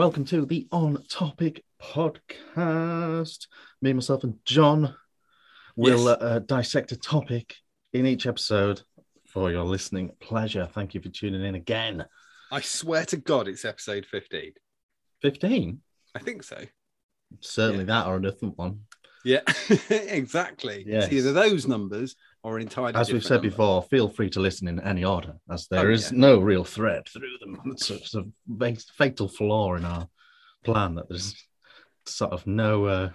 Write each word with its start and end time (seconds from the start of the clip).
welcome 0.00 0.24
to 0.24 0.46
the 0.46 0.66
On 0.72 0.96
Topic 1.10 1.62
podcast. 1.78 3.46
Me, 3.82 3.92
myself, 3.92 4.24
and 4.24 4.38
John 4.46 4.94
will 5.76 6.06
Yes. 6.08 6.16
uh, 6.22 6.38
dissect 6.38 6.92
a 6.92 6.96
topic 6.96 7.56
in 7.92 8.06
each 8.06 8.26
episode 8.26 8.80
for 9.26 9.50
your 9.50 9.64
listening 9.64 10.12
pleasure. 10.18 10.66
Thank 10.72 10.94
you 10.94 11.02
for 11.02 11.10
tuning 11.10 11.44
in 11.44 11.54
again. 11.54 12.06
I 12.50 12.62
swear 12.62 13.04
to 13.04 13.18
God, 13.18 13.46
it's 13.46 13.66
episode 13.66 14.06
15. 14.06 14.54
15? 15.20 15.80
I 16.14 16.18
think 16.18 16.44
so. 16.44 16.64
Certainly 17.40 17.84
that 17.84 18.06
or 18.06 18.16
a 18.16 18.22
different 18.22 18.56
one. 18.56 18.80
Yeah, 19.22 19.42
exactly. 19.90 20.82
Yes. 20.88 21.04
It's 21.04 21.12
either 21.12 21.34
those 21.34 21.68
numbers 21.68 22.16
or 22.42 22.56
an 22.56 22.62
entirely 22.62 22.94
As 22.94 23.12
we've 23.12 23.22
said 23.24 23.36
number. 23.42 23.50
before, 23.50 23.82
feel 23.84 24.08
free 24.08 24.30
to 24.30 24.40
listen 24.40 24.66
in 24.68 24.80
any 24.80 25.04
order, 25.04 25.34
as 25.50 25.66
there 25.68 25.88
Oh, 25.88 25.92
is 25.92 26.10
yeah. 26.10 26.18
no 26.18 26.38
real 26.38 26.64
thread 26.64 27.06
through 27.08 27.36
them. 27.40 27.60
It's 27.66 27.90
a, 27.90 27.94
it's 27.96 28.14
a 28.14 28.24
fatal 28.96 29.28
flaw 29.28 29.74
in 29.74 29.84
our 29.84 30.08
plan 30.64 30.94
that 30.96 31.08
there's 31.08 31.34
sort 32.06 32.32
of 32.32 32.46
no 32.46 32.84
uh, 32.86 33.10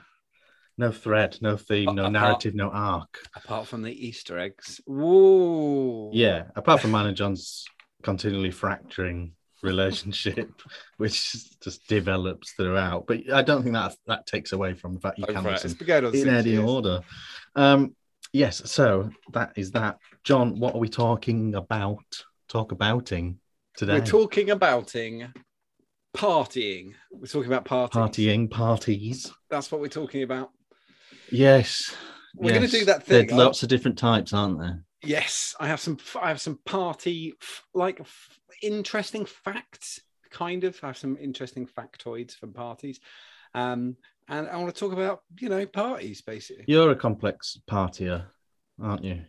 no 0.77 0.91
thread, 0.91 1.37
no 1.41 1.57
theme, 1.57 1.95
no 1.95 2.03
Apart- 2.03 2.11
narrative, 2.13 2.55
no 2.55 2.69
arc. 2.69 3.19
Apart 3.35 3.67
from 3.67 3.81
the 3.81 3.91
Easter 4.07 4.37
eggs. 4.37 4.79
Whoa. 4.85 6.11
Yeah, 6.13 6.45
apart 6.55 6.81
from 6.81 6.91
mine 6.91 7.07
and 7.07 7.17
John's 7.17 7.65
continually 8.03 8.51
fracturing 8.51 9.31
relationship, 9.63 10.61
which 10.97 11.33
just 11.63 11.87
develops 11.87 12.51
throughout. 12.51 13.07
But 13.07 13.31
I 13.33 13.41
don't 13.41 13.63
think 13.63 13.73
that 13.73 13.95
that 14.05 14.27
takes 14.27 14.51
away 14.51 14.73
from 14.75 14.93
the 14.95 14.99
fact 14.99 15.17
you 15.17 15.25
Oh, 15.27 15.33
can 15.33 15.43
right. 15.43 15.53
listen 15.53 15.71
It's 15.71 15.79
been 15.79 15.87
going 15.87 16.05
on 16.05 16.15
in 16.15 16.29
any 16.29 16.51
years. 16.51 16.63
order. 16.69 17.01
Um, 17.55 17.95
yes, 18.35 18.61
so 18.69 19.09
that 19.33 19.53
is 19.55 19.71
that. 19.71 19.97
John, 20.23 20.59
what 20.59 20.75
are 20.75 20.79
we 20.79 20.89
talking 20.89 21.55
about? 21.55 22.03
Talk 22.47 22.71
abouting 22.71 23.39
today. 23.75 23.99
We're 23.99 24.05
talking 24.05 24.51
abouting 24.51 25.33
partying. 26.15 26.93
We're 27.11 27.27
talking 27.27 27.51
about 27.51 27.65
parties. 27.65 27.95
Partying, 27.95 28.49
parties. 28.49 29.31
That's 29.49 29.71
what 29.71 29.81
we're 29.81 29.87
talking 29.87 30.23
about. 30.23 30.51
Yes. 31.31 31.93
We're 32.35 32.53
gonna 32.53 32.67
do 32.67 32.85
that 32.85 33.03
thing, 33.05 33.27
There's 33.27 33.37
lots 33.37 33.63
of 33.63 33.69
different 33.69 33.97
types, 33.97 34.33
aren't 34.33 34.59
there? 34.59 34.83
Yes, 35.03 35.55
I 35.59 35.67
have 35.67 35.79
some. 35.79 35.97
I 36.21 36.29
have 36.29 36.41
some 36.41 36.59
party 36.65 37.33
like 37.73 38.01
interesting 38.61 39.25
facts. 39.25 40.01
Kind 40.31 40.65
of, 40.65 40.77
I 40.83 40.87
have 40.87 40.97
some 40.97 41.17
interesting 41.19 41.65
factoids 41.65 42.35
from 42.35 42.51
parties, 42.51 42.99
um, 43.53 43.95
and 44.27 44.47
I 44.49 44.57
want 44.57 44.73
to 44.73 44.79
talk 44.79 44.93
about 44.93 45.21
you 45.39 45.49
know 45.49 45.65
parties 45.65 46.21
basically. 46.21 46.65
You're 46.67 46.91
a 46.91 46.95
complex 46.95 47.59
partier, 47.69 48.25
aren't 48.81 49.03
you? 49.03 49.21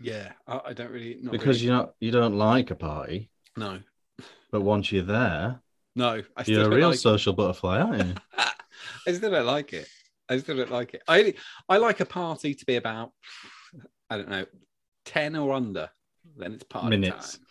Yeah, 0.00 0.32
I, 0.46 0.60
I 0.66 0.72
don't 0.72 0.90
really 0.90 1.18
not 1.20 1.32
because 1.32 1.58
really- 1.58 1.66
you're 1.66 1.76
not 1.76 1.94
you 2.00 2.10
don't 2.10 2.36
like 2.36 2.70
a 2.70 2.76
party, 2.76 3.30
no, 3.56 3.80
but 4.50 4.60
once 4.62 4.92
you're 4.92 5.02
there, 5.04 5.60
no, 5.96 6.22
I 6.36 6.42
still 6.42 6.54
you're 6.62 6.72
a 6.72 6.76
real 6.76 6.90
like 6.90 6.98
social 6.98 7.32
butterfly, 7.32 7.80
aren't 7.80 8.06
you? 8.06 8.14
I 9.06 9.12
still 9.12 9.30
don't 9.30 9.46
like 9.46 9.72
it. 9.72 9.88
I 10.28 10.38
still 10.38 10.56
don't 10.56 10.70
like 10.70 10.94
it. 10.94 11.02
I 11.08 11.34
I 11.68 11.78
like 11.78 12.00
a 12.00 12.06
party 12.06 12.54
to 12.54 12.66
be 12.66 12.76
about 12.76 13.12
I 14.10 14.16
don't 14.18 14.28
know 14.28 14.46
ten 15.04 15.36
or 15.36 15.52
under. 15.52 15.90
Then 16.36 16.52
it's 16.52 16.64
party 16.64 16.90
Minutes. 16.90 17.38
time. 17.38 17.46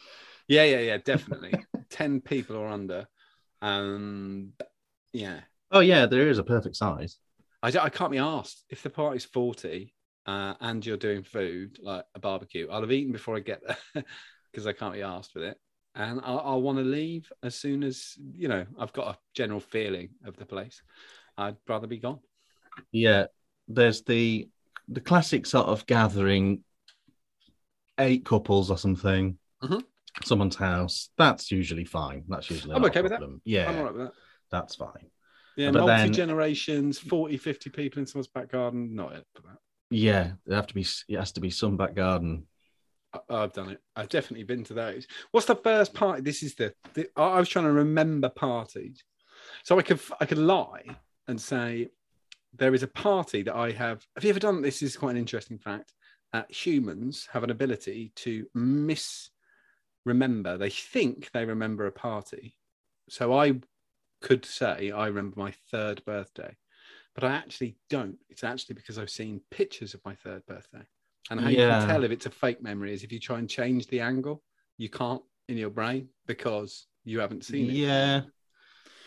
Yeah, 0.47 0.63
yeah, 0.63 0.79
yeah, 0.79 0.97
definitely. 0.97 1.53
ten 1.89 2.21
people 2.21 2.55
or 2.55 2.67
under. 2.67 3.07
Um, 3.61 4.53
yeah. 5.11 5.39
Oh 5.71 5.79
yeah, 5.81 6.05
there 6.05 6.29
is 6.29 6.37
a 6.37 6.43
perfect 6.43 6.75
size. 6.75 7.17
I, 7.61 7.67
I 7.79 7.89
can't 7.89 8.11
be 8.11 8.17
asked 8.17 8.63
if 8.69 8.83
the 8.83 8.89
party's 8.89 9.25
40 9.25 9.93
uh, 10.25 10.53
and 10.61 10.85
you're 10.85 10.97
doing 10.97 11.23
food 11.23 11.77
like 11.81 12.05
a 12.15 12.19
barbecue. 12.19 12.67
I'll 12.69 12.81
have 12.81 12.91
eaten 12.91 13.11
before 13.11 13.35
I 13.35 13.39
get 13.39 13.61
there 13.65 14.03
because 14.51 14.67
I 14.67 14.73
can't 14.73 14.93
be 14.93 15.01
asked 15.01 15.35
with 15.35 15.43
it. 15.43 15.57
And 15.95 16.21
I'll, 16.23 16.39
I'll 16.39 16.61
want 16.61 16.77
to 16.77 16.83
leave 16.83 17.31
as 17.41 17.55
soon 17.55 17.83
as, 17.83 18.13
you 18.33 18.47
know, 18.47 18.65
I've 18.79 18.93
got 18.93 19.15
a 19.15 19.17
general 19.33 19.59
feeling 19.59 20.09
of 20.25 20.37
the 20.37 20.45
place. 20.45 20.81
I'd 21.37 21.57
rather 21.67 21.87
be 21.87 21.97
gone. 21.97 22.19
Yeah, 22.91 23.25
there's 23.67 24.03
the 24.03 24.47
the 24.89 25.01
classic 25.01 25.45
sort 25.45 25.67
of 25.67 25.85
gathering, 25.85 26.63
eight 27.99 28.25
couples 28.25 28.69
or 28.71 28.77
something, 28.77 29.37
Mhm. 29.63 29.83
someone's 30.23 30.55
house. 30.55 31.09
That's 31.17 31.51
usually 31.51 31.85
fine. 31.85 32.23
That's 32.27 32.49
usually 32.49 32.75
I'm 32.75 32.85
okay 32.85 33.01
with 33.01 33.11
that. 33.11 33.21
Yeah, 33.43 33.69
I'm 33.69 33.77
all 33.79 33.83
right 33.85 33.93
with 33.93 34.05
that. 34.07 34.13
that's 34.51 34.75
fine. 34.75 35.09
Yeah, 35.57 35.71
But 35.71 35.87
multi 35.87 36.09
generations, 36.11 36.99
40, 36.99 37.35
50 37.37 37.69
people 37.71 37.99
in 37.99 38.05
someone's 38.05 38.27
back 38.27 38.51
garden. 38.51 38.93
Not 38.95 39.13
it 39.13 39.25
for 39.35 39.41
that. 39.41 39.57
Yeah, 39.89 40.33
there 40.45 40.55
have 40.55 40.67
to 40.67 40.75
be. 40.75 40.85
It 41.09 41.17
has 41.17 41.31
to 41.33 41.41
be 41.41 41.49
some 41.49 41.75
back 41.77 41.95
garden. 41.95 42.45
I- 43.13 43.19
I've 43.29 43.53
done 43.53 43.69
it. 43.71 43.81
I've 43.95 44.09
definitely 44.09 44.43
been 44.43 44.63
to 44.65 44.73
those. 44.75 45.07
What's 45.31 45.47
the 45.47 45.55
first 45.55 45.93
party? 45.93 46.21
This 46.21 46.43
is 46.43 46.55
the, 46.55 46.73
the. 46.93 47.07
I 47.15 47.23
I 47.23 47.39
was 47.39 47.49
trying 47.49 47.65
to 47.65 47.71
remember 47.71 48.29
parties, 48.29 49.03
so 49.63 49.79
I 49.79 49.81
could 49.81 49.99
I 50.21 50.25
could 50.25 50.37
lie 50.37 50.83
and 51.27 51.41
say 51.41 51.89
there 52.53 52.75
is 52.75 52.83
a 52.83 52.87
party 52.87 53.41
that 53.43 53.55
I 53.55 53.71
have. 53.71 54.05
Have 54.15 54.23
you 54.23 54.29
ever 54.29 54.39
done 54.39 54.61
this? 54.61 54.83
Is 54.83 54.95
quite 54.95 55.11
an 55.11 55.17
interesting 55.17 55.57
fact. 55.57 55.93
Uh, 56.33 56.43
humans 56.49 57.27
have 57.31 57.43
an 57.43 57.49
ability 57.49 58.11
to 58.17 58.45
misremember. 58.53 60.57
They 60.57 60.69
think 60.69 61.31
they 61.31 61.45
remember 61.45 61.87
a 61.87 61.91
party, 61.91 62.55
so 63.09 63.33
I 63.33 63.59
could 64.21 64.45
say 64.45 64.91
I 64.91 65.07
remember 65.07 65.39
my 65.39 65.53
third 65.71 66.03
birthday, 66.05 66.55
but 67.15 67.23
I 67.23 67.33
actually 67.33 67.77
don't. 67.89 68.17
It's 68.29 68.43
actually 68.43 68.75
because 68.75 68.97
I've 68.97 69.09
seen 69.09 69.41
pictures 69.51 69.93
of 69.93 70.01
my 70.05 70.15
third 70.15 70.45
birthday. 70.45 70.85
And 71.29 71.39
how 71.39 71.49
you 71.49 71.57
can 71.57 71.87
tell 71.87 72.03
if 72.03 72.11
it's 72.11 72.25
a 72.25 72.31
fake 72.31 72.61
memory 72.61 72.93
is 72.93 73.03
if 73.03 73.11
you 73.11 73.19
try 73.19 73.39
and 73.39 73.49
change 73.49 73.87
the 73.87 73.99
angle, 73.99 74.41
you 74.77 74.89
can't 74.89 75.21
in 75.49 75.57
your 75.57 75.69
brain 75.69 76.07
because 76.25 76.87
you 77.03 77.19
haven't 77.19 77.43
seen 77.43 77.69
it. 77.69 77.75
Yeah, 77.75 78.21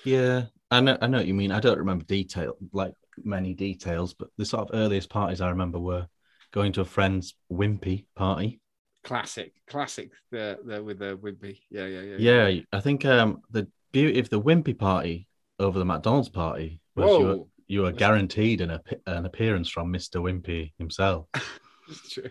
yeah. 0.04 0.46
I 0.70 0.80
know. 0.80 0.98
I 1.00 1.06
know 1.06 1.18
what 1.18 1.26
you 1.26 1.34
mean. 1.34 1.50
I 1.50 1.60
don't 1.60 1.78
remember 1.78 2.04
detail, 2.04 2.56
like 2.72 2.94
many 3.24 3.54
details, 3.54 4.14
but 4.14 4.28
the 4.36 4.44
sort 4.44 4.68
of 4.68 4.78
earliest 4.78 5.10
parties 5.10 5.40
I 5.40 5.50
remember 5.50 5.78
were 5.78 6.06
going 6.52 6.72
to 6.72 6.80
a 6.82 6.84
friend's 6.84 7.34
wimpy 7.52 8.06
party. 8.14 8.60
Classic, 9.02 9.52
classic. 9.66 10.10
The 10.30 10.58
the 10.64 10.82
with 10.82 10.98
the 10.98 11.16
wimpy. 11.16 11.60
Yeah, 11.70 11.86
yeah, 11.86 12.02
yeah. 12.02 12.16
Yeah, 12.18 12.60
I 12.72 12.80
think 12.80 13.04
um 13.04 13.40
the 13.50 13.66
beauty 13.92 14.18
of 14.18 14.30
the 14.30 14.40
wimpy 14.40 14.78
party 14.78 15.26
over 15.58 15.78
the 15.78 15.84
McDonald's 15.84 16.28
party 16.28 16.80
was 16.96 17.18
you 17.18 17.26
were, 17.26 17.38
you 17.66 17.82
were 17.82 17.92
guaranteed 17.92 18.60
an, 18.60 18.78
an 19.06 19.26
appearance 19.26 19.68
from 19.68 19.92
Mr. 19.92 20.20
Wimpy 20.20 20.72
himself. 20.78 21.26
that's 21.32 22.10
true. 22.10 22.30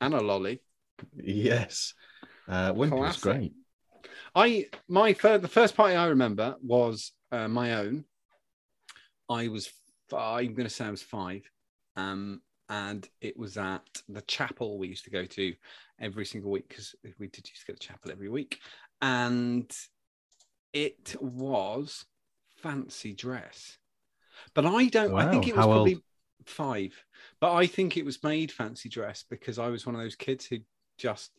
And 0.00 0.14
a 0.14 0.20
lolly. 0.20 0.60
yes, 1.16 1.94
uh, 2.48 2.72
Wimpy 2.72 2.98
was 2.98 3.16
great. 3.18 3.52
I 4.34 4.66
my 4.88 5.14
first 5.14 5.42
the 5.42 5.48
first 5.48 5.76
party 5.76 5.94
I 5.94 6.06
remember 6.06 6.56
was 6.62 7.12
uh, 7.32 7.48
my 7.48 7.74
own. 7.74 8.04
I 9.28 9.48
was 9.48 9.70
I'm 10.12 10.54
going 10.54 10.68
to 10.68 10.74
say 10.74 10.84
I 10.84 10.90
was 10.90 11.02
five, 11.02 11.42
um, 11.96 12.40
and 12.68 13.08
it 13.20 13.36
was 13.38 13.56
at 13.56 13.82
the 14.08 14.22
chapel 14.22 14.78
we 14.78 14.88
used 14.88 15.04
to 15.04 15.10
go 15.10 15.24
to 15.24 15.54
every 16.00 16.26
single 16.26 16.50
week 16.50 16.68
because 16.68 16.94
we 17.18 17.28
did 17.28 17.48
used 17.48 17.64
to 17.66 17.72
go 17.72 17.76
to 17.76 17.86
chapel 17.86 18.10
every 18.10 18.28
week, 18.28 18.58
and 19.00 19.70
it 20.74 21.16
was 21.22 22.06
fancy 22.56 23.14
dress. 23.14 23.78
But 24.54 24.66
I 24.66 24.86
don't. 24.88 25.14
I 25.16 25.26
think 25.26 25.46
it 25.48 25.56
was 25.56 25.66
how 25.66 25.70
probably 25.70 25.94
old? 25.94 26.02
five. 26.46 27.04
But 27.40 27.54
I 27.54 27.66
think 27.66 27.96
it 27.96 28.04
was 28.04 28.22
made 28.22 28.52
fancy 28.52 28.88
dress 28.88 29.24
because 29.30 29.58
I 29.58 29.68
was 29.68 29.86
one 29.86 29.94
of 29.94 30.00
those 30.00 30.16
kids 30.16 30.46
who 30.46 30.58
just 30.98 31.32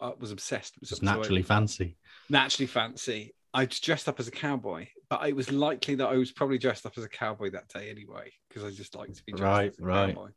uh, 0.00 0.12
was 0.18 0.32
obsessed. 0.32 0.78
Was 0.80 0.90
Just 0.90 1.02
naturally 1.02 1.42
fancy. 1.42 1.96
naturally 2.28 2.66
fancy. 2.66 3.34
I 3.54 3.66
dressed 3.66 4.08
up 4.08 4.18
as 4.18 4.28
a 4.28 4.32
cowboy, 4.32 4.88
but 5.10 5.28
it 5.28 5.36
was 5.36 5.50
likely 5.52 5.94
that 5.96 6.08
I 6.08 6.16
was 6.16 6.32
probably 6.32 6.58
dressed 6.58 6.86
up 6.86 6.94
as 6.96 7.04
a 7.04 7.08
cowboy 7.08 7.50
that 7.50 7.68
day 7.68 7.90
anyway, 7.90 8.32
because 8.48 8.64
I 8.64 8.70
just 8.70 8.94
like 8.96 9.12
to 9.14 9.24
be 9.24 9.32
dressed 9.32 9.44
Right, 9.44 9.72
as 9.72 9.78
a 9.78 9.82
right. 9.82 10.14
cowboy. 10.14 10.30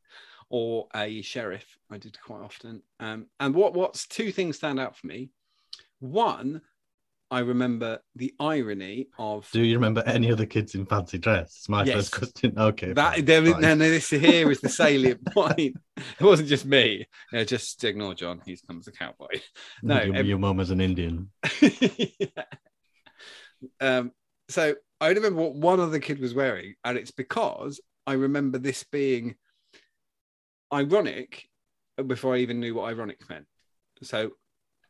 Or 0.50 0.88
a 0.96 1.22
sheriff. 1.22 1.66
I 1.90 1.98
did 1.98 2.18
quite 2.22 2.42
often. 2.42 2.84
Um, 3.00 3.28
and 3.40 3.56
what 3.56 3.74
what's 3.74 4.06
two 4.08 4.32
things 4.32 4.58
stand 4.58 4.80
out 4.80 4.98
for 4.98 5.08
me? 5.08 5.32
One, 6.00 6.62
I 7.32 7.40
remember 7.40 8.00
the 8.16 8.34
irony 8.40 9.08
of 9.18 9.50
Do 9.52 9.62
you 9.62 9.76
remember 9.76 10.04
any 10.06 10.32
other 10.32 10.46
kids 10.46 10.76
in 10.76 10.86
fancy 10.86 11.18
dress? 11.18 11.56
It's 11.58 11.70
my 11.70 11.84
Yes. 11.84 11.96
first 11.96 12.12
question. 12.12 12.54
Okay, 12.58 12.94
that. 12.94 13.26
There, 13.26 13.42
no, 13.42 13.58
no, 13.60 13.76
this 13.76 14.10
here 14.10 14.52
is 14.52 14.62
the 14.62 14.70
salient 14.70 15.26
point. 15.34 15.76
It 15.98 16.22
wasn't 16.22 16.50
just 16.50 16.66
me. 16.66 17.08
No, 17.34 17.44
just 17.44 17.84
ignore 17.84 18.14
John. 18.14 18.42
He's 18.46 18.62
come 18.62 18.78
as 18.80 18.88
a 18.88 18.92
cowboy. 18.92 19.28
no, 19.82 20.02
your, 20.04 20.16
ev- 20.16 20.28
your 20.28 20.38
mum 20.38 20.60
as 20.60 20.70
an 20.72 20.82
Indian. 20.82 21.30
Yeah. 22.20 22.44
Um, 23.80 24.12
so 24.50 24.76
I 25.02 25.08
remember 25.10 25.42
what 25.42 25.56
one 25.56 25.80
other 25.80 26.00
kid 26.00 26.20
was 26.20 26.34
wearing, 26.36 26.76
and 26.84 26.98
it's 26.98 27.12
because 27.12 27.80
I 28.06 28.14
remember 28.14 28.60
this 28.60 28.84
being 28.84 29.36
ironic 30.72 31.48
before 32.06 32.36
I 32.36 32.40
even 32.40 32.60
knew 32.60 32.76
what 32.76 32.90
ironic 32.90 33.28
meant. 33.30 33.46
So 34.04 34.32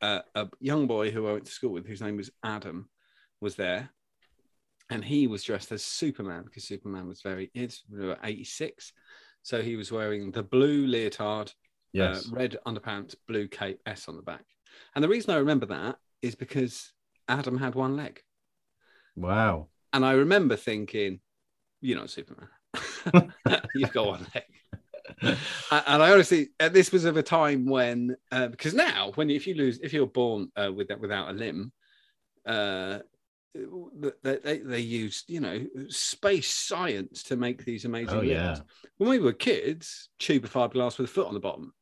uh, 0.01 0.19
a 0.36 0.47
young 0.59 0.88
boy 0.88 1.12
who 1.12 1.27
I 1.27 1.33
went 1.33 1.45
to 1.45 1.51
school 1.51 1.71
with, 1.71 1.86
whose 1.88 2.01
name 2.01 2.18
was 2.18 2.31
Adam, 2.44 2.89
was 3.42 3.56
there, 3.56 3.89
and 4.89 5.03
he 5.03 5.27
was 5.27 5.44
dressed 5.44 5.71
as 5.71 5.83
Superman 5.83 6.44
because 6.45 6.63
Superman 6.65 7.07
was 7.07 7.21
very 7.21 7.50
it's 7.53 7.83
86. 8.24 8.94
So 9.44 9.62
he 9.62 9.75
was 9.75 9.92
wearing 9.92 10.31
the 10.31 10.44
blue 10.44 10.86
leotard, 10.88 11.51
Yes. 11.94 12.27
uh, 12.27 12.36
red 12.36 12.57
underpants, 12.68 13.15
blue 13.27 13.47
cape, 13.47 13.80
S 13.86 14.07
on 14.09 14.15
the 14.15 14.21
back. 14.21 14.44
And 14.95 15.03
the 15.03 15.07
reason 15.09 15.33
I 15.33 15.38
remember 15.38 15.68
that 15.68 15.98
is 16.21 16.36
because 16.36 16.91
Adam 17.27 17.57
had 17.57 17.75
one 17.75 17.95
leg. 17.95 18.21
wow. 19.15 19.68
and 19.94 20.03
I 20.06 20.13
remember 20.13 20.56
thinking, 20.56 21.19
"You're 21.81 22.00
not 22.00 22.09
Superman. 22.09 22.50
You've 23.75 23.94
got 23.94 24.07
one 24.07 24.27
leg." 24.33 24.44
and 25.72 26.04
I 26.04 26.12
honestly, 26.12 26.50
this 26.60 26.92
was 26.92 27.06
of 27.06 27.18
a 27.18 27.24
time 27.24 27.66
when, 27.66 28.16
uh, 28.31 28.48
because 28.48 28.74
now, 28.74 29.12
when 29.16 29.30
if 29.30 29.48
you 29.48 29.56
lose, 29.56 29.80
if 29.80 29.94
you're 29.94 30.07
born 30.07 30.51
uh, 30.56 30.72
with 30.74 30.89
without 31.00 31.30
a 31.30 31.33
limb, 31.33 31.72
uh, 32.45 33.00
they, 34.24 34.38
they, 34.44 34.57
they 34.60 34.80
use 34.80 35.24
you 35.27 35.39
know 35.39 35.66
space 35.88 36.54
science 36.54 37.24
to 37.24 37.36
make 37.36 37.63
these 37.63 37.86
amazing 37.86 38.16
Oh, 38.16 38.19
limbs. 38.19 38.30
yeah. 38.30 38.57
When 38.98 39.10
we 39.10 39.19
were 39.19 39.33
kids, 39.33 40.10
tube 40.19 40.44
of 40.44 40.54
fiberglass 40.54 40.98
with 40.98 41.10
a 41.10 41.13
foot 41.13 41.27
on 41.27 41.33
the 41.33 41.39
bottom. 41.39 41.74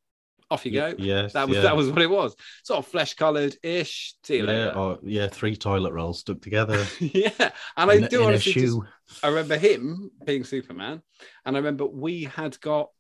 Off 0.52 0.66
you 0.68 0.72
go. 0.72 0.94
Yes. 1.00 1.34
That 1.34 1.48
was 1.48 1.58
yeah. 1.58 1.64
that 1.64 1.76
was 1.76 1.90
what 1.90 2.02
it 2.04 2.10
was. 2.10 2.36
Sort 2.64 2.78
of 2.78 2.86
flesh 2.86 3.16
coloured 3.16 3.56
ish. 3.64 4.14
See 4.24 4.38
you 4.38 4.46
yeah, 4.46 4.52
later. 4.52 4.78
or 4.78 5.00
yeah, 5.02 5.28
three 5.28 5.56
toilet 5.56 5.94
rolls 5.94 6.20
stuck 6.20 6.42
together. 6.42 6.86
yeah, 7.00 7.32
and 7.76 7.90
I 7.90 8.02
do 8.02 8.24
honestly 8.24 8.54
just. 8.54 8.80
I 9.24 9.30
remember 9.30 9.58
him 9.58 10.12
being 10.26 10.44
Superman, 10.44 11.02
and 11.46 11.56
I 11.56 11.60
remember 11.60 11.86
we 11.86 12.26
had 12.26 12.60
got. 12.62 12.92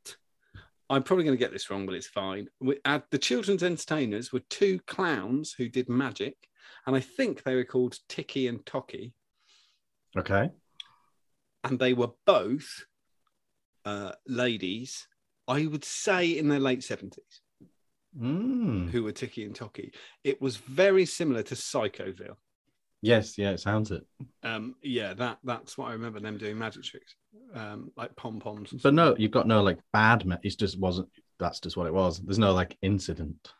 I'm 0.89 1.03
probably 1.03 1.25
going 1.25 1.37
to 1.37 1.43
get 1.43 1.51
this 1.51 1.69
wrong, 1.69 1.85
but 1.85 1.95
it's 1.95 2.07
fine. 2.07 2.47
We 2.59 2.77
had, 2.85 3.03
the 3.09 3.17
children's 3.17 3.63
entertainers 3.63 4.31
were 4.31 4.41
two 4.49 4.79
clowns 4.85 5.53
who 5.53 5.69
did 5.69 5.89
magic, 5.89 6.35
and 6.85 6.95
I 6.95 6.99
think 6.99 7.43
they 7.43 7.55
were 7.55 7.63
called 7.63 7.97
Tiki 8.09 8.47
and 8.47 8.65
Toki, 8.65 9.13
Okay. 10.17 10.49
and 11.63 11.79
they 11.79 11.93
were 11.93 12.11
both 12.25 12.85
uh, 13.85 14.11
ladies. 14.27 15.07
I 15.47 15.65
would 15.65 15.83
say 15.83 16.37
in 16.37 16.47
their 16.49 16.59
late 16.59 16.83
seventies, 16.83 17.41
Mm. 18.15 18.91
who 18.91 19.01
were 19.03 19.11
Tiki 19.11 19.43
and 19.43 19.55
Toki. 19.55 19.91
It 20.23 20.39
was 20.39 20.57
very 20.57 21.03
similar 21.03 21.41
to 21.41 21.55
Psychoville. 21.55 22.35
Yes, 23.03 23.37
yeah, 23.37 23.49
it 23.49 23.59
sounds 23.59 23.91
it. 23.91 24.07
Um, 24.43 24.75
yeah, 24.81 25.13
that 25.15 25.37
that's 25.43 25.77
what 25.77 25.89
I 25.89 25.91
remember 25.91 26.21
them 26.21 26.37
doing 26.37 26.57
magic 26.57 26.83
tricks, 26.83 27.15
um, 27.53 27.91
like 27.97 28.15
pom 28.15 28.39
poms. 28.39 28.73
But 28.81 28.93
no, 28.93 29.13
you've 29.17 29.29
got 29.29 29.45
no 29.45 29.61
like 29.61 29.79
bad. 29.91 30.25
Me- 30.25 30.37
it 30.41 30.57
just 30.57 30.79
wasn't. 30.79 31.09
That's 31.37 31.59
just 31.59 31.75
what 31.75 31.85
it 31.85 31.93
was. 31.93 32.19
There's 32.19 32.39
no 32.39 32.53
like 32.53 32.77
incident. 32.81 33.51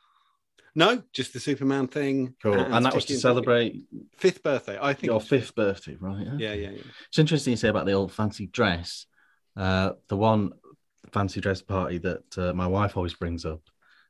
no, 0.75 1.03
just 1.11 1.33
the 1.33 1.41
Superman 1.41 1.89
thing. 1.89 2.35
Cool. 2.41 2.57
And, 2.57 2.85
that 2.85 2.95
was 2.95 3.03
to 3.05 3.19
celebrate 3.19 3.83
fifth 4.15 4.41
birthday. 4.43 4.79
I 4.81 4.93
think 4.93 5.07
your 5.07 5.19
fifth 5.19 5.53
birthday, 5.55 5.97
right? 5.99 6.25
Yeah, 6.37 6.53
yeah, 6.53 6.69
yeah. 6.69 6.81
It's 7.09 7.19
interesting 7.19 7.51
you 7.51 7.57
say 7.57 7.67
about 7.67 7.85
the 7.85 7.91
old 7.91 8.13
fancy 8.13 8.47
dress. 8.47 9.07
Uh, 9.57 9.91
the 10.07 10.15
one 10.15 10.51
fancy 11.11 11.41
dress 11.41 11.61
party 11.61 11.97
that 11.97 12.37
uh, 12.37 12.53
my 12.53 12.65
wife 12.65 12.95
always 12.95 13.13
brings 13.13 13.45
up 13.45 13.61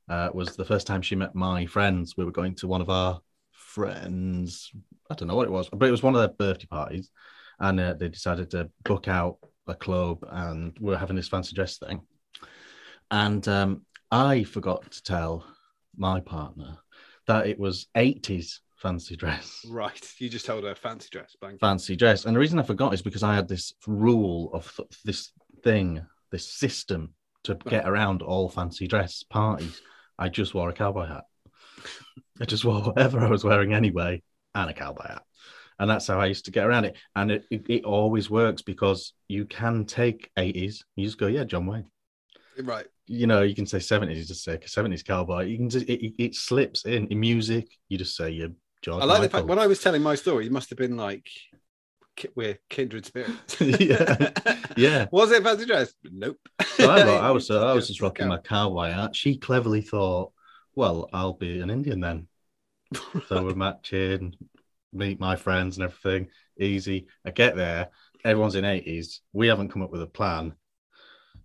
uh, 0.07 0.29
was 0.31 0.55
the 0.55 0.65
first 0.65 0.85
time 0.85 1.01
she 1.01 1.15
met 1.15 1.33
my 1.33 1.65
friends. 1.65 2.15
We 2.15 2.23
were 2.23 2.31
going 2.31 2.53
to 2.57 2.67
one 2.67 2.81
of 2.81 2.91
our 2.91 3.19
friends. 3.73 4.71
I 5.09 5.15
don't 5.15 5.27
know 5.27 5.35
what 5.35 5.47
it 5.47 5.51
was, 5.51 5.69
but 5.69 5.87
it 5.87 5.91
was 5.91 6.03
one 6.03 6.15
of 6.15 6.21
their 6.21 6.27
birthday 6.29 6.67
parties, 6.67 7.09
and 7.59 7.79
uh, 7.79 7.93
they 7.93 8.09
decided 8.09 8.51
to 8.51 8.69
book 8.85 9.07
out 9.07 9.37
a 9.67 9.73
club, 9.73 10.19
and 10.29 10.77
we 10.79 10.91
were 10.91 10.97
having 10.97 11.15
this 11.15 11.27
fancy 11.27 11.55
dress 11.55 11.77
thing. 11.77 12.01
And 13.11 13.47
um, 13.47 13.81
I 14.11 14.43
forgot 14.43 14.91
to 14.91 15.03
tell 15.03 15.45
my 15.95 16.19
partner 16.19 16.77
that 17.27 17.47
it 17.47 17.59
was 17.59 17.87
80s 17.95 18.59
fancy 18.77 19.15
dress 19.15 19.61
Right. 19.69 20.13
You 20.17 20.27
just 20.29 20.45
told 20.45 20.65
her 20.65 20.75
fancy 20.75 21.07
dress. 21.09 21.35
Bang. 21.39 21.57
fancy 21.57 21.95
dress. 21.95 22.25
And 22.25 22.35
the 22.35 22.39
reason 22.39 22.59
I 22.59 22.63
forgot 22.63 22.93
is 22.93 23.01
because 23.01 23.23
I 23.23 23.33
had 23.33 23.47
this 23.47 23.73
rule 23.87 24.51
of 24.53 24.71
th- 24.75 24.89
this 25.05 25.31
thing, 25.63 26.05
this 26.31 26.45
system 26.51 27.13
to 27.43 27.55
get 27.55 27.87
around 27.87 28.21
all 28.21 28.49
fancy 28.49 28.87
dress 28.87 29.23
parties. 29.23 29.81
I 30.19 30.29
just 30.29 30.53
wore 30.53 30.69
a 30.69 30.73
cowboy 30.73 31.07
hat. 31.07 31.23
I 32.41 32.45
just 32.45 32.65
wore 32.65 32.81
whatever 32.81 33.19
I 33.19 33.29
was 33.29 33.43
wearing 33.43 33.73
anyway 33.73 34.21
and 34.55 34.69
a 34.69 34.73
cowboy 34.73 35.07
hat. 35.07 35.23
And 35.79 35.89
that's 35.89 36.07
how 36.07 36.19
I 36.19 36.27
used 36.27 36.45
to 36.45 36.51
get 36.51 36.65
around 36.65 36.85
it. 36.85 36.97
And 37.15 37.31
it, 37.31 37.45
it, 37.49 37.65
it 37.69 37.83
always 37.83 38.29
works 38.29 38.61
because 38.61 39.13
you 39.27 39.45
can 39.45 39.85
take 39.85 40.29
80s, 40.37 40.83
you 40.95 41.05
just 41.05 41.17
go, 41.17 41.27
yeah, 41.27 41.43
John 41.43 41.65
Wayne. 41.65 41.85
Right. 42.61 42.85
You 43.07 43.27
know, 43.27 43.41
you 43.41 43.55
can 43.55 43.65
say 43.65 43.79
70s, 43.79 44.15
you 44.15 44.23
just 44.23 44.43
say 44.43 44.57
70s 44.57 45.03
cowboy. 45.03 45.45
You 45.45 45.57
can 45.57 45.69
just, 45.69 45.87
it, 45.89 46.13
it, 46.23 46.35
slips 46.35 46.85
in. 46.85 47.07
In 47.07 47.19
music, 47.19 47.67
you 47.89 47.97
just 47.97 48.15
say 48.15 48.29
you're 48.29 48.49
George 48.83 49.01
I 49.01 49.05
like 49.05 49.21
the 49.21 49.29
fact 49.29 49.47
when 49.47 49.59
I 49.59 49.67
was 49.67 49.81
telling 49.81 50.03
my 50.03 50.15
story, 50.15 50.45
you 50.45 50.51
must 50.51 50.69
have 50.69 50.77
been 50.77 50.97
like, 50.97 51.27
we're 52.35 52.59
kindred 52.69 53.05
spirits. 53.05 53.59
Yeah. 53.61 54.31
Yeah. 54.75 55.07
Was 55.11 55.31
it 55.31 55.41
fancy 55.41 55.65
dress? 55.65 55.93
Nope. 56.03 56.37
So 56.75 56.91
I, 56.91 56.99
I 57.27 57.31
was 57.31 57.49
uh, 57.49 57.65
I 57.65 57.73
was 57.73 57.83
Just 57.83 57.99
just 57.99 58.01
rocking 58.01 58.27
my 58.27 58.37
cowboy 58.37 58.91
hat. 58.91 59.15
She 59.15 59.37
cleverly 59.37 59.81
thought, 59.81 60.32
well, 60.75 61.09
I'll 61.13 61.33
be 61.33 61.59
an 61.59 61.69
Indian 61.69 61.99
then. 61.99 62.27
So 63.27 63.43
we're 63.43 63.55
matching, 63.55 64.35
meet 64.91 65.19
my 65.19 65.35
friends 65.35 65.77
and 65.77 65.85
everything. 65.85 66.29
Easy. 66.59 67.07
I 67.25 67.31
get 67.31 67.55
there, 67.55 67.89
everyone's 68.23 68.55
in 68.55 68.65
80s. 68.65 69.19
We 69.33 69.47
haven't 69.47 69.69
come 69.69 69.81
up 69.81 69.91
with 69.91 70.01
a 70.01 70.07
plan. 70.07 70.53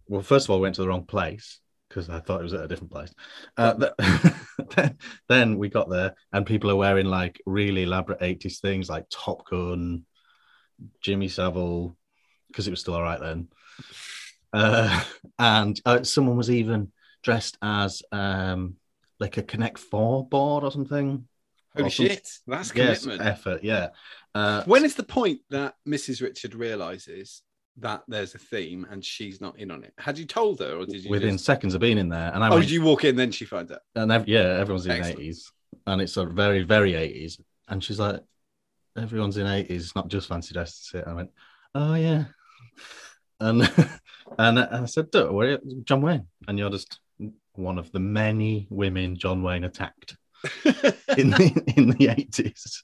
Well, 0.07 0.23
first 0.23 0.47
of 0.47 0.51
all, 0.51 0.59
we 0.59 0.63
went 0.63 0.77
to 0.77 0.83
the 0.83 0.89
wrong 0.89 1.05
place 1.05 1.61
because 1.89 2.11
I 2.11 2.21
thought 2.21 2.41
it 2.41 2.45
was 2.45 2.55
at 2.55 2.65
a 2.65 2.69
different 2.69 2.93
place. 2.93 3.15
Uh, 3.57 3.75
th- 3.75 4.35
then, 4.77 4.99
then 5.29 5.59
we 5.59 5.69
got 5.69 5.89
there, 5.89 6.15
and 6.33 6.47
people 6.47 6.71
are 6.71 6.77
wearing 6.77 7.07
like 7.07 7.41
really 7.47 7.85
elaborate 7.85 8.21
80s 8.21 8.61
things 8.61 8.89
like 8.91 9.07
Top 9.11 9.49
Gun, 9.49 10.05
Jimmy 11.03 11.29
Savile, 11.29 11.97
because 12.49 12.67
it 12.67 12.71
was 12.71 12.81
still 12.81 12.95
all 12.95 13.03
right 13.03 13.21
then. 13.21 13.49
Uh, 14.53 15.05
and 15.39 15.81
uh, 15.85 16.03
someone 16.05 16.37
was 16.37 16.51
even 16.51 16.93
dressed 17.23 17.59
as 17.63 18.03
um, 18.13 18.77
like 19.21 19.37
a 19.37 19.43
Connect 19.43 19.79
Four 19.79 20.27
board 20.29 20.65
or 20.65 20.71
something. 20.71 21.27
Holy 21.75 21.87
Or 21.87 21.91
some- 21.91 22.07
shit. 22.07 22.29
That's 22.47 22.75
Yes, 22.75 23.03
commitment. 23.03 23.29
effort. 23.29 23.65
Yeah. 23.65 23.89
Uh, 24.35 24.63
When 24.65 24.85
is 24.85 24.95
the 24.95 25.03
point 25.03 25.41
that 25.51 25.75
Mrs. 25.87 26.23
Richard 26.23 26.55
realizes 26.55 27.43
that 27.79 28.03
there's 28.09 28.35
a 28.35 28.39
theme 28.39 28.87
and 28.91 29.05
she's 29.05 29.41
not 29.41 29.59
in 29.59 29.71
on 29.71 29.85
it? 29.85 29.93
Had 29.99 30.19
you 30.19 30.25
told 30.25 30.61
her 30.61 30.77
or 30.77 30.87
did 30.87 31.05
you 31.05 31.11
within 31.11 31.35
just... 31.35 31.45
seconds 31.45 31.75
of 31.75 31.81
being 31.81 31.99
in 31.99 32.09
there, 32.09 32.33
and 32.35 32.43
I 32.43 32.49
Oh, 32.49 32.53
went, 32.53 32.63
did 32.63 32.71
you 32.73 32.83
walk 32.83 33.05
in 33.05 33.17
then 33.17 33.31
she 33.33 33.45
finds 33.45 33.71
out? 33.73 33.81
and 33.95 34.11
ev- 34.11 34.29
yeah, 34.29 34.59
everyone's 34.59 34.87
in 34.87 34.93
eighties, 35.03 35.53
and 35.87 36.01
it's 36.01 36.17
a 36.17 36.25
very 36.25 36.63
very 36.63 36.95
eighties, 36.95 37.41
and 37.69 37.83
she's 37.85 37.99
like, 38.01 38.21
everyone's 38.97 39.37
in 39.37 39.47
eighties, 39.47 39.95
not 39.95 40.09
just 40.09 40.29
fancy 40.29 40.55
dress. 40.55 40.93
I 41.07 41.13
went, 41.13 41.31
oh 41.75 41.95
yeah, 41.95 42.25
and 43.41 43.63
and, 43.63 43.99
and 44.39 44.59
I 44.59 44.85
said, 44.87 45.11
don't 45.11 45.33
worry, 45.35 45.59
John 45.85 46.03
Wayne, 46.03 46.27
and 46.49 46.59
you're 46.59 46.71
just 46.71 46.99
one 47.59 47.79
of 47.79 47.91
the 47.93 48.01
many 48.01 48.67
women 48.71 49.17
John 49.17 49.43
Wayne 49.43 49.65
attacked 49.65 50.17
in 50.65 51.31
the 51.31 51.73
in 51.77 51.91
the 51.91 52.09
eighties. 52.17 52.83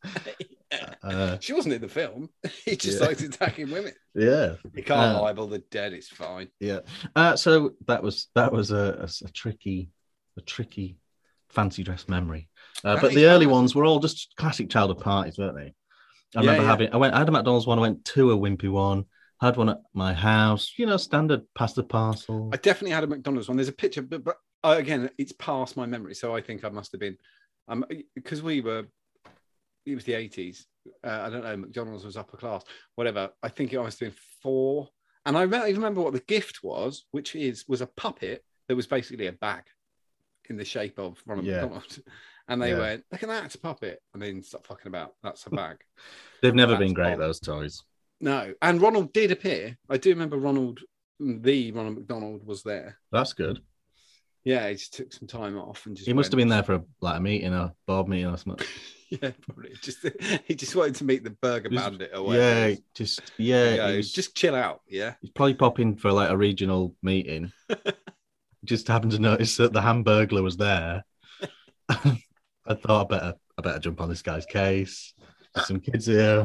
Uh, 1.02 1.38
she 1.40 1.52
wasn't 1.52 1.75
in 1.75 1.81
the 1.81 1.88
film. 1.88 2.28
He 2.64 2.76
just 2.76 3.00
Yeah. 3.00 3.07
likes 3.07 3.23
attacking 3.23 3.71
women. 3.71 3.93
yeah, 4.14 4.54
You 4.75 4.83
can't 4.83 5.16
Uh, 5.16 5.23
libel 5.23 5.47
the 5.47 5.59
dead, 5.71 5.93
it's 5.93 6.09
fine. 6.09 6.49
yeah. 6.59 6.81
Uh, 7.14 7.37
so 7.37 7.75
that 7.87 8.02
was 8.02 8.28
that 8.35 8.52
was 8.52 8.71
a, 8.73 9.07
a 9.07 9.26
a 9.26 9.31
tricky, 9.31 9.90
a 10.37 10.40
tricky 10.40 10.99
fancy 11.50 11.85
dress 11.85 12.09
memory. 12.09 12.49
Uh, 12.83 13.00
but 13.00 13.12
the 13.12 13.26
early 13.26 13.47
ones 13.47 13.75
were 13.75 13.85
all 13.85 14.00
just 14.00 14.35
classic 14.37 14.69
childhood 14.69 14.99
parties, 15.02 15.38
weren't 15.38 15.57
they? 15.57 15.75
I 16.37 16.40
Yeah, 16.43 16.50
remember 16.50 16.62
yeah. 16.62 16.69
having. 16.69 16.93
I 16.93 16.97
went. 16.97 17.14
I 17.14 17.19
had 17.19 17.28
a 17.28 17.33
McDonald's 17.33 17.66
one. 17.69 17.78
I 17.78 17.83
went 17.83 18.04
to 18.07 18.33
a 18.33 18.37
Wimpy 18.37 18.69
one. 18.71 19.04
Had 19.40 19.57
one 19.57 19.69
at 19.69 19.81
my 19.93 20.12
house. 20.12 20.73
You 20.76 20.87
know, 20.87 20.97
standard 20.97 21.43
pasta 21.54 21.83
parcel. 21.85 22.50
I 22.52 22.57
definitely 22.57 22.90
had 22.93 23.04
a 23.04 23.07
McDonald's 23.07 23.47
one. 23.47 23.57
There's 23.57 23.69
a 23.69 23.73
picture, 23.73 24.02
but, 24.02 24.25
but 24.25 24.37
uh, 24.37 24.38
again, 24.73 25.11
it's 25.18 25.33
past 25.33 25.76
my 25.76 25.87
memory. 25.87 26.14
So 26.14 26.35
I 26.35 26.40
think 26.40 26.64
I 26.64 26.68
must 26.68 26.92
have 26.92 27.00
been, 27.00 27.16
um, 27.68 27.85
because 28.14 28.42
we 28.42 28.61
were, 28.61 28.85
it 29.87 29.94
was 29.94 30.04
the 30.04 30.12
80s. 30.14 30.64
Uh, 31.02 31.09
I 31.26 31.30
don't 31.30 31.44
know, 31.44 31.56
McDonald's 31.56 32.04
was 32.04 32.16
upper 32.16 32.37
class, 32.37 32.62
whatever. 32.94 33.30
I 33.42 33.49
think 33.49 33.73
it 33.73 33.78
must 33.80 34.00
have 34.00 34.11
been 34.11 34.18
four. 34.42 34.88
And 35.26 35.37
I 35.37 35.42
remember, 35.42 35.66
I 35.66 35.71
remember 35.71 36.02
what 36.02 36.12
the 36.12 36.21
gift 36.21 36.61
was, 36.62 37.04
which 37.12 37.35
is 37.35 37.64
was 37.68 37.80
a 37.80 37.87
puppet 37.87 38.44
that 38.68 38.76
was 38.76 38.87
basically 38.87 39.26
a 39.26 39.33
bag 39.33 39.62
in 40.50 40.56
the 40.56 40.64
shape 40.64 40.99
of 40.99 41.23
Ronald 41.26 41.47
Yeah. 41.47 41.61
McDonald. 41.62 41.99
And 42.47 42.61
they 42.61 42.73
Yeah. 42.73 42.78
went, 42.78 43.04
look 43.11 43.23
at 43.23 43.28
that, 43.30 43.44
it's 43.47 43.54
a 43.54 43.59
puppet. 43.59 44.02
And 44.12 44.23
then 44.23 44.42
stop 44.42 44.66
fucking 44.66 44.88
about. 44.88 45.14
That's 45.23 45.47
a 45.47 45.50
bag. 45.62 45.78
They've 46.42 46.54
never 46.54 46.73
That's 46.73 46.80
been 46.80 46.92
great. 46.92 47.16
Those 47.18 47.40
toys. 47.40 47.83
no. 48.21 48.52
And 48.61 48.83
Ronald 48.83 49.14
did 49.14 49.30
appear. 49.33 49.78
I 49.88 49.97
do 49.97 50.11
remember 50.11 50.37
Ronald, 50.37 50.80
the 51.18 51.73
Ronald 51.73 51.97
McDonald 51.97 52.44
was 52.47 52.62
there. 52.62 52.99
That's 53.12 53.33
good. 53.33 53.61
Yeah, 54.45 54.69
he 54.69 54.75
just 54.75 54.95
took 54.95 55.13
some 55.13 55.27
time 55.27 55.59
off 55.59 55.87
and 55.87 55.97
just. 55.97 56.07
He 56.07 56.13
must 56.13 56.31
have 56.31 56.37
been 56.37 56.49
there 56.49 56.63
for 56.63 56.75
a, 56.75 56.85
like 57.01 57.19
a 57.19 57.21
meeting, 57.21 57.55
a 57.55 57.75
board 57.87 58.09
meeting 58.09 58.27
or 58.27 58.37
something. 58.37 58.67
Yeah, 59.11 59.31
probably. 59.43 59.71
Just 59.81 60.05
he 60.45 60.55
just 60.57 60.75
wanted 60.75 60.97
to 60.97 61.05
meet 61.05 61.23
the 61.23 61.31
Burger 61.31 61.69
Just- 61.69 61.85
Bandit 61.85 62.11
away. 62.15 62.37
Yeah, 62.71 62.77
just 62.95 63.21
yeah. 63.37 63.75
Yeah, 63.75 63.97
was 63.97 64.13
just 64.13 64.35
chill 64.35 64.57
out. 64.57 64.81
Yeah. 64.89 65.15
He's 65.21 65.31
probably 65.31 65.55
popping 65.55 65.95
for 65.95 66.11
like 66.11 66.31
a 66.31 66.37
regional 66.37 66.97
meeting. 67.03 67.53
Just 68.65 68.89
happened 68.89 69.13
to 69.13 69.19
notice 69.19 69.59
that 69.59 69.75
the 69.75 69.83
Hamburglar 69.83 70.43
was 70.43 70.57
there. 70.57 71.05
I 71.91 72.75
thought 72.75 73.05
I 73.05 73.05
better 73.05 73.35
I 73.59 73.63
better 73.63 73.79
jump 73.79 74.01
on 74.01 74.09
this 74.09 74.23
guy's 74.23 74.47
case. 74.47 75.13
Some 75.65 75.81
kids 75.81 76.07
here. 76.07 76.45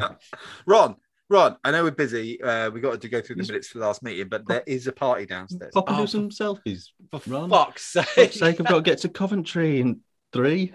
Ron, 0.66 0.98
Ron, 1.30 1.58
I 1.64 1.72
know 1.72 1.84
we're 1.84 1.92
busy. 1.92 2.42
Uh, 2.42 2.72
we 2.72 2.82
got 2.82 3.00
to 3.02 3.08
go 3.10 3.22
through 3.22 3.36
the 3.36 3.44
minutes 3.44 3.68
for 3.68 3.78
the 3.78 3.86
last 3.86 4.02
meeting, 4.02 4.28
but 4.30 4.48
there 4.48 4.64
is 4.66 4.88
a 4.88 4.92
party 4.92 5.26
downstairs. 5.28 5.72
Pop 5.74 5.88
and 5.90 5.98
Oh, 5.98 6.02
do 6.02 6.08
some 6.08 6.30
selfies. 6.30 6.86
for 7.12 7.22
Ron. 7.30 7.50
fuck's 7.50 7.92
For 7.92 8.02
sake. 8.04 8.08
fuck's 8.16 8.40
sake, 8.40 8.60
I've 8.60 8.66
got 8.66 8.76
to 8.78 8.82
get 8.82 8.98
to 9.00 9.10
Coventry 9.10 9.80
in 9.80 10.00
three. 10.34 10.74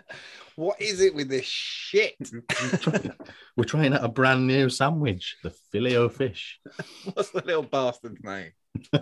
What 0.55 0.81
is 0.81 1.01
it 1.01 1.13
with 1.15 1.29
this 1.29 1.45
shit? 1.45 2.15
We're 3.57 3.65
trying 3.65 3.93
out 3.95 4.05
a 4.05 4.09
brand 4.09 4.47
new 4.47 4.69
sandwich, 4.69 5.37
the 5.43 5.51
filet 5.51 6.09
fish. 6.11 6.61
What's 7.13 7.31
the 7.31 7.43
little 7.45 7.65
bastard's 7.65 8.23
name? 8.23 8.53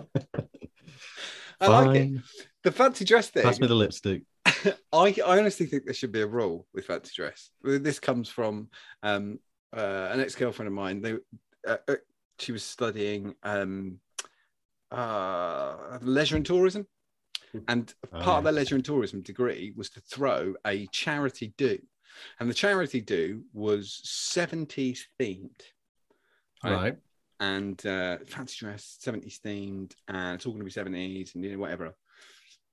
I 1.61 1.67
like 1.67 1.95
it. 1.95 2.21
The 2.63 2.71
fancy 2.71 3.05
dress 3.05 3.29
thing. 3.29 3.43
Pass 3.43 3.59
me 3.59 3.67
the 3.67 3.75
lipstick. 3.75 4.23
I, 4.45 4.73
I 4.91 5.13
honestly 5.39 5.65
think 5.67 5.85
there 5.85 5.93
should 5.93 6.11
be 6.11 6.21
a 6.21 6.27
rule 6.27 6.65
with 6.73 6.85
fancy 6.85 7.11
dress. 7.15 7.51
This 7.61 7.99
comes 7.99 8.27
from 8.29 8.69
um, 9.03 9.37
uh, 9.75 10.09
an 10.11 10.19
ex 10.19 10.35
girlfriend 10.35 10.67
of 10.67 10.73
mine. 10.73 11.01
They, 11.01 11.13
uh, 11.67 11.77
uh, 11.87 11.95
she 12.39 12.51
was 12.51 12.63
studying 12.63 13.35
um, 13.43 13.99
uh, 14.91 15.97
leisure 16.01 16.35
and 16.35 16.45
tourism, 16.45 16.87
and 17.67 17.93
Oh, 18.11 18.19
part 18.19 18.39
of 18.39 18.43
yeah. 18.45 18.51
their 18.51 18.53
leisure 18.53 18.75
and 18.75 18.85
tourism 18.85 19.21
degree 19.21 19.73
was 19.75 19.89
to 19.91 20.01
throw 20.01 20.55
a 20.65 20.87
charity 20.87 21.53
do, 21.57 21.79
and 22.39 22.49
the 22.49 22.53
charity 22.53 23.01
do 23.01 23.43
was 23.53 23.99
seventies 24.03 25.07
themed. 25.19 25.61
Right. 26.63 26.71
Right. 26.71 26.97
and 27.41 27.85
uh, 27.85 28.19
fancy 28.25 28.55
dress, 28.59 28.97
70s 29.03 29.41
themed, 29.41 29.91
and 30.07 30.35
it's 30.35 30.45
all 30.45 30.53
going 30.53 30.65
to 30.65 30.65
be 30.65 30.71
70s 30.71 31.35
and 31.35 31.43
you 31.43 31.51
know, 31.51 31.57
whatever. 31.59 31.93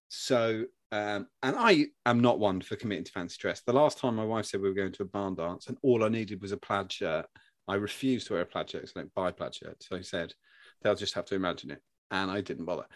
So, 0.08 0.64
um, 0.92 1.26
and 1.42 1.56
I 1.56 1.86
am 2.04 2.20
not 2.20 2.38
one 2.38 2.60
for 2.60 2.76
committing 2.76 3.04
to 3.04 3.12
fancy 3.12 3.36
dress. 3.38 3.60
The 3.60 3.72
last 3.72 3.98
time 3.98 4.16
my 4.16 4.24
wife 4.24 4.46
said 4.46 4.60
we 4.60 4.68
were 4.68 4.74
going 4.74 4.92
to 4.92 5.04
a 5.04 5.06
barn 5.06 5.34
dance 5.34 5.68
and 5.68 5.78
all 5.82 6.04
I 6.04 6.08
needed 6.08 6.42
was 6.42 6.52
a 6.52 6.56
plaid 6.56 6.90
shirt, 6.90 7.26
I 7.68 7.74
refused 7.74 8.26
to 8.26 8.34
wear 8.34 8.42
a 8.42 8.46
plaid 8.46 8.70
shirt 8.70 8.82
because 8.82 8.96
I 8.96 9.00
don't 9.00 9.14
buy 9.14 9.30
plaid 9.30 9.54
shirts. 9.54 9.88
So 9.88 9.96
I 9.96 10.00
said, 10.00 10.34
they'll 10.82 10.96
just 10.96 11.14
have 11.14 11.26
to 11.26 11.36
imagine 11.36 11.70
it. 11.70 11.80
And 12.10 12.30
I 12.30 12.40
didn't 12.40 12.64
bother. 12.64 12.86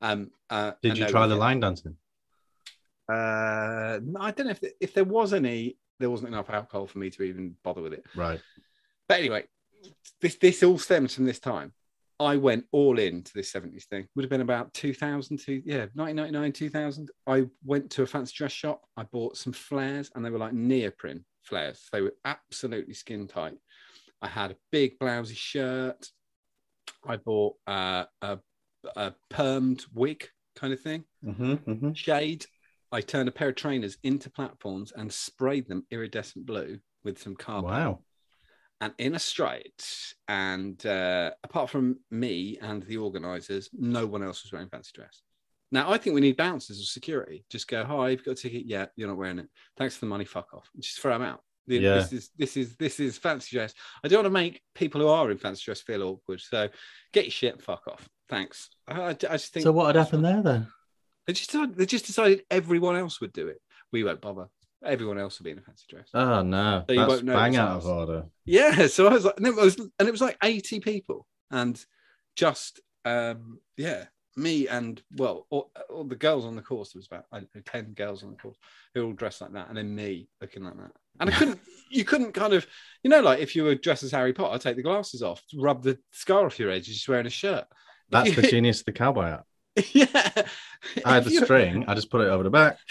Um, 0.00 0.30
uh, 0.50 0.72
Did 0.82 0.98
you 0.98 1.04
no, 1.04 1.10
try 1.10 1.26
the 1.28 1.36
line 1.36 1.60
dancing? 1.60 1.96
Uh, 3.08 4.00
I 4.18 4.30
don't 4.32 4.46
know 4.46 4.54
if, 4.60 4.72
if 4.80 4.94
there 4.94 5.04
was 5.04 5.32
any, 5.32 5.76
there 6.00 6.10
wasn't 6.10 6.32
enough 6.32 6.50
alcohol 6.50 6.88
for 6.88 6.98
me 6.98 7.10
to 7.10 7.22
even 7.22 7.54
bother 7.62 7.82
with 7.82 7.92
it. 7.92 8.04
Right. 8.16 8.40
But 9.08 9.20
anyway, 9.20 9.44
this 10.20 10.36
this 10.36 10.62
all 10.62 10.78
stems 10.78 11.14
from 11.14 11.24
this 11.24 11.38
time. 11.38 11.72
I 12.20 12.36
went 12.36 12.64
all 12.72 12.98
in 12.98 13.22
to 13.22 13.32
this 13.34 13.52
70s 13.52 13.84
thing. 13.86 14.06
Would 14.14 14.24
have 14.24 14.30
been 14.30 14.40
about 14.40 14.72
2000 14.74 15.38
to 15.40 15.62
yeah, 15.64 15.86
1999, 15.94 16.52
2000. 16.52 17.10
I 17.26 17.46
went 17.64 17.90
to 17.92 18.02
a 18.02 18.06
fancy 18.06 18.34
dress 18.36 18.52
shop. 18.52 18.82
I 18.96 19.02
bought 19.04 19.36
some 19.36 19.52
flares 19.52 20.10
and 20.14 20.24
they 20.24 20.30
were 20.30 20.38
like 20.38 20.52
neoprene 20.52 21.24
flares. 21.42 21.88
They 21.92 22.02
were 22.02 22.14
absolutely 22.24 22.94
skin 22.94 23.26
tight. 23.26 23.54
I 24.22 24.28
had 24.28 24.52
a 24.52 24.56
big 24.70 24.98
blousy 24.98 25.36
shirt. 25.36 26.08
I 27.06 27.16
bought 27.16 27.56
uh, 27.66 28.04
a, 28.22 28.38
a 28.96 29.14
permed 29.32 29.84
wig 29.92 30.28
kind 30.56 30.72
of 30.72 30.80
thing, 30.80 31.04
Mm-hmm, 31.24 31.54
mm-hmm. 31.54 31.92
shade. 31.94 32.46
I 32.92 33.00
turned 33.00 33.28
a 33.28 33.32
pair 33.32 33.48
of 33.48 33.56
trainers 33.56 33.98
into 34.04 34.30
platforms 34.30 34.92
and 34.94 35.12
sprayed 35.12 35.68
them 35.68 35.84
iridescent 35.90 36.46
blue 36.46 36.78
with 37.02 37.20
some 37.20 37.34
carbon 37.34 37.70
Wow. 37.70 37.98
And 38.80 38.92
in 38.98 39.14
a 39.14 39.18
straight. 39.18 40.14
And 40.28 40.84
uh, 40.86 41.30
apart 41.42 41.70
from 41.70 41.98
me 42.10 42.58
and 42.60 42.82
the 42.82 42.96
organisers, 42.98 43.68
no 43.72 44.06
one 44.06 44.22
else 44.22 44.42
was 44.42 44.52
wearing 44.52 44.68
fancy 44.68 44.92
dress. 44.94 45.22
Now, 45.72 45.90
I 45.90 45.98
think 45.98 46.14
we 46.14 46.20
need 46.20 46.36
bouncers 46.36 46.78
or 46.80 46.84
security. 46.84 47.44
Just 47.50 47.66
go, 47.68 47.84
hi, 47.84 48.10
you've 48.10 48.24
got 48.24 48.32
a 48.32 48.34
ticket. 48.36 48.64
Yeah, 48.66 48.86
you're 48.96 49.08
not 49.08 49.16
wearing 49.16 49.38
it. 49.40 49.48
Thanks 49.76 49.96
for 49.96 50.00
the 50.06 50.10
money. 50.10 50.24
Fuck 50.24 50.54
off. 50.54 50.68
Just 50.78 51.00
throw 51.00 51.12
them 51.14 51.22
out. 51.22 51.40
The- 51.66 51.78
Yeah. 51.78 51.94
This 51.94 52.12
is 52.12 52.30
this 52.36 52.56
is 52.56 52.76
this 52.76 53.00
is 53.00 53.18
fancy 53.18 53.56
dress. 53.56 53.74
I 54.04 54.08
don't 54.08 54.18
want 54.18 54.26
to 54.26 54.30
make 54.30 54.60
people 54.74 55.00
who 55.00 55.08
are 55.08 55.30
in 55.30 55.38
fancy 55.38 55.62
dress 55.64 55.80
feel 55.80 56.02
awkward. 56.02 56.40
So 56.40 56.68
get 57.12 57.24
your 57.24 57.30
shit. 57.32 57.62
Fuck 57.62 57.86
off. 57.88 58.08
Thanks. 58.28 58.68
I, 58.86 59.00
I, 59.00 59.08
I 59.08 59.12
just 59.14 59.52
think. 59.52 59.64
So 59.64 59.72
what 59.72 59.86
had 59.86 59.96
happened 59.96 60.24
there 60.24 60.42
then? 60.42 60.68
They 61.26 61.32
just 61.32 61.50
decided, 61.50 61.76
they 61.76 61.86
just 61.86 62.04
decided 62.06 62.42
everyone 62.50 62.96
else 62.96 63.20
would 63.20 63.32
do 63.32 63.48
it. 63.48 63.58
We 63.92 64.04
won't 64.04 64.20
bother. 64.20 64.46
Everyone 64.84 65.18
else 65.18 65.38
will 65.38 65.44
be 65.44 65.50
in 65.50 65.58
a 65.58 65.62
fancy 65.62 65.84
dress. 65.88 66.08
Oh 66.14 66.42
no, 66.42 66.84
So 66.86 66.92
you 66.92 67.06
that's 67.06 67.22
bang 67.22 67.56
out 67.56 67.76
of 67.76 67.86
order. 67.86 68.24
Yeah, 68.44 68.86
so 68.86 69.06
I 69.08 69.14
was 69.14 69.24
like, 69.24 69.36
and 69.36 69.46
it 69.46 69.56
was, 69.56 69.78
and 69.78 70.08
it 70.08 70.10
was 70.10 70.20
like 70.20 70.36
eighty 70.42 70.80
people, 70.80 71.26
and 71.50 71.82
just 72.36 72.80
um, 73.04 73.60
yeah, 73.76 74.04
me 74.36 74.68
and 74.68 75.00
well, 75.16 75.46
all, 75.50 75.70
all 75.90 76.04
the 76.04 76.16
girls 76.16 76.44
on 76.44 76.56
the 76.56 76.62
course. 76.62 76.92
There 76.92 76.98
was 76.98 77.06
about 77.06 77.26
ten 77.66 77.92
girls 77.94 78.22
on 78.22 78.30
the 78.30 78.36
course 78.36 78.56
who 78.94 79.04
all 79.04 79.12
dressed 79.12 79.40
like 79.40 79.52
that, 79.52 79.68
and 79.68 79.76
then 79.76 79.94
me 79.94 80.28
looking 80.40 80.64
like 80.64 80.76
that. 80.76 80.92
And 81.20 81.30
I 81.30 81.32
couldn't, 81.38 81.60
you 81.90 82.04
couldn't 82.04 82.32
kind 82.32 82.52
of, 82.52 82.66
you 83.02 83.10
know, 83.10 83.20
like 83.20 83.40
if 83.40 83.54
you 83.54 83.64
were 83.64 83.74
dressed 83.74 84.02
as 84.02 84.10
Harry 84.10 84.32
Potter, 84.32 84.58
take 84.58 84.76
the 84.76 84.82
glasses 84.82 85.22
off, 85.22 85.42
rub 85.54 85.82
the 85.82 85.98
scar 86.10 86.46
off 86.46 86.58
your 86.58 86.70
head, 86.70 86.86
you're 86.86 86.94
just 86.94 87.08
wearing 87.08 87.26
a 87.26 87.30
shirt. 87.30 87.64
That's 88.10 88.34
the 88.34 88.42
genius 88.42 88.80
of 88.80 88.86
the 88.86 88.92
cowboy 88.92 89.24
hat. 89.24 89.44
yeah, 89.92 90.46
I 91.04 91.14
had 91.14 91.24
the 91.24 91.30
string. 91.30 91.84
I 91.88 91.94
just 91.94 92.10
put 92.10 92.20
it 92.20 92.28
over 92.28 92.42
the 92.44 92.50
back. 92.50 92.78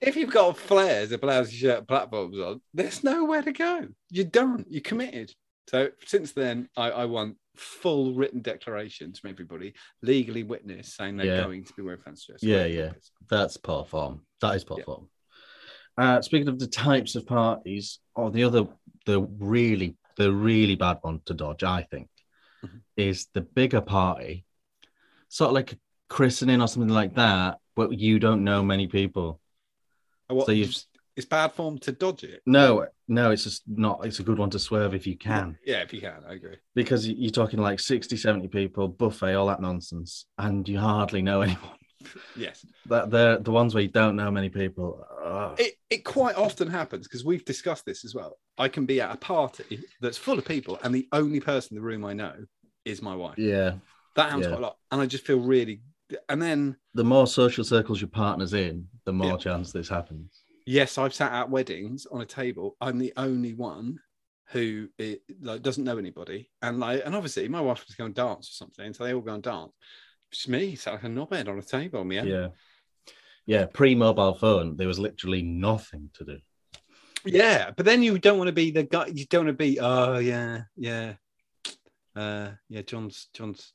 If 0.00 0.16
you've 0.16 0.30
got 0.30 0.56
flares, 0.56 1.12
a 1.12 1.18
blousy 1.18 1.52
shirt, 1.54 1.88
platforms 1.88 2.38
on, 2.38 2.60
there's 2.72 3.02
nowhere 3.02 3.42
to 3.42 3.52
go. 3.52 3.88
You're 4.10 4.24
done. 4.26 4.64
You're 4.68 4.80
committed. 4.82 5.32
So 5.68 5.90
since 6.06 6.32
then, 6.32 6.68
I, 6.76 6.90
I 6.90 7.04
want 7.06 7.36
full 7.56 8.14
written 8.14 8.40
declarations 8.40 9.18
from 9.18 9.30
everybody, 9.30 9.74
legally 10.02 10.44
witness 10.44 10.94
saying 10.94 11.16
they're 11.16 11.26
Yeah. 11.26 11.42
going 11.42 11.64
to 11.64 11.72
be 11.76 11.82
wearing 11.82 12.00
fancy 12.00 12.26
dress. 12.32 12.42
Yeah, 12.42 12.64
yeah. 12.66 12.92
That's 13.28 13.56
poor 13.56 13.84
form. 13.84 14.22
That 14.40 14.54
is 14.54 14.64
poor 14.64 14.78
Yeah. 14.78 14.84
form. 14.84 15.08
Uh, 15.96 16.22
speaking 16.22 16.48
of 16.48 16.60
the 16.60 16.68
types 16.68 17.16
of 17.16 17.26
parties, 17.26 17.98
or 18.14 18.30
the 18.30 18.44
other, 18.44 18.68
the 19.04 19.20
really, 19.20 19.96
the 20.16 20.32
really 20.32 20.76
bad 20.76 20.98
one 21.02 21.20
to 21.26 21.34
dodge, 21.34 21.64
I 21.64 21.82
think, 21.82 22.08
Mhm. 22.64 22.82
is 22.96 23.26
the 23.34 23.40
bigger 23.40 23.80
party, 23.80 24.44
sort 25.28 25.48
of 25.48 25.54
like 25.54 25.72
a 25.72 25.78
christening 26.08 26.62
or 26.62 26.68
something 26.68 26.94
like 26.94 27.16
that, 27.16 27.58
but 27.74 27.98
you 27.98 28.20
don't 28.20 28.44
know 28.44 28.62
many 28.62 28.86
people. 28.86 29.40
What, 30.28 30.46
So 30.46 30.52
you've 30.52 30.74
it's 31.16 31.26
bad 31.26 31.52
form 31.52 31.78
to 31.80 31.90
dodge 31.90 32.22
it. 32.22 32.42
no, 32.46 32.86
no, 33.08 33.30
it's 33.32 33.42
just 33.44 33.62
not. 33.66 34.04
It's 34.06 34.20
a 34.20 34.22
good 34.22 34.38
one 34.38 34.50
to 34.50 34.58
swerve 34.58 34.94
if 34.94 35.04
you 35.06 35.16
can, 35.16 35.58
Yeah, 35.66 35.80
if 35.82 35.92
you 35.92 36.00
can, 36.00 36.22
I 36.28 36.34
agree. 36.34 36.56
because 36.76 37.08
you- 37.08 37.16
you're 37.18 37.32
talking 37.32 37.58
like 37.60 37.80
60, 37.80 38.16
70 38.16 38.46
people, 38.48 38.86
buffet, 38.86 39.34
all 39.34 39.46
that 39.48 39.60
nonsense, 39.60 40.26
and 40.38 40.68
you 40.68 40.78
hardly 40.78 41.22
know 41.22 41.40
anyone. 41.42 41.74
Yes. 42.36 42.64
That 42.86 43.10
they're 43.10 43.38
the 43.38 43.50
ones 43.50 43.74
where 43.74 43.82
you 43.82 43.88
don't 43.88 44.14
know 44.14 44.30
many 44.30 44.48
people. 44.48 45.04
It, 45.58 45.74
it 45.90 46.04
quite 46.04 46.36
often 46.36 46.68
happens 46.68 47.08
because 47.08 47.24
we've 47.24 47.44
discussed 47.44 47.84
this 47.84 48.04
as 48.04 48.14
well. 48.14 48.38
I 48.56 48.68
can 48.68 48.86
be 48.86 49.00
at 49.00 49.10
a 49.12 49.16
party 49.16 49.82
that's 50.00 50.16
full 50.18 50.38
of 50.38 50.44
people, 50.44 50.78
and 50.84 50.94
the 50.94 51.08
only 51.12 51.40
person 51.40 51.76
in 51.76 51.82
the 51.82 51.86
room 51.86 52.04
I 52.04 52.12
know 52.12 52.34
is 52.84 53.02
my 53.02 53.16
wife. 53.16 53.38
yeah. 53.38 53.74
That 54.14 54.26
happens 54.30 54.44
Yeah. 54.46 54.50
quite 54.52 54.58
a 54.60 54.62
lot. 54.62 54.76
And 54.92 55.00
I 55.00 55.06
just 55.06 55.24
feel 55.24 55.40
really, 55.40 55.80
and 56.28 56.40
then 56.40 56.76
the 56.94 57.04
more 57.04 57.26
social 57.26 57.64
circles 57.64 58.00
your 58.00 58.08
partner's 58.10 58.54
in, 58.54 58.86
the 59.04 59.12
more 59.12 59.32
Yeah. 59.32 59.36
chance 59.36 59.72
this 59.72 59.88
happens. 59.88 60.42
yes, 60.66 60.98
I've 60.98 61.14
sat 61.14 61.32
at 61.32 61.50
weddings 61.50 62.06
on 62.06 62.20
a 62.20 62.26
table. 62.26 62.76
I'm 62.80 62.98
the 62.98 63.12
only 63.16 63.54
one 63.54 63.98
who 64.50 64.88
it, 64.98 65.22
like 65.40 65.62
doesn't 65.62 65.84
know 65.84 65.98
anybody, 65.98 66.50
and 66.62 66.80
like, 66.80 67.02
and 67.04 67.14
obviously 67.14 67.48
my 67.48 67.60
wife 67.60 67.84
was 67.86 67.96
going 67.96 68.12
to 68.14 68.20
dance 68.22 68.48
or 68.50 68.52
something, 68.52 68.92
so 68.94 69.04
they 69.04 69.12
all 69.14 69.20
go 69.20 69.34
and 69.34 69.42
dance. 69.42 69.72
It's 70.32 70.48
me, 70.48 70.74
sat 70.74 70.94
like 70.94 71.04
a 71.04 71.06
knobhead 71.08 71.48
on 71.48 71.58
a 71.58 71.62
table. 71.62 72.04
Me, 72.04 72.16
Yeah. 72.20 72.48
Yeah. 73.46 73.66
Pre 73.66 73.94
mobile 73.94 74.34
phone, 74.34 74.76
there 74.76 74.88
was 74.88 74.98
literally 74.98 75.42
nothing 75.42 76.10
to 76.14 76.24
do. 76.24 76.38
yeah. 77.24 77.70
But 77.76 77.86
then 77.86 78.02
you 78.02 78.18
don't 78.18 78.36
want 78.38 78.48
to 78.48 78.52
be 78.52 78.70
the 78.70 78.82
guy. 78.84 79.06
You 79.06 79.24
don't 79.26 79.46
want 79.46 79.58
to 79.58 79.64
be. 79.64 79.80
Oh 79.80 80.18
yeah, 80.18 80.62
yeah, 80.76 81.14
uh, 82.16 82.50
yeah. 82.68 82.82
John's 82.82 83.28
John's. 83.32 83.72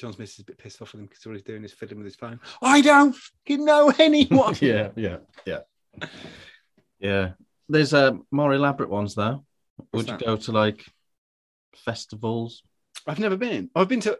John's 0.00 0.18
missus 0.18 0.36
is 0.36 0.40
a 0.42 0.44
bit 0.44 0.58
pissed 0.58 0.80
off 0.82 0.92
with 0.92 1.00
him 1.00 1.06
because 1.06 1.24
all 1.26 1.32
he's 1.32 1.42
doing 1.42 1.62
is 1.64 1.72
fiddling 1.72 1.98
with 1.98 2.06
his 2.06 2.16
phone. 2.16 2.40
I 2.62 2.80
don't 2.80 3.14
fucking 3.14 3.64
know 3.64 3.92
anyone. 3.98 4.56
yeah. 4.60 4.90
Yeah. 4.96 5.18
Yeah. 5.46 5.60
Yeah. 6.98 7.30
There's 7.68 7.94
uh, 7.94 8.12
more 8.30 8.52
elaborate 8.54 8.90
ones 8.90 9.14
though. 9.14 9.44
What's 9.90 10.08
Would 10.08 10.20
you 10.20 10.26
go 10.26 10.36
to 10.36 10.52
like 10.52 10.84
festivals? 11.76 12.62
I've 13.06 13.18
never 13.18 13.36
been. 13.36 13.70
I've 13.74 13.88
been 13.88 14.00
to, 14.00 14.18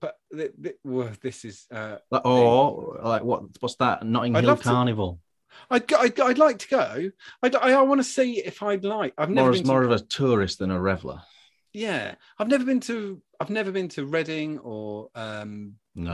but 0.00 0.16
th- 0.34 0.52
th- 0.62 0.76
well, 0.84 1.10
this 1.22 1.44
is. 1.44 1.66
Uh, 1.70 1.96
Like, 2.10 2.26
or 2.26 3.00
like 3.02 3.22
what? 3.24 3.44
What's 3.60 3.76
that? 3.76 4.04
Notting 4.04 4.36
I'd 4.36 4.40
Hill 4.44 4.48
love 4.50 4.58
to- 4.62 4.64
Carnival. 4.68 5.20
I'd, 5.70 5.86
go- 5.86 5.98
I'd, 5.98 6.20
I'd 6.20 6.36
like 6.38 6.58
to 6.58 6.68
go. 6.68 7.10
I'd, 7.42 7.56
I, 7.56 7.70
I 7.72 7.82
want 7.82 8.00
to 8.00 8.04
see 8.04 8.40
if 8.40 8.62
I'd 8.62 8.84
like. 8.84 9.14
I've 9.16 9.30
never 9.30 9.46
More 9.46 9.52
been 9.52 9.60
as 9.62 9.66
to, 9.66 9.72
more 9.72 9.82
of 9.84 9.90
a 9.90 10.00
tourist 10.00 10.58
than 10.58 10.70
a 10.70 10.78
reveler. 10.78 11.22
Yeah. 11.76 12.14
I've 12.38 12.48
never 12.48 12.64
been 12.64 12.80
to. 12.80 13.20
I've 13.40 13.50
never 13.50 13.70
been 13.70 13.88
to 13.90 14.06
Reading 14.06 14.58
or 14.60 15.08
um, 15.14 15.74
No. 15.94 16.12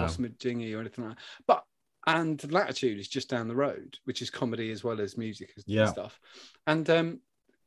Or 0.75 0.81
anything 0.81 1.05
like 1.05 1.17
that. 1.17 1.23
But 1.47 1.65
and 2.07 2.53
Latitude 2.53 2.99
is 2.99 3.09
just 3.09 3.31
down 3.31 3.47
the 3.47 3.55
road, 3.55 3.97
which 4.05 4.23
is 4.23 4.31
comedy 4.31 4.73
as 4.73 4.83
well 4.83 5.01
as 5.01 5.17
music 5.17 5.53
and 5.55 5.65
Yeah. 5.69 5.87
stuff. 5.87 6.19
And 6.67 6.89
um, 6.91 7.21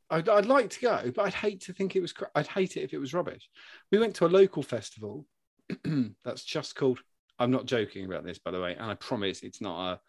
I'd, 0.09 0.27
I'd 0.27 0.45
like 0.45 0.69
to 0.71 0.79
go, 0.81 1.11
but 1.15 1.21
I'd 1.25 1.33
hate 1.33 1.61
to 1.61 1.73
think 1.73 1.95
it 1.95 2.01
was. 2.01 2.13
I'd 2.35 2.47
hate 2.47 2.75
it 2.77 2.81
if 2.81 2.93
it 2.93 2.99
was 2.99 3.13
rubbish. 3.13 3.49
We 3.91 3.97
went 3.99 4.15
to 4.17 4.25
a 4.25 4.27
local 4.27 4.61
festival 4.61 5.25
that's 6.23 6.43
just 6.43 6.75
called. 6.75 6.99
I'm 7.39 7.51
not 7.51 7.65
joking 7.65 8.05
about 8.05 8.23
this, 8.25 8.39
by 8.39 8.51
the 8.51 8.61
way, 8.61 8.75
and 8.75 8.89
I 8.91 8.95
promise 8.95 9.41
it's 9.43 9.61
not 9.61 9.93
a 9.93 9.99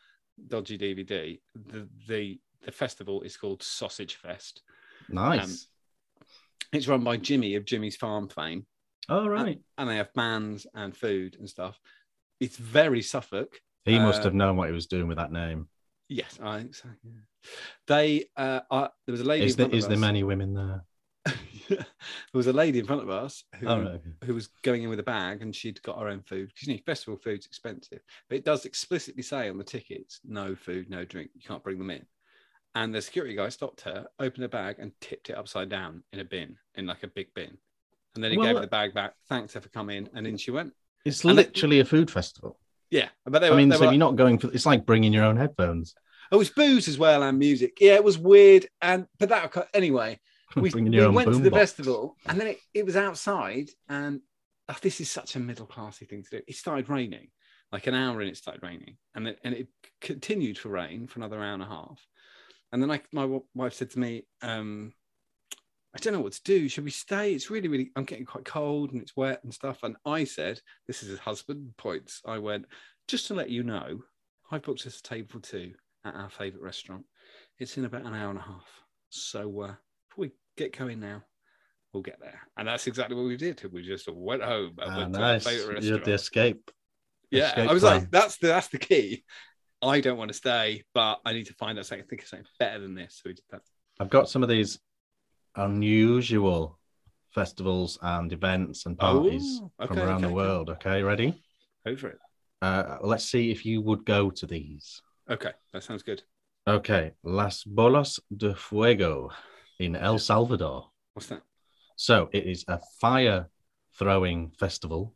dodgy 0.48 0.76
DVD. 0.78 1.40
The 1.54 1.88
the 2.08 2.40
the 2.64 2.72
festival 2.72 3.22
is 3.22 3.36
called 3.36 3.62
Sausage 3.62 4.16
Fest. 4.16 4.62
Nice. 5.08 5.68
It's 6.72 6.88
run 6.88 7.04
by 7.04 7.16
Jimmy 7.16 7.54
of 7.54 7.64
Jimmy's 7.64 7.96
Farm 7.96 8.28
fame 8.28 8.66
oh 9.08 9.26
right. 9.26 9.60
and 9.78 9.88
they 9.88 9.96
have 9.96 10.12
bands 10.14 10.66
and 10.74 10.96
food 10.96 11.36
and 11.38 11.48
stuff. 11.48 11.78
It's 12.40 12.56
very 12.56 13.02
Suffolk. 13.02 13.60
He 13.84 13.98
must 13.98 14.20
uh, 14.20 14.24
have 14.24 14.34
known 14.34 14.56
what 14.56 14.68
he 14.68 14.74
was 14.74 14.86
doing 14.86 15.06
with 15.08 15.16
that 15.18 15.32
name. 15.32 15.68
Yes, 16.08 16.38
I 16.42 16.58
think 16.58 16.74
so. 16.74 16.88
Yeah. 17.04 17.50
They 17.86 18.24
uh, 18.36 18.60
uh 18.70 18.88
there 19.06 19.12
was 19.12 19.20
a 19.20 19.24
lady. 19.24 19.46
Is 19.46 19.58
in 19.58 19.70
there, 19.70 19.78
is 19.78 19.88
there 19.88 19.96
many 19.96 20.22
women 20.22 20.54
there? 20.54 20.84
there 21.68 21.84
was 22.32 22.46
a 22.46 22.52
lady 22.52 22.78
in 22.78 22.86
front 22.86 23.02
of 23.02 23.10
us 23.10 23.44
who, 23.56 23.66
Oh, 23.66 23.80
no. 23.80 23.98
who 24.24 24.34
was 24.34 24.48
going 24.62 24.82
in 24.82 24.88
with 24.88 25.00
a 25.00 25.04
bag 25.04 25.42
and 25.42 25.54
she'd 25.54 25.82
got 25.82 25.98
her 25.98 26.08
own 26.08 26.22
food 26.22 26.48
because 26.48 26.68
you 26.68 26.74
know 26.74 26.80
festival 26.86 27.18
food's 27.18 27.46
expensive 27.46 28.00
but 28.28 28.36
it 28.36 28.44
does 28.44 28.64
explicitly 28.64 29.24
say 29.24 29.48
on 29.48 29.58
the 29.58 29.64
tickets 29.64 30.20
no 30.24 30.54
food 30.54 30.88
no 30.88 31.04
drink 31.04 31.30
you 31.34 31.40
can't 31.42 31.64
bring 31.64 31.78
them 31.78 31.90
in 31.90 32.06
and 32.76 32.94
the 32.94 33.00
security 33.02 33.34
guy 33.34 33.48
stopped 33.48 33.80
her 33.82 34.06
opened 34.20 34.42
her 34.42 34.48
bag 34.60 34.76
and 34.78 34.92
tipped 35.00 35.30
it 35.30 35.36
upside 35.36 35.68
down 35.68 36.02
in 36.12 36.20
a 36.20 36.24
bin 36.24 36.56
in 36.76 36.86
like 36.86 37.02
a 37.02 37.08
big 37.08 37.28
bin 37.34 37.56
and 38.14 38.22
then 38.22 38.30
he 38.30 38.38
Well, 38.38 38.46
gave 38.46 38.56
her 38.56 38.62
uh, 38.62 38.68
the 38.68 38.76
bag 38.78 38.94
back 38.94 39.14
thanked 39.28 39.52
her 39.54 39.60
for 39.60 39.68
coming 39.70 40.08
and 40.14 40.26
in 40.26 40.36
she 40.36 40.50
went 40.50 40.72
It's 41.04 41.24
And 41.24 41.30
they- 41.38 41.42
literally 41.44 41.80
a 41.80 41.84
food 41.84 42.10
festival. 42.10 42.58
yeah 42.90 43.08
but 43.24 43.40
they 43.40 43.48
I 43.50 43.56
mean, 43.56 43.68
they 43.70 43.76
so 43.76 43.86
were 43.86 43.92
you're 43.92 43.98
not 44.08 44.16
going 44.16 44.38
for. 44.38 44.52
It's 44.52 44.66
like 44.66 44.86
bringing 44.86 45.12
your 45.12 45.24
own 45.24 45.36
headphones. 45.36 45.94
oh, 46.30 46.36
it 46.36 46.38
was 46.38 46.50
booze 46.50 46.86
as 46.88 46.98
well 46.98 47.22
and 47.22 47.38
music 47.38 47.78
yeah 47.80 47.94
it 47.94 48.04
was 48.04 48.18
weird 48.18 48.66
and 48.82 49.06
but 49.18 49.28
that 49.30 49.68
anyway 49.74 50.18
we, 50.56 50.70
we 50.70 51.06
went 51.08 51.28
to 51.32 51.38
the 51.38 51.50
boombox. 51.50 51.54
festival 51.64 52.16
and 52.26 52.38
then 52.40 52.46
it, 52.52 52.58
it 52.74 52.84
was 52.86 52.96
outside 52.96 53.68
and 53.88 54.20
oh, 54.68 54.76
this 54.82 55.00
is 55.00 55.10
such 55.10 55.34
a 55.36 55.40
middle 55.40 55.66
classy 55.66 56.04
thing 56.04 56.22
to 56.22 56.30
do 56.30 56.40
it 56.46 56.54
started 56.56 56.88
raining 56.88 57.28
like 57.72 57.86
an 57.88 57.94
hour 57.94 58.22
in 58.22 58.28
it 58.28 58.36
started 58.36 58.62
raining 58.62 58.96
and 59.14 59.28
it, 59.28 59.38
and 59.44 59.52
it 59.54 59.66
continued 60.00 60.56
to 60.56 60.68
rain 60.68 61.06
for 61.08 61.18
another 61.18 61.38
hour 61.42 61.52
and 61.54 61.62
a 61.62 61.66
half 61.66 62.00
and 62.72 62.82
then 62.82 62.90
I, 62.90 63.00
my 63.12 63.40
wife 63.54 63.74
said 63.74 63.90
to 63.90 63.98
me 63.98 64.26
um, 64.42 64.92
i 65.94 65.98
don't 65.98 66.12
know 66.12 66.20
what 66.20 66.32
to 66.34 66.42
do 66.44 66.68
should 66.68 66.84
we 66.84 66.90
stay 66.90 67.32
it's 67.32 67.50
really 67.50 67.68
really 67.68 67.90
i'm 67.96 68.04
getting 68.04 68.26
quite 68.26 68.44
cold 68.44 68.92
and 68.92 69.00
it's 69.00 69.16
wet 69.16 69.40
and 69.44 69.52
stuff 69.54 69.82
and 69.82 69.96
i 70.04 70.24
said 70.24 70.60
this 70.86 71.02
is 71.02 71.08
his 71.08 71.18
husband 71.18 71.70
points 71.78 72.20
i 72.26 72.38
went 72.38 72.66
just 73.08 73.26
to 73.28 73.34
let 73.34 73.50
you 73.50 73.62
know 73.62 74.00
i 74.50 74.58
booked 74.58 74.86
us 74.86 74.98
a 74.98 75.02
table 75.02 75.40
two 75.40 75.72
at 76.04 76.14
our 76.14 76.28
favorite 76.30 76.62
restaurant 76.62 77.04
it's 77.58 77.76
in 77.78 77.84
about 77.84 78.04
an 78.04 78.14
hour 78.14 78.30
and 78.30 78.38
a 78.38 78.42
half 78.42 78.66
so 79.08 79.60
uh, 79.62 79.74
if 80.10 80.18
we 80.18 80.30
get 80.56 80.76
going 80.76 81.00
now, 81.00 81.22
we'll 81.92 82.02
get 82.02 82.20
there. 82.20 82.40
And 82.56 82.68
that's 82.68 82.86
exactly 82.86 83.16
what 83.16 83.24
we 83.26 83.36
did. 83.36 83.62
We 83.72 83.82
just 83.82 84.08
went 84.12 84.42
home 84.42 84.74
and 84.78 84.90
Ah, 84.90 84.96
went 84.98 85.14
to 85.14 85.20
our 85.20 85.32
nice. 85.32 85.46
favorite 85.46 85.82
You 85.84 85.92
had 85.94 86.04
the 86.04 86.12
escape. 86.12 86.70
yeah, 87.30 87.48
escape 87.48 87.70
I 87.70 87.72
was 87.72 87.82
plan. 87.82 88.00
like, 88.00 88.10
that's 88.10 88.36
the 88.38 88.48
that's 88.48 88.68
the 88.68 88.78
key. 88.78 89.24
I 89.82 90.00
don't 90.00 90.18
want 90.18 90.28
to 90.28 90.34
stay, 90.34 90.84
but 90.94 91.20
I 91.24 91.32
need 91.32 91.46
to 91.46 91.54
find 91.54 91.78
out 91.78 91.86
something. 91.86 92.06
Think 92.08 92.22
of 92.22 92.28
something 92.28 92.46
better 92.58 92.80
than 92.80 92.94
this. 92.94 93.16
So 93.22 93.30
we 93.30 93.34
did 93.34 93.44
that. 93.50 93.62
I've 94.00 94.10
got 94.10 94.28
some 94.28 94.42
of 94.42 94.48
these 94.48 94.78
unusual 95.54 96.78
festivals 97.30 97.98
and 98.02 98.32
events 98.32 98.86
and 98.86 98.98
parties 98.98 99.60
Oh, 99.78 99.86
from 99.86 99.98
around 99.98 100.24
okay, 100.24 100.28
the 100.28 100.34
world. 100.34 100.70
Okay, 100.70 101.02
ready? 101.02 101.34
Over 101.86 102.08
it. 102.08 102.18
Uh, 102.62 102.98
let's 103.02 103.24
see 103.24 103.50
if 103.50 103.66
you 103.66 103.80
would 103.82 104.04
go 104.04 104.30
to 104.30 104.46
these. 104.46 105.02
Okay, 105.30 105.52
that 105.72 105.82
sounds 105.82 106.02
good. 106.02 106.22
Okay, 106.66 107.12
Las 107.22 107.64
Bolas 107.64 108.18
de 108.34 108.54
Fuego 108.54 109.30
in 109.78 109.94
El 109.94 110.18
Salvador. 110.18 110.90
What's 111.14 111.28
that? 111.28 111.42
So 111.96 112.28
it 112.32 112.44
is 112.44 112.64
a 112.68 112.80
fire 113.00 113.48
throwing 113.98 114.50
festival 114.58 115.14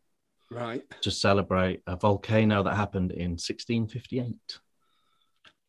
Right. 0.51 0.83
to 1.01 1.09
celebrate 1.11 1.81
a 1.87 1.95
volcano 1.95 2.61
that 2.63 2.75
happened 2.75 3.11
in 3.11 3.31
1658 3.31 4.59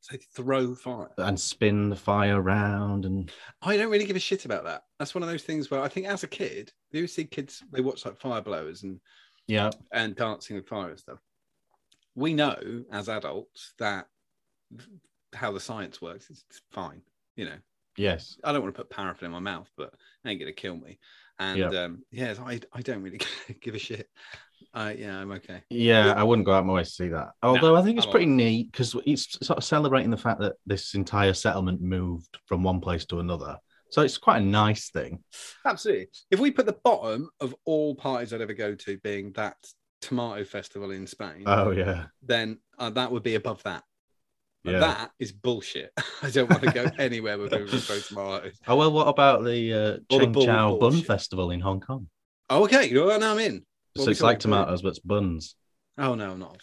So 0.01 0.17
throw 0.35 0.75
fire. 0.75 1.09
and 1.19 1.39
spin 1.39 1.89
the 1.89 1.97
fire 1.97 2.41
around 2.43 3.05
and 3.05 3.31
I 3.63 3.77
don't 3.77 3.91
really 3.91 4.05
give 4.05 4.17
a 4.17 4.21
shit 4.21 4.45
about 4.45 4.65
that. 4.65 4.83
That's 4.99 5.15
one 5.15 5.23
of 5.23 5.29
those 5.29 5.45
things 5.45 5.71
where 5.71 5.81
I 5.81 5.89
think 5.89 6.07
as 6.09 6.25
a 6.25 6.29
kid, 6.29 6.73
you 6.91 7.07
see 7.07 7.25
kids 7.25 7.63
they 7.71 7.81
watch 7.81 8.05
like 8.05 8.19
fire 8.19 8.41
blowers 8.43 8.83
and 8.83 9.01
yeah, 9.47 9.71
and 9.93 10.15
dancing 10.17 10.57
with 10.57 10.67
fire 10.69 10.91
and 10.91 10.99
stuff. 10.99 11.19
We 12.15 12.35
know 12.35 12.85
as 12.91 13.09
adults 13.09 13.75
that 13.79 14.07
how 15.33 15.53
the 15.53 15.61
science 15.61 16.03
works 16.03 16.29
is 16.31 16.45
fine. 16.73 17.03
You 17.37 17.47
know, 17.47 17.59
yes. 17.97 18.37
I 18.45 18.53
don't 18.53 18.63
want 18.63 18.75
to 18.75 18.81
put 18.83 18.91
paraffin 18.91 19.27
in 19.27 19.33
my 19.33 19.39
mouth, 19.39 19.71
but 19.77 19.95
it 20.25 20.29
ain't 20.29 20.41
gonna 20.41 20.53
kill 20.53 20.77
me. 20.77 20.99
And 21.39 21.59
Yeah. 21.59 21.85
um, 21.85 22.03
yes, 22.11 22.39
I, 22.39 22.61
I 22.73 22.83
don't 22.83 23.03
really 23.03 23.21
give 23.61 23.75
a 23.75 23.79
shit. 23.79 24.09
Uh, 24.75 24.93
yeah, 24.97 25.19
I'm 25.19 25.31
okay. 25.33 25.63
Yeah, 25.69 26.15
I 26.17 26.23
wouldn't 26.23 26.47
go 26.47 26.53
out 26.53 26.65
my 26.65 26.73
way 26.73 26.85
to 26.85 26.89
see 26.89 27.09
that. 27.09 27.33
Although 27.43 27.77
I 27.77 27.83
think 27.83 27.99
it's 27.99 28.07
I'm 28.07 28.11
pretty 28.11 28.27
neat 28.27 28.73
because 28.73 28.97
it's 29.05 29.39
sort 29.47 29.59
of 29.59 29.65
celebrating 29.65 30.11
the 30.11 30.17
fact 30.17 30.41
that 30.41 30.55
this 30.65 30.95
entire 30.95 31.35
settlement 31.35 31.83
moved 31.83 32.39
from 32.47 32.63
one 32.63 32.81
place 32.81 33.05
to 33.07 33.21
another. 33.21 33.59
So 33.91 34.01
it's 34.01 34.17
quite 34.17 34.39
a 34.39 34.45
nice 34.45 34.89
thing. 34.89 35.23
Absolutely. 35.67 36.09
If 36.31 36.41
we 36.41 36.51
put 36.51 36.65
the 36.65 36.79
bottom 36.85 37.29
of 37.41 37.55
all 37.67 37.95
parties 37.95 38.33
I'd 38.33 38.41
ever 38.41 38.55
go 38.55 38.75
to 38.75 38.99
being 38.99 39.33
that 39.33 39.57
tomato 40.01 40.45
festival 40.45 40.91
in 40.91 41.07
Spain, 41.07 41.45
Oh 41.47 41.71
yeah, 41.73 42.07
then 42.23 42.59
uh, 42.79 42.89
that 42.91 43.13
would 43.13 43.23
be 43.23 43.35
above 43.35 43.63
that. 43.65 43.85
Yeah. 44.65 44.79
That 44.79 45.11
is 45.19 45.33
bullshit. 45.33 45.93
I 46.23 46.31
don't 46.31 46.49
want 46.49 46.63
to 46.63 46.73
go 46.73 46.87
anywhere 46.99 47.37
with 47.37 47.51
people 47.51 47.79
tomatoes. 47.79 48.59
Oh 48.67 48.77
well, 48.77 48.93
what 48.93 49.09
about 49.09 49.45
the 49.45 49.73
uh, 49.73 49.99
the 50.09 50.27
Cheung 50.27 50.33
bull 50.33 50.47
Chau 50.47 50.79
Bun. 50.79 51.03
Festival 51.03 51.51
in 51.51 51.61
Hong 51.61 51.81
Kong? 51.81 52.09
Oh, 52.49 52.65
okay. 52.65 52.89
You 52.89 52.95
know, 52.95 53.19
now 53.19 53.33
I'm 53.33 53.39
in. 53.41 53.67
What 53.95 54.05
so 54.05 54.11
it's 54.11 54.21
like 54.23 54.39
tomatoes, 54.39 54.83
but 54.83 54.89
it's 54.91 54.99
buns. 54.99 55.55
Oh 55.99 56.15
no, 56.15 56.31
I'm 56.33 56.39
not. 56.39 56.61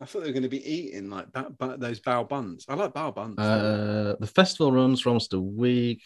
I 0.00 0.04
thought 0.04 0.20
they 0.20 0.28
were 0.28 0.32
going 0.32 0.42
to 0.42 0.48
be 0.48 0.68
eating 0.68 1.10
like 1.10 1.30
ba- 1.32 1.52
ba- 1.56 1.76
those 1.78 2.00
bao 2.00 2.28
buns. 2.28 2.64
I 2.68 2.74
like 2.74 2.92
bao 2.92 3.14
buns. 3.14 3.38
Uh, 3.38 4.16
the 4.18 4.26
festival 4.26 4.72
runs 4.72 5.00
for 5.00 5.10
almost 5.10 5.32
a 5.32 5.40
week. 5.40 6.02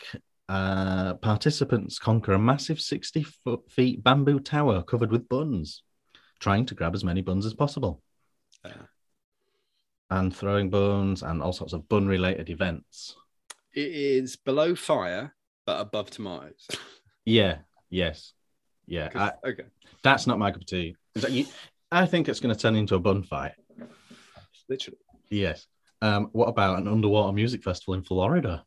Uh, 0.49 1.15
participants 1.15 1.99
conquer 1.99 2.33
a 2.35 2.39
massive 2.39 2.81
60 2.81 3.23
foot 3.23 3.71
feet 3.71 4.05
bamboo 4.05 4.39
tower 4.39 4.83
covered 4.83 5.11
with 5.11 5.29
buns, 5.29 5.83
trying 6.41 6.67
to 6.67 6.75
grab 6.75 6.95
as 6.95 7.03
many 7.05 7.21
buns 7.23 7.47
as 7.47 7.55
possible, 7.55 8.03
Uh, 8.65 8.71
and 10.11 10.35
throwing 10.37 10.71
buns 10.71 11.23
and 11.23 11.43
all 11.43 11.53
sorts 11.53 11.73
of 11.73 11.89
bun 11.89 12.07
related 12.07 12.49
events. 12.49 13.17
it 13.75 13.91
is 13.93 14.37
below 14.37 14.75
fire, 14.75 15.35
but 15.65 15.81
above 15.81 16.11
tomatoes. 16.11 16.67
Yeah, 17.29 17.59
yes, 17.91 18.35
yeah. 18.87 19.09
I, 19.14 19.33
okay, 19.49 19.64
that's 20.03 20.27
not 20.27 20.38
my 20.38 20.51
cup 20.51 20.61
of 20.62 20.66
tea. 20.66 20.96
You- 21.29 21.46
I 21.90 22.05
think 22.07 22.29
it's 22.29 22.40
going 22.40 22.55
to 22.55 22.61
turn 22.61 22.75
into 22.75 22.96
a 22.96 22.99
bun 22.99 23.22
fight. 23.22 23.53
literally. 24.68 24.99
Yes. 25.31 25.66
Um, 26.03 26.29
what 26.33 26.49
about 26.49 26.79
an 26.79 26.88
underwater 26.88 27.33
music 27.33 27.62
festival 27.62 27.94
in 27.94 28.03
Florida? 28.03 28.64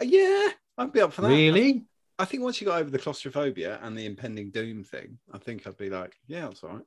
Uh, 0.00 0.04
yeah, 0.04 0.48
I'd 0.78 0.92
be 0.92 1.00
up 1.00 1.12
for 1.12 1.22
that. 1.22 1.28
Really? 1.28 1.84
I 2.18 2.24
think 2.24 2.42
once 2.42 2.60
you 2.60 2.66
got 2.66 2.80
over 2.80 2.90
the 2.90 2.98
claustrophobia 2.98 3.78
and 3.82 3.96
the 3.96 4.06
impending 4.06 4.50
doom 4.50 4.82
thing, 4.82 5.18
I 5.32 5.38
think 5.38 5.66
I'd 5.66 5.76
be 5.76 5.90
like, 5.90 6.14
yeah, 6.26 6.42
that's 6.42 6.62
all 6.64 6.70
right. 6.70 6.84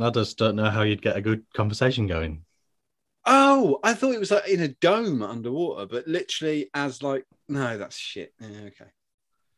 I 0.00 0.10
just 0.10 0.38
don't 0.38 0.56
know 0.56 0.70
how 0.70 0.82
you'd 0.82 1.02
get 1.02 1.16
a 1.16 1.20
good 1.20 1.44
conversation 1.54 2.06
going. 2.06 2.44
Oh, 3.26 3.78
I 3.82 3.94
thought 3.94 4.14
it 4.14 4.20
was 4.20 4.30
like 4.30 4.48
in 4.48 4.60
a 4.60 4.68
dome 4.68 5.22
underwater, 5.22 5.86
but 5.86 6.06
literally 6.08 6.70
as 6.72 7.02
like, 7.02 7.24
no, 7.48 7.76
that's 7.76 7.96
shit. 7.96 8.32
Yeah, 8.40 8.60
okay. 8.68 8.90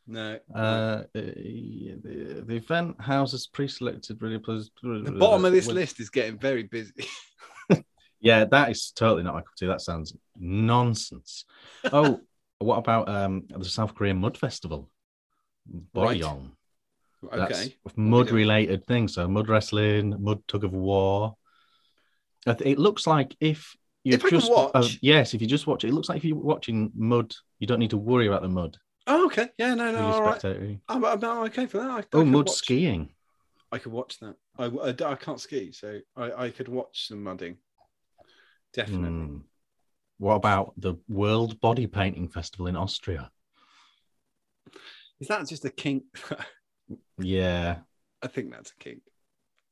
No. 0.07 0.39
Uh, 0.53 1.03
the, 1.13 2.43
the 2.45 2.55
event 2.55 2.99
houses 2.99 3.47
pre-selected 3.47 4.21
really 4.21 4.37
the 4.37 5.15
bottom 5.17 5.45
of 5.45 5.53
this 5.53 5.67
list 5.67 5.99
is 5.99 6.09
getting 6.09 6.37
very 6.37 6.63
busy. 6.63 6.93
Yeah, 8.23 8.45
that 8.45 8.69
is 8.69 8.91
totally 8.91 9.23
not 9.23 9.33
my 9.33 9.39
cup 9.39 9.47
of 9.47 9.55
tea. 9.55 9.65
That 9.65 9.81
sounds 9.81 10.15
nonsense. 10.37 11.45
Oh, 11.91 12.21
what 12.59 12.77
about 12.77 13.09
um 13.09 13.45
the 13.49 13.65
South 13.65 13.95
Korean 13.95 14.17
Mud 14.17 14.37
Festival? 14.37 14.91
Right. 15.95 16.21
Boryeong. 16.21 16.51
That's 17.31 17.59
okay. 17.61 17.75
mud-related 17.95 18.85
thing. 18.85 19.07
So 19.07 19.27
mud 19.27 19.49
wrestling, 19.49 20.15
mud 20.19 20.47
tug 20.47 20.63
of 20.63 20.73
war. 20.73 21.35
It 22.45 22.77
looks 22.79 23.07
like 23.07 23.35
if 23.39 23.75
you 24.03 24.13
If 24.13 24.29
just 24.29 24.51
uh, 24.51 24.69
watch- 24.73 24.99
yes, 25.01 25.33
if 25.33 25.41
you 25.41 25.47
just 25.47 25.67
watch 25.67 25.83
it, 25.83 25.89
it 25.89 25.93
looks 25.93 26.09
like 26.09 26.17
if 26.17 26.25
you're 26.25 26.35
watching 26.37 26.91
mud, 26.95 27.33
you 27.59 27.67
don't 27.67 27.79
need 27.79 27.91
to 27.91 27.97
worry 27.97 28.27
about 28.27 28.41
the 28.41 28.49
mud. 28.49 28.77
Oh, 29.07 29.25
okay. 29.25 29.49
Yeah, 29.57 29.73
no, 29.73 29.91
no, 29.91 29.99
Really 29.99 30.13
all 30.13 30.25
right. 30.25 30.79
I'm, 30.87 31.05
I'm, 31.05 31.23
okay 31.45 31.65
for 31.65 31.79
that. 31.79 31.89
I, 31.89 31.97
I 31.97 32.03
Oh, 32.13 32.19
could 32.19 32.27
mud 32.27 32.47
watch, 32.47 32.57
skiing. 32.57 33.09
I 33.71 33.77
could 33.77 33.91
watch 33.91 34.19
that. 34.19 34.35
I, 34.57 34.65
I, 34.65 35.11
I 35.11 35.15
can't 35.15 35.39
ski, 35.39 35.71
so 35.71 35.99
I, 36.15 36.45
I 36.45 36.49
could 36.49 36.67
watch 36.67 37.07
some 37.07 37.23
mudding. 37.23 37.57
Definitely. 38.73 39.09
Hmm. 39.09 39.37
What 40.19 40.35
about 40.35 40.73
the 40.77 40.95
World 41.09 41.59
Body 41.59 41.87
Painting 41.87 42.29
Festival 42.29 42.67
in 42.67 42.75
Austria? 42.75 43.31
Is 45.19 45.27
that 45.27 45.47
just 45.47 45.65
a 45.65 45.69
kink? 45.69 46.03
Yeah, 47.17 47.77
I 48.21 48.27
think 48.27 48.51
that's 48.51 48.71
a 48.71 48.83
kink. 48.83 49.01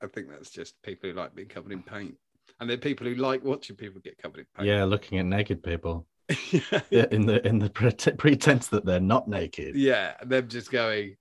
I 0.01 0.07
think 0.07 0.29
that's 0.29 0.49
just 0.49 0.81
people 0.83 1.09
who 1.09 1.15
like 1.15 1.35
being 1.35 1.47
covered 1.49 1.71
in 1.71 1.83
paint. 1.83 2.15
And 2.59 2.69
they're 2.69 2.77
people 2.77 3.07
who 3.07 3.15
like 3.15 3.43
watching 3.43 3.75
people 3.75 3.99
get 4.01 4.17
covered 4.17 4.39
in 4.39 4.45
paint. 4.55 4.69
yeah, 4.69 4.83
looking 4.85 5.17
at 5.17 5.25
naked 5.25 5.61
people 5.63 6.07
yeah. 6.89 7.05
In 7.11 7.25
the 7.25 7.45
in 7.45 7.59
the 7.59 7.69
prete- 7.69 8.17
pretense 8.17 8.67
that 8.67 8.85
they're 8.85 8.99
not 8.99 9.27
naked. 9.27 9.75
Yeah. 9.75 10.13
And 10.19 10.29
them 10.29 10.47
just 10.47 10.71
going, 10.71 11.15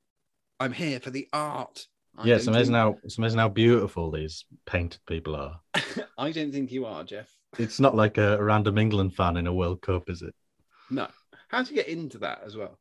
I'm 0.60 0.72
here 0.72 1.00
for 1.00 1.10
the 1.10 1.28
art. 1.32 1.86
I 2.16 2.26
yeah, 2.26 2.34
it's 2.36 2.46
amazing 2.46 2.74
think- 2.74 2.76
how 2.76 2.98
it's 3.04 3.18
amazing 3.18 3.38
how 3.38 3.48
beautiful 3.48 4.10
these 4.10 4.44
painted 4.66 5.00
people 5.06 5.36
are. 5.36 5.60
I 6.18 6.30
don't 6.32 6.52
think 6.52 6.72
you 6.72 6.84
are, 6.86 7.04
Jeff. 7.04 7.30
It's 7.58 7.80
not 7.80 7.94
like 7.94 8.18
a 8.18 8.42
random 8.42 8.76
England 8.76 9.14
fan 9.14 9.36
in 9.36 9.46
a 9.46 9.52
World 9.54 9.80
Cup, 9.82 10.10
is 10.10 10.22
it? 10.22 10.34
No. 10.90 11.08
How 11.48 11.62
do 11.62 11.70
you 11.70 11.76
get 11.76 11.88
into 11.88 12.18
that 12.18 12.42
as 12.44 12.56
well? 12.56 12.78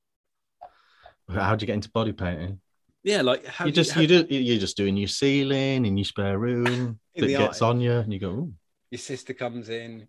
How 1.29 1.55
do 1.55 1.63
you 1.63 1.67
get 1.67 1.75
into 1.75 1.89
body 1.91 2.13
painting? 2.13 2.59
Yeah, 3.03 3.21
like 3.21 3.45
how 3.45 3.65
you 3.65 3.71
do 3.71 3.75
just 3.75 3.91
how- 3.91 4.01
you 4.01 4.07
do 4.07 4.25
you're 4.29 4.59
just 4.59 4.75
doing 4.77 4.97
your 4.97 5.07
ceiling 5.07 5.85
in 5.85 5.97
your 5.97 6.05
spare 6.05 6.37
room. 6.37 6.99
That 7.15 7.27
gets 7.29 7.63
eye. 7.63 7.67
on 7.67 7.81
you, 7.81 7.93
and 7.93 8.13
you 8.13 8.19
go, 8.19 8.29
Ooh. 8.29 8.53
Your 8.91 8.99
sister 8.99 9.33
comes 9.33 9.69
in, 9.69 10.07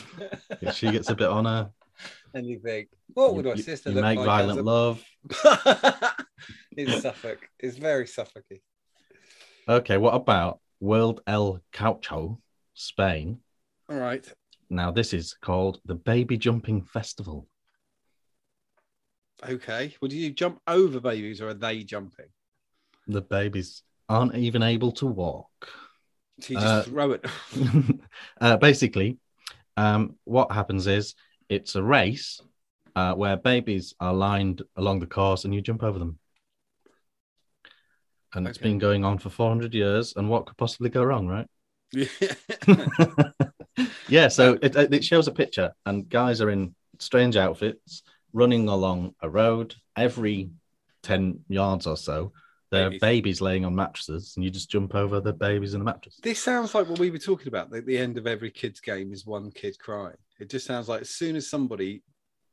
she 0.72 0.90
gets 0.90 1.08
a 1.08 1.14
bit 1.14 1.28
on 1.28 1.44
her. 1.44 1.70
and 2.34 2.46
you 2.46 2.58
think, 2.58 2.88
what 3.14 3.34
would 3.34 3.44
you, 3.44 3.54
my 3.54 3.60
sister 3.60 3.90
you 3.90 3.96
look 3.96 4.04
make 4.04 4.18
like? 4.18 4.26
violent 4.26 4.58
as 4.58 4.64
love. 4.64 5.04
a... 5.44 6.12
it's 6.76 7.02
Suffolk. 7.02 7.48
It's 7.60 7.76
very 7.76 8.06
Suffolky. 8.06 8.60
Okay, 9.68 9.98
what 9.98 10.14
about 10.14 10.60
World 10.80 11.20
El 11.26 11.60
Colacho, 11.72 12.38
Spain? 12.74 13.38
All 13.88 13.98
right. 13.98 14.26
Now, 14.70 14.90
this 14.90 15.14
is 15.14 15.34
called 15.34 15.80
the 15.84 15.94
Baby 15.94 16.36
Jumping 16.36 16.82
Festival. 16.82 17.46
Okay. 19.46 19.94
Well, 20.00 20.08
do 20.08 20.16
you 20.16 20.30
jump 20.30 20.60
over 20.66 21.00
babies 21.00 21.40
or 21.40 21.48
are 21.48 21.54
they 21.54 21.84
jumping? 21.84 22.26
The 23.06 23.22
babies 23.22 23.82
aren't 24.08 24.34
even 24.34 24.62
able 24.62 24.92
to 24.92 25.06
walk. 25.06 25.70
So 26.40 26.54
you 26.54 26.60
just 26.60 26.66
Uh, 26.66 26.82
throw 26.82 27.12
it. 27.12 27.24
uh, 28.40 28.56
basically, 28.56 29.18
um, 29.76 30.16
what 30.24 30.52
happens 30.52 30.86
is 30.86 31.14
it's 31.48 31.74
a 31.74 31.82
race 31.82 32.40
uh, 32.94 33.14
where 33.14 33.36
babies 33.36 33.94
are 34.00 34.14
lined 34.14 34.62
along 34.76 35.00
the 35.00 35.06
course 35.06 35.44
and 35.44 35.54
you 35.54 35.60
jump 35.60 35.82
over 35.82 35.98
them. 35.98 36.18
And 38.34 38.46
it's 38.46 38.58
been 38.58 38.78
going 38.78 39.04
on 39.04 39.18
for 39.18 39.30
400 39.30 39.74
years. 39.74 40.14
And 40.16 40.28
what 40.28 40.46
could 40.46 40.56
possibly 40.56 40.90
go 40.90 41.02
wrong, 41.02 41.26
right? 41.26 41.46
Yeah. 41.92 42.06
yeah, 44.08 44.28
so 44.28 44.58
it, 44.60 44.76
it 44.76 45.04
shows 45.04 45.28
a 45.28 45.32
picture, 45.32 45.72
and 45.86 46.08
guys 46.08 46.40
are 46.40 46.50
in 46.50 46.74
strange 46.98 47.36
outfits 47.36 48.02
running 48.32 48.68
along 48.68 49.14
a 49.22 49.28
road 49.28 49.74
every 49.96 50.50
10 51.02 51.40
yards 51.48 51.86
or 51.86 51.96
so. 51.96 52.32
There 52.70 52.82
are 52.86 52.90
Babies. 52.90 53.00
babies 53.00 53.40
laying 53.40 53.64
on 53.64 53.74
mattresses, 53.74 54.34
and 54.36 54.44
you 54.44 54.50
just 54.50 54.70
jump 54.70 54.94
over 54.94 55.20
the 55.20 55.32
babies 55.32 55.72
in 55.74 55.80
the 55.80 55.84
mattress. 55.84 56.18
this 56.22 56.38
sounds 56.42 56.74
like 56.74 56.88
what 56.88 56.98
we 56.98 57.10
were 57.10 57.18
talking 57.18 57.48
about. 57.48 57.74
At 57.74 57.86
the 57.86 57.96
end 57.96 58.18
of 58.18 58.26
every 58.26 58.50
kid's 58.50 58.80
game 58.80 59.12
is 59.12 59.24
one 59.24 59.50
kid 59.50 59.78
crying. 59.78 60.16
It 60.38 60.50
just 60.50 60.66
sounds 60.66 60.88
like 60.88 61.00
as 61.00 61.10
soon 61.10 61.34
as 61.36 61.48
somebody 61.48 62.02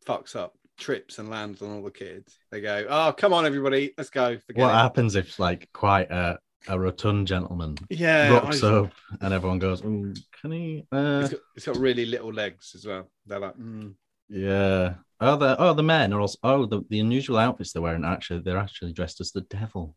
fucks 0.08 0.36
up, 0.36 0.54
trips 0.78 1.20
and 1.20 1.30
lands 1.30 1.62
on 1.62 1.70
all 1.72 1.84
the 1.84 1.92
kids, 1.92 2.38
they 2.52 2.62
go, 2.62 2.86
"Oh, 2.90 3.14
come 3.18 3.34
on, 3.34 3.46
everybody, 3.46 3.94
let's 3.98 4.10
go." 4.10 4.38
Forget 4.46 4.62
What 4.62 4.70
it." 4.72 4.78
happens 4.78 5.16
if, 5.16 5.38
like, 5.38 5.68
quite 5.74 6.10
a, 6.12 6.40
a 6.70 6.80
rotund 6.80 7.28
gentleman 7.28 7.78
Yeah, 7.90 8.30
rocks 8.30 8.64
I- 8.64 8.74
up 8.74 8.92
and 9.22 9.34
everyone 9.34 9.60
goes, 9.60 9.84
"Ooh, 9.84 10.14
Can 10.42 10.52
he? 10.52 10.86
Uh, 10.94 11.22
It's 11.24 11.32
got, 11.34 11.42
it's 11.58 11.66
got 11.66 11.78
really 11.78 12.06
little 12.06 12.32
legs 12.34 12.72
as 12.76 12.86
well. 12.86 13.10
They're 13.26 13.40
like, 13.40 13.58
mm. 13.58 13.94
yeah. 14.30 14.94
Oh, 15.22 15.38
the 15.38 15.56
oh 15.60 15.74
the 15.74 15.82
men 15.84 16.12
are 16.12 16.20
also 16.20 16.38
oh 16.44 16.66
the, 16.66 16.82
the 16.90 17.00
unusual 17.00 17.38
outfits 17.38 17.72
they're 17.72 17.82
wearing 17.82 18.04
actually 18.04 18.42
they're 18.42 18.58
actually 18.58 18.92
dressed 18.92 19.22
as 19.22 19.32
the 19.32 19.42
devil, 19.42 19.96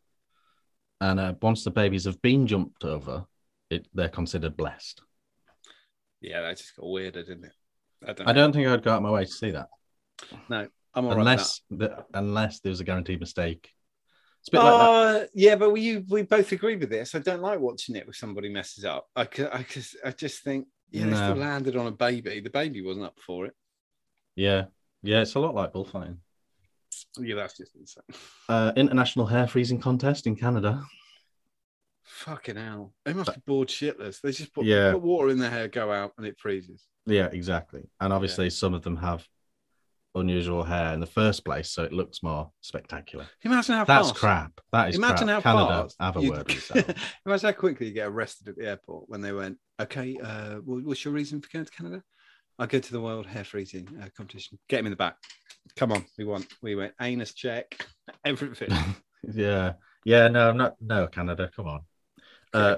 and 1.01 1.21
uh, 1.21 1.35
once 1.41 1.65
the 1.65 1.71
babies 1.71 2.05
have 2.05 2.21
been 2.23 2.47
jumped 2.47 2.85
over, 2.85 3.25
it 3.71 3.87
they're 3.95 4.09
considered 4.09 4.57
blessed. 4.57 5.03
yeah, 6.21 6.41
that 6.43 6.57
just 6.57 6.77
got 6.77 6.89
weirder, 6.89 7.23
didn't 7.23 7.45
it? 7.45 7.53
I 8.07 8.13
don't. 8.13 8.29
I 8.29 8.33
don't 8.33 8.53
think 8.53 8.67
I'd 8.67 8.83
go 8.83 8.93
out 8.93 8.99
of 8.99 9.03
my 9.03 9.11
way 9.11 9.25
to 9.25 9.31
see 9.31 9.51
that 9.53 9.69
No, 10.49 10.69
I'm 10.95 11.05
all 11.05 11.11
right 11.11 11.19
unless 11.19 11.61
the, 11.71 12.05
unless 12.15 12.61
there's 12.61 12.81
a 12.81 12.85
guaranteed 12.85 13.21
mistake. 13.21 13.71
It's 14.41 14.49
a 14.49 14.51
bit 14.53 14.59
like 14.59 14.73
that. 14.73 14.91
Uh, 14.91 15.27
yeah, 15.35 15.57
but 15.57 15.71
we 15.71 15.99
we 16.09 16.23
both 16.23 16.53
agree 16.53 16.77
with 16.77 16.91
this. 16.91 17.15
I 17.15 17.19
don't 17.19 17.43
like 17.43 17.61
watching 17.61 17.97
it 17.97 18.07
if 18.09 18.17
somebody 18.17 18.49
messes 18.49 18.85
up. 18.85 19.09
I 19.17 19.29
I 19.53 20.13
just 20.13 20.43
think, 20.45 20.67
yeah, 20.91 21.07
they 21.07 21.15
still 21.15 21.35
landed 21.35 21.77
on 21.77 21.87
a 21.87 21.93
baby. 21.93 22.41
The 22.41 22.51
baby 22.51 22.83
wasn't 22.83 23.07
up 23.07 23.19
for 23.19 23.47
it. 23.47 23.55
Yeah, 24.37 24.67
yeah. 25.03 25.23
It's 25.23 25.35
a 25.35 25.41
lot 25.41 25.55
like 25.55 25.73
bullfighting. 25.73 26.19
Yeah, 27.21 27.37
that's 27.37 27.57
just 27.57 27.75
insane. 27.77 28.05
Uh, 28.49 28.73
international 28.77 29.27
hair 29.27 29.47
freezing 29.47 29.79
contest 29.81 30.27
in 30.27 30.35
Canada. 30.37 30.83
Fucking 32.03 32.57
hell. 32.57 32.95
They 33.05 33.13
must 33.13 33.35
be 33.35 33.41
bored 33.47 33.69
shitless. 33.69 34.21
They 34.23 34.33
just 34.33 34.55
put, 34.55 34.65
Yeah. 34.65 34.93
put 34.93 35.03
water 35.03 35.29
in 35.31 35.39
their 35.39 35.51
hair, 35.51 35.69
go 35.69 35.93
out, 35.93 36.13
and 36.17 36.27
it 36.27 36.39
freezes. 36.39 36.85
Yeah, 37.07 37.27
exactly. 37.27 37.89
And 38.01 38.13
obviously, 38.13 38.49
some 38.51 38.73
of 38.75 38.83
them 38.83 38.97
have 38.97 39.27
unusual 40.15 40.65
hair 40.65 40.95
in 40.95 41.01
the 41.01 41.07
first 41.07 41.45
place, 41.45 41.71
so 41.71 41.85
it 41.85 41.93
looks 41.93 42.23
more 42.23 42.51
spectacular. 42.63 43.27
Imagine 43.45 43.77
how 43.77 43.85
That's 43.85 44.09
fast. 44.09 44.21
crap. 44.21 44.61
That 44.73 44.89
is 44.89 44.97
Imagine 44.97 45.29
crap. 45.29 45.43
how 45.43 45.53
Canada, 45.67 45.83
fast. 45.83 45.97
have 46.01 46.17
a 46.17 46.21
you'd- 46.23 46.31
word. 46.31 46.97
Imagine 47.27 47.47
how 47.47 47.53
quickly 47.61 47.87
you 47.89 47.93
get 47.93 48.09
arrested 48.09 48.49
at 48.49 48.57
the 48.57 48.67
airport 48.67 49.09
when 49.09 49.21
they 49.21 49.33
went, 49.33 49.59
okay, 49.79 50.17
uh, 50.23 50.55
what's 50.57 51.05
your 51.05 51.13
reason 51.15 51.41
for 51.43 51.49
going 51.53 51.67
to 51.67 51.71
Canada? 51.71 52.03
I 52.59 52.67
go 52.67 52.81
to 52.81 52.93
the 52.93 53.01
World 53.01 53.27
Hair 53.27 53.45
Freezing 53.45 53.89
uh, 54.03 54.09
competition. 54.17 54.59
Get 54.69 54.81
him 54.81 54.87
in 54.87 54.91
the 54.91 54.97
back. 54.97 55.17
Come 55.77 55.93
on, 55.93 56.05
we 56.17 56.25
want. 56.25 56.47
We 56.61 56.75
went 56.75 56.93
anus 57.01 57.33
check, 57.33 57.87
everything. 58.25 58.71
yeah, 59.33 59.75
yeah. 60.05 60.29
No, 60.29 60.53
not 60.53 60.75
no 60.81 61.07
Canada. 61.07 61.51
Come 61.55 61.69
on, 61.69 61.81
uh, 62.53 62.77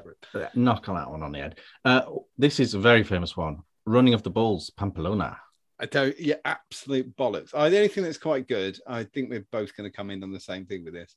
knock 0.55 0.89
on 0.89 0.97
that 0.97 1.11
one 1.11 1.23
on 1.23 1.33
the 1.33 1.39
head. 1.39 1.59
Uh, 1.85 2.03
this 2.37 2.61
is 2.61 2.75
a 2.75 2.79
very 2.79 3.03
famous 3.05 3.37
one. 3.37 3.61
Running 3.87 4.13
of 4.13 4.23
the 4.23 4.31
Bulls, 4.31 4.71
Pamplona. 4.71 5.39
I 5.79 5.87
don't. 5.87 6.19
Yeah, 6.21 6.37
absolute 6.45 7.17
bollocks. 7.17 7.55
I, 7.55 7.71
the 7.71 7.77
only 7.77 7.89
thing 7.89 8.05
that's 8.05 8.19
quite 8.19 8.47
good. 8.47 8.79
I 8.87 9.05
think 9.05 9.31
we're 9.31 9.47
both 9.51 9.75
going 9.75 9.91
to 9.91 9.97
come 9.97 10.11
in 10.11 10.23
on 10.23 10.33
the 10.33 10.41
same 10.41 10.67
thing 10.67 10.85
with 10.85 10.93
this. 10.93 11.17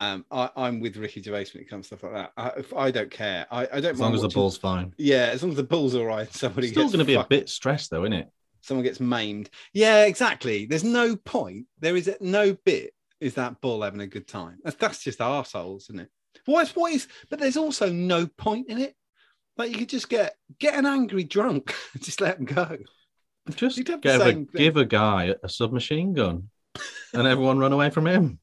Um, 0.00 0.24
I, 0.30 0.50
I'm 0.56 0.80
with 0.80 0.96
Ricky 0.96 1.22
Gervais 1.22 1.46
when 1.54 1.62
it 1.62 1.70
comes 1.70 1.88
to 1.88 1.96
stuff 1.96 2.02
like 2.02 2.12
that. 2.12 2.32
I, 2.36 2.48
if 2.58 2.74
I 2.74 2.90
don't 2.90 3.10
care. 3.10 3.46
I, 3.50 3.62
I 3.72 3.80
don't 3.80 3.92
As 3.92 4.00
long 4.00 4.14
as 4.14 4.22
the 4.22 4.28
ball's 4.28 4.58
fine. 4.58 4.92
Yeah, 4.98 5.28
as 5.32 5.42
long 5.42 5.52
as 5.52 5.56
the 5.56 5.62
ball's 5.62 5.94
all 5.94 6.04
right. 6.04 6.32
Somebody 6.32 6.68
Still 6.68 6.86
going 6.86 6.98
to 6.98 7.04
be 7.04 7.14
a 7.14 7.24
bit 7.24 7.48
stressed 7.48 7.90
though, 7.90 8.04
isn't 8.04 8.12
it? 8.12 8.30
Someone 8.60 8.84
gets 8.84 9.00
maimed. 9.00 9.50
Yeah, 9.72 10.04
exactly. 10.04 10.66
There's 10.66 10.84
no 10.84 11.16
point. 11.16 11.66
There 11.80 11.96
is 11.96 12.10
no 12.20 12.54
bit. 12.64 12.94
Is 13.20 13.34
that 13.34 13.60
ball 13.60 13.82
having 13.82 14.00
a 14.00 14.06
good 14.06 14.26
time? 14.26 14.58
That's, 14.64 14.76
that's 14.76 15.02
just 15.02 15.20
arseholes, 15.20 15.84
isn't 15.84 16.00
it? 16.00 16.08
What 16.46 16.62
is 16.66 16.76
what 16.76 16.92
is? 16.92 17.08
But 17.30 17.38
there's 17.38 17.56
also 17.56 17.90
no 17.90 18.26
point 18.26 18.68
in 18.68 18.78
it. 18.78 18.94
Like 19.56 19.70
you 19.70 19.78
could 19.78 19.88
just 19.88 20.08
get 20.08 20.34
get 20.58 20.74
an 20.74 20.86
angry 20.86 21.24
drunk, 21.24 21.74
just 22.00 22.20
let 22.20 22.38
him 22.38 22.44
go. 22.44 22.78
Just 23.54 23.76
You'd 23.76 23.88
have 23.88 24.02
the 24.02 24.08
give 24.08 24.20
a, 24.20 24.24
thing. 24.24 24.48
give 24.54 24.76
a 24.76 24.84
guy 24.84 25.34
a 25.42 25.48
submachine 25.48 26.14
gun, 26.14 26.48
and 27.12 27.26
everyone 27.26 27.58
run 27.58 27.72
away 27.72 27.90
from 27.90 28.06
him. 28.06 28.40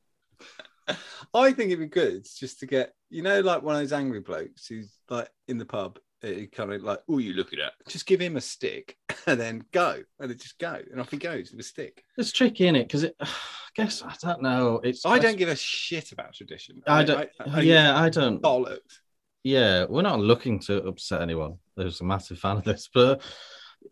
I 1.34 1.52
think 1.52 1.72
it'd 1.72 1.80
be 1.80 1.88
good 1.88 2.28
just 2.38 2.60
to 2.60 2.66
get, 2.66 2.94
you 3.10 3.22
know, 3.22 3.42
like 3.42 3.64
one 3.64 3.76
of 3.76 3.82
those 3.82 3.94
angry 3.94 4.20
blokes 4.20 4.68
who's 4.68 4.92
like 5.10 5.30
in 5.48 5.58
the 5.58 5.66
pub, 5.66 6.00
uh, 6.24 6.28
he 6.28 6.48
kind 6.48 6.72
of 6.72 6.84
like, 6.84 7.00
oh, 7.10 7.18
you 7.18 7.34
look 7.34 7.54
at. 7.54 7.74
Just 7.88 8.06
give 8.06 8.20
him 8.20 8.38
a 8.38 8.42
stick 8.42 8.98
and 9.28 9.40
then 9.40 9.64
go, 9.72 9.98
and 10.20 10.30
then 10.30 10.38
just 10.38 10.60
go, 10.60 10.80
and 10.92 11.00
off 11.00 11.12
he 11.12 11.18
goes 11.18 11.52
with 11.52 11.60
a 11.60 11.64
stick. 11.64 12.04
It's 12.18 12.32
tricky, 12.32 12.68
in 12.68 12.76
it? 12.76 12.88
Because 12.88 13.04
it, 13.04 13.16
I 13.22 13.28
guess 13.76 14.04
I 14.04 14.14
don't 14.22 14.42
know. 14.42 14.82
It's 14.84 15.06
I 15.06 15.18
don't 15.18 15.38
give 15.38 15.50
a 15.50 15.56
shit 15.56 16.12
about 16.12 16.34
tradition. 16.34 16.82
I 16.86 17.04
don't. 17.04 17.30
yeah, 17.62 17.98
I 17.98 18.10
don't. 18.10 18.42
bollocks. 18.42 19.00
Yeah, 19.44 19.86
we're 19.90 20.02
not 20.02 20.20
looking 20.20 20.60
to 20.62 20.84
upset 20.84 21.22
anyone. 21.22 21.56
There's 21.76 22.02
a 22.02 22.04
massive 22.04 22.38
fan 22.38 22.58
of 22.58 22.64
this, 22.64 22.90
but 22.94 23.22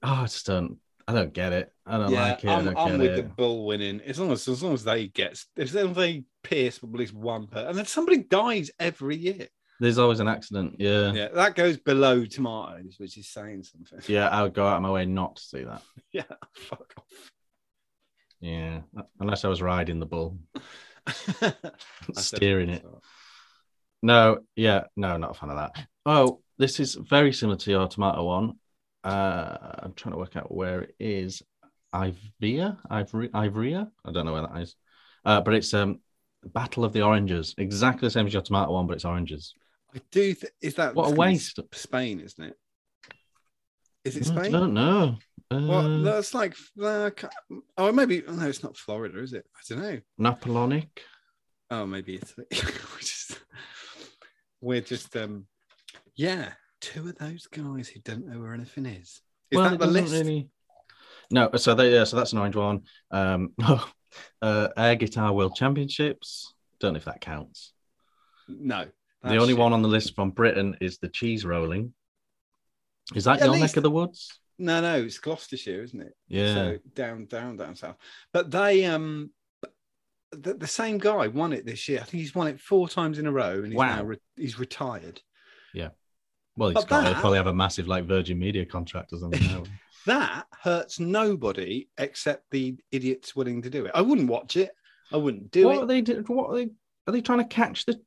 oh, 0.03 0.13
I 0.13 0.23
just 0.23 0.45
don't. 0.45 0.77
I 1.09 1.13
don't 1.13 1.33
get 1.33 1.53
it. 1.53 1.73
I 1.87 1.97
don't 1.97 2.11
Yeah, 2.11 2.21
like 2.21 2.43
it. 2.43 2.49
I 2.49 2.53
I'm, 2.57 2.65
don't 2.65 2.77
I'm 2.77 2.91
get 2.91 2.99
with 2.99 3.11
it. 3.11 3.15
the 3.15 3.23
bull 3.23 3.65
winning. 3.65 3.99
As 4.01 4.19
long 4.19 4.31
as 4.31 4.47
as 4.47 4.61
long 4.61 4.75
as 4.75 4.83
they 4.83 5.07
get, 5.07 5.43
as 5.57 5.73
long 5.73 5.89
as 5.89 5.95
they 5.95 6.23
pierce 6.43 6.77
at 6.83 6.91
least 6.91 7.15
one 7.15 7.47
per, 7.47 7.65
and 7.67 7.75
then 7.75 7.87
somebody 7.87 8.19
dies 8.19 8.69
every 8.79 9.15
year. 9.15 9.47
There's 9.79 9.97
always 9.97 10.19
an 10.19 10.27
accident. 10.27 10.75
Yeah. 10.77 11.11
yeah. 11.13 11.29
That 11.29 11.55
goes 11.55 11.77
below 11.77 12.25
tomatoes, 12.25 12.95
which 12.99 13.17
is 13.17 13.27
saying 13.27 13.63
something. 13.63 14.01
Yeah, 14.13 14.27
I 14.27 14.43
would 14.43 14.53
go 14.53 14.67
out 14.67 14.75
of 14.75 14.83
my 14.83 14.91
way 14.91 15.07
not 15.07 15.37
to 15.37 15.41
see 15.41 15.63
that. 15.63 15.81
Yeah, 16.11 16.23
fuck 16.53 16.93
off. 16.97 17.31
Yeah, 18.39 18.81
unless 19.19 19.45
I 19.45 19.47
was 19.47 19.61
riding 19.63 19.99
the 19.99 20.05
bull, 20.05 20.37
steering 22.13 22.69
it. 22.69 22.85
No, 24.03 24.39
yeah, 24.55 24.83
no, 24.95 25.17
not 25.17 25.31
a 25.31 25.33
fan 25.33 25.49
of 25.49 25.57
that. 25.57 25.87
Oh, 26.05 26.41
this 26.59 26.79
is 26.79 26.93
very 26.95 27.33
similar 27.33 27.57
to 27.57 27.71
your 27.71 27.87
tomato 27.87 28.23
one. 28.23 28.59
Uh, 29.03 29.57
I'm 29.79 29.93
trying 29.93 30.13
to 30.13 30.19
work 30.19 30.35
out 30.35 30.53
where 30.53 30.81
it 30.81 30.95
is. 30.99 31.41
Ivrea, 31.93 32.77
Ivory, 32.89 33.29
Ivrea. 33.29 33.89
I 34.05 34.11
don't 34.11 34.25
know 34.25 34.33
where 34.33 34.43
that 34.43 34.57
is. 34.61 34.75
Uh, 35.25 35.41
but 35.41 35.53
it's 35.53 35.73
um, 35.73 35.99
Battle 36.45 36.85
of 36.85 36.93
the 36.93 37.01
Oranges, 37.01 37.55
exactly 37.57 38.05
the 38.05 38.11
same 38.11 38.27
as 38.27 38.33
your 38.33 38.41
tomato 38.41 38.73
one, 38.73 38.87
but 38.87 38.93
it's 38.93 39.05
oranges. 39.05 39.53
I 39.95 39.99
do. 40.11 40.33
Th- 40.35 40.53
is 40.61 40.75
that 40.75 40.93
What 40.95 41.11
a 41.11 41.15
waste. 41.15 41.59
Spain, 41.73 42.19
isn't 42.19 42.43
it? 42.43 42.55
Is 44.05 44.17
it 44.17 44.25
Spain? 44.25 44.53
I 44.55 44.59
don't 44.59 44.73
know. 44.73 45.17
Uh, 45.51 45.65
Well, 45.67 46.03
that's 46.03 46.33
like 46.33 46.55
ca- 46.77 47.29
oh, 47.77 47.91
maybe. 47.91 48.23
Oh, 48.27 48.33
no, 48.33 48.47
it's 48.47 48.63
not 48.63 48.77
Florida, 48.77 49.19
is 49.19 49.33
it? 49.33 49.45
I 49.55 49.59
don't 49.67 49.81
know. 49.81 49.99
Napoleonic. 50.17 51.01
Oh, 51.71 51.85
maybe 51.85 52.15
Italy. 52.15 52.45
we're 52.51 52.99
just, 52.99 53.39
we're 54.61 54.81
just, 54.81 55.15
um, 55.17 55.45
yeah, 56.15 56.53
two 56.81 57.07
of 57.07 57.17
those 57.17 57.47
guys 57.47 57.87
who 57.87 57.99
don't 58.01 58.27
know 58.27 58.39
where 58.39 58.53
anything 58.53 58.85
is. 58.85 59.21
Is 59.51 59.57
well, 59.57 59.69
that 59.69 59.79
the 59.79 59.87
list? 59.87 60.13
really. 60.13 60.49
No, 61.31 61.49
so 61.55 61.75
they, 61.75 61.93
yeah, 61.93 62.03
so 62.05 62.17
that's 62.17 62.33
an 62.33 62.39
orange 62.39 62.55
one. 62.55 62.81
Um, 63.11 63.53
uh, 64.41 64.69
Air 64.77 64.95
Guitar 64.95 65.33
World 65.33 65.55
Championships. 65.55 66.53
Don't 66.79 66.93
know 66.93 66.97
if 66.97 67.05
that 67.05 67.21
counts. 67.21 67.73
No. 68.47 68.87
the 69.23 69.35
only 69.37 69.49
shit. 69.53 69.57
one 69.59 69.73
on 69.73 69.81
the 69.81 69.87
list 69.87 70.15
from 70.15 70.31
Britain 70.31 70.75
is 70.81 70.97
the 70.97 71.09
cheese 71.09 71.45
rolling. 71.45 71.93
Is 73.15 73.25
that 73.25 73.39
Yeah, 73.39 73.45
your 73.45 73.53
least- 73.53 73.61
neck 73.73 73.77
of 73.77 73.83
the 73.83 73.91
woods? 73.91 74.39
No, 74.61 74.81
no, 74.81 74.95
it's 75.03 75.19
Gloucestershire, 75.19 75.83
isn't 75.83 76.01
it? 76.01 76.13
Yeah. 76.27 76.53
So 76.53 76.77
down, 76.93 77.25
down, 77.27 77.55
down 77.55 77.75
south. 77.75 77.95
But 78.33 78.51
they, 78.51 78.83
um, 78.85 79.31
the, 80.31 80.53
the 80.53 80.67
same 80.67 80.97
guy 80.97 81.27
won 81.27 81.53
it 81.53 81.65
this 81.65 81.87
year. 81.87 81.99
I 82.01 82.03
think 82.03 82.21
he's 82.21 82.35
won 82.35 82.47
it 82.47 82.59
four 82.59 82.89
times 82.89 83.19
in 83.19 83.25
a 83.25 83.31
row, 83.31 83.53
and 83.53 83.67
he's 83.67 83.75
Wow. 83.75 83.95
now 83.95 84.03
re- 84.03 84.17
he's 84.35 84.59
retired. 84.59 85.21
Yeah. 85.73 85.89
Well, 86.59 86.69
he's 86.69 86.85
got. 86.85 87.03
He'll 87.05 87.13
that- 87.13 87.19
probably 87.21 87.37
have 87.37 87.47
a 87.47 87.53
massive 87.53 87.87
like 87.87 88.03
Virgin 88.05 88.37
Media 88.37 88.65
contract 88.65 89.13
or 89.13 89.17
something. 89.19 89.67
That 90.05 90.47
hurts 90.63 90.99
nobody 90.99 91.89
except 91.97 92.49
the 92.51 92.77
idiots 92.91 93.35
willing 93.35 93.61
to 93.63 93.69
do 93.69 93.85
it. 93.85 93.91
I 93.93 94.01
wouldn't 94.01 94.29
watch 94.29 94.55
it. 94.55 94.71
I 95.11 95.17
wouldn't 95.17 95.51
do 95.51 95.63
it. 95.63 95.65
what 95.65 95.75
it. 95.75 95.83
are 95.83 95.85
they? 95.87 96.01
do- 96.01 96.23
What 96.27 96.49
are 96.51 96.55
they? 96.55 96.69
Are 97.05 97.11
they 97.11 97.21
trying 97.21 97.39
to 97.39 97.45
catch 97.45 97.85
the 97.85 97.99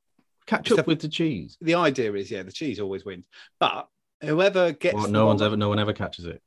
catch 0.47 0.71
It's 0.71 0.81
up 0.81 0.87
with 0.87 1.01
the 1.01 1.09
cheese? 1.09 1.59
The 1.61 1.75
idea 1.75 2.13
is, 2.15 2.31
yeah, 2.31 2.43
the 2.45 2.51
cheese 2.51 2.81
always 2.81 3.05
wins. 3.05 3.27
But 3.61 3.89
whoever 4.23 4.73
gets 4.73 4.95
Well, 4.95 5.09
no 5.09 5.27
one's 5.27 5.41
bottom- 5.43 5.53
ever. 5.53 5.57
No 5.59 5.69
one 5.69 5.79
ever 5.79 5.93
catches 5.93 6.25
it. 6.25 6.43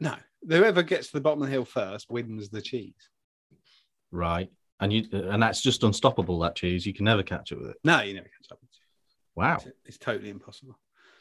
no, 0.00 0.14
whoever 0.48 0.82
gets 0.82 1.08
to 1.08 1.12
the 1.12 1.20
bottom 1.20 1.42
of 1.42 1.48
the 1.48 1.52
hill 1.52 1.66
first 1.66 2.10
wins 2.10 2.48
the 2.48 2.62
cheese. 2.62 2.94
Right. 4.10 4.50
And 4.80 4.92
you 4.92 5.04
and 5.12 5.42
that's 5.42 5.60
just 5.60 5.82
unstoppable. 5.84 6.38
That 6.40 6.56
cheese, 6.56 6.86
you 6.86 6.94
can 6.94 7.04
never 7.04 7.22
catch 7.22 7.52
it 7.52 7.58
with 7.60 7.68
it. 7.70 7.76
No, 7.84 8.00
you 8.00 8.14
never 8.14 8.28
catch 8.28 8.50
up. 8.50 8.60
Wow. 9.34 9.56
It's, 9.56 9.66
it's 9.84 9.98
totally 9.98 10.30
impossible. 10.30 10.78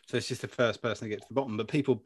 So 0.08 0.18
it's 0.18 0.28
just 0.28 0.42
the 0.42 0.48
first 0.48 0.82
person 0.82 1.06
to 1.06 1.10
get 1.10 1.22
to 1.22 1.28
the 1.28 1.34
bottom. 1.34 1.58
But 1.58 1.68
people, 1.68 2.04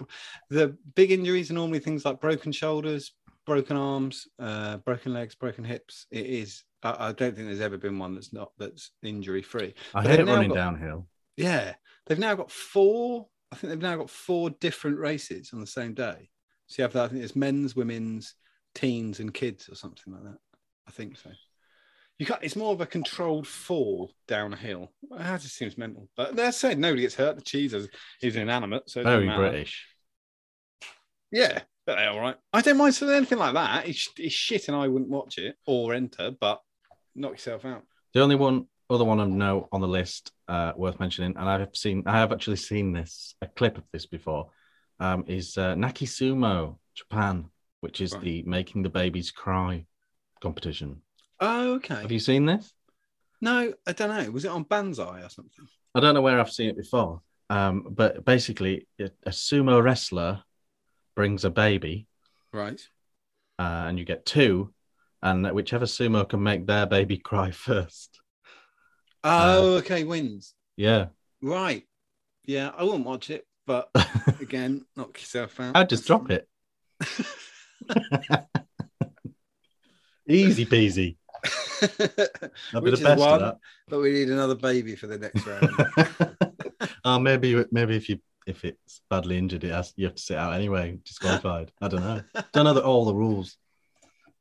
the 0.50 0.78
big 0.96 1.12
injuries 1.12 1.52
are 1.52 1.56
normally 1.56 1.80
things 1.80 2.06
like 2.06 2.22
broken 2.22 2.52
shoulders, 2.52 3.14
broken 3.46 3.76
arms, 3.78 4.28
uh, 4.40 4.78
broken 4.78 5.14
legs, 5.14 5.36
broken 5.36 5.64
hips. 5.64 6.06
It 6.12 6.26
is. 6.26 6.64
I, 6.82 7.10
I 7.10 7.12
don't 7.12 7.36
think 7.36 7.48
there's 7.48 7.60
ever 7.62 7.78
been 7.78 8.00
one 8.00 8.14
that's 8.16 8.32
not 8.32 8.52
that's 8.58 8.92
injury 9.04 9.42
free. 9.42 9.74
I 9.94 10.04
But 10.04 10.12
hate 10.12 10.20
it 10.22 10.28
running 10.28 10.50
got- 10.50 10.56
downhill. 10.56 11.08
Yeah, 11.36 11.74
they've 12.06 12.20
now 12.20 12.36
got 12.36 12.52
four. 12.52 13.28
I 13.52 13.56
think 13.56 13.70
they've 13.72 13.82
now 13.82 13.98
got 13.98 14.10
four 14.10 14.50
different 14.50 15.00
races 15.00 15.52
on 15.54 15.60
the 15.60 15.68
same 15.68 15.94
day. 15.94 16.30
So 16.68 16.76
you 16.80 16.84
have 16.84 16.94
that. 16.94 17.06
I 17.06 17.08
think 17.08 17.24
it's 17.24 17.36
men's, 17.36 17.76
women's, 17.76 18.36
teens, 18.76 19.20
and 19.20 19.34
kids, 19.34 19.68
or 19.70 19.76
something 19.76 20.14
like 20.14 20.24
that. 20.24 20.38
I 20.88 20.92
think 20.92 21.18
so. 21.18 21.32
You 22.20 22.26
can't. 22.26 22.44
It's 22.44 22.56
more 22.58 22.74
of 22.74 22.82
a 22.82 22.86
controlled 22.86 23.48
fall 23.48 24.12
downhill. 24.28 24.92
That 25.10 25.42
just 25.42 25.56
seems 25.56 25.78
mental. 25.78 26.10
But 26.18 26.36
they're 26.36 26.52
saying 26.52 26.80
nobody 26.80 27.04
gets 27.04 27.16
hurt. 27.16 27.38
The 27.38 27.42
cheese 27.42 27.74
is, 27.74 27.88
is 28.22 28.36
inanimate, 28.36 28.90
so 28.90 29.04
Very. 29.04 29.28
British. 29.28 29.88
Yeah, 31.32 31.62
but 31.86 31.96
they're 31.96 32.10
all 32.10 32.20
right. 32.20 32.36
I 32.52 32.62
don't 32.62 32.78
mind 32.78 32.94
so 32.96 33.08
anything 33.08 33.38
like 33.38 33.54
that. 33.54 33.88
It's, 33.88 34.10
it's 34.18 34.34
shit, 34.34 34.68
and 34.68 34.76
I 34.76 34.88
wouldn't 34.88 35.10
watch 35.10 35.38
it 35.38 35.56
or 35.66 35.94
enter. 35.94 36.32
But 36.32 36.62
knock 37.16 37.32
yourself 37.32 37.64
out. 37.66 37.84
The 38.14 38.22
only 38.22 38.36
one, 38.36 38.66
other 38.90 39.06
one 39.06 39.20
I 39.20 39.26
know 39.26 39.70
on 39.72 39.80
the 39.82 39.88
list 39.88 40.32
uh, 40.48 40.74
worth 40.76 41.00
mentioning, 41.00 41.36
and 41.38 41.48
I 41.50 41.60
have 41.60 41.76
seen, 41.76 42.04
I 42.06 42.20
have 42.20 42.32
actually 42.34 42.58
seen 42.58 42.92
this, 42.92 43.36
a 43.42 43.48
clip 43.48 43.78
of 43.78 43.84
this 43.94 44.06
before, 44.08 44.50
um, 45.00 45.24
is 45.28 45.58
uh, 45.58 45.76
Naki 45.76 46.06
Sumo, 46.06 46.80
Japan, 46.96 47.46
which 47.82 48.02
is 48.02 48.14
Right. 48.14 48.22
the 48.24 48.44
making 48.44 48.84
the 48.84 48.90
babies 48.90 49.32
cry 49.32 49.86
competition. 50.42 51.02
Oh, 51.40 51.76
okay. 51.76 52.02
Have 52.02 52.12
you 52.12 52.20
seen 52.20 52.46
this? 52.46 52.74
No, 53.42 53.74
I 53.88 53.92
don't 53.94 54.10
know. 54.10 54.32
Was 54.32 54.46
it 54.46 54.52
on 54.52 54.64
Banzai 54.64 55.22
or 55.22 55.30
something? 55.30 55.68
I 55.96 56.00
don't 56.02 56.14
know 56.14 56.22
where 56.22 56.40
I've 56.40 56.52
seen 56.52 56.70
it 56.70 56.78
before, 56.78 57.22
um, 57.50 57.88
but 57.90 58.26
basically, 58.26 58.88
a 59.00 59.10
sumo 59.30 59.82
wrestler 59.82 60.44
brings 61.16 61.46
a 61.46 61.50
baby, 61.50 62.08
Right. 62.54 62.80
uh, 63.58 63.86
and 63.88 63.98
you 63.98 64.06
get 64.06 64.26
two, 64.26 64.74
and 65.22 65.50
whichever 65.52 65.86
sumo 65.86 66.28
can 66.28 66.44
make 66.44 66.68
their 66.68 66.86
baby 66.86 67.18
cry 67.24 67.52
first. 67.52 68.20
Oh, 69.24 69.76
okay. 69.78 70.04
Wins. 70.04 70.54
Yeah, 70.78 71.08
Right. 71.42 71.86
Yeah, 72.46 72.72
I 72.78 72.84
won't 72.84 73.06
watch 73.06 73.30
it, 73.30 73.46
but 73.66 73.90
again, 74.42 74.86
knock 74.96 75.20
yourself 75.20 75.60
out. 75.60 75.76
I'd 75.78 75.90
just 75.90 76.06
drop 76.06 76.30
it. 76.32 76.48
Easy 80.28 80.66
peasy. 80.66 81.16
Which 81.82 81.92
the 82.72 82.92
is 82.92 83.00
best 83.02 83.20
one, 83.20 83.54
but 83.88 84.00
we 84.00 84.12
need 84.12 84.30
another 84.30 84.56
baby 84.56 84.96
for 84.96 85.08
the 85.08 85.18
next 85.18 85.46
round. 85.46 86.88
oh, 87.06 87.20
maybe 87.20 87.64
maybe 87.72 87.96
if 87.96 88.10
you 88.10 88.20
if 88.48 88.66
it's 88.66 89.02
badly 89.10 89.38
injured, 89.38 89.64
it 89.64 89.72
has 89.72 89.94
you 89.96 90.06
have 90.06 90.16
to 90.16 90.22
sit 90.22 90.38
out 90.38 90.54
anyway, 90.54 91.00
disqualified. 91.06 91.72
I 91.82 91.88
don't 91.88 92.02
know. 92.02 92.22
Don't 92.54 92.66
know 92.66 92.74
that 92.74 92.84
all 92.84 93.06
the 93.06 93.16
rules. 93.16 93.58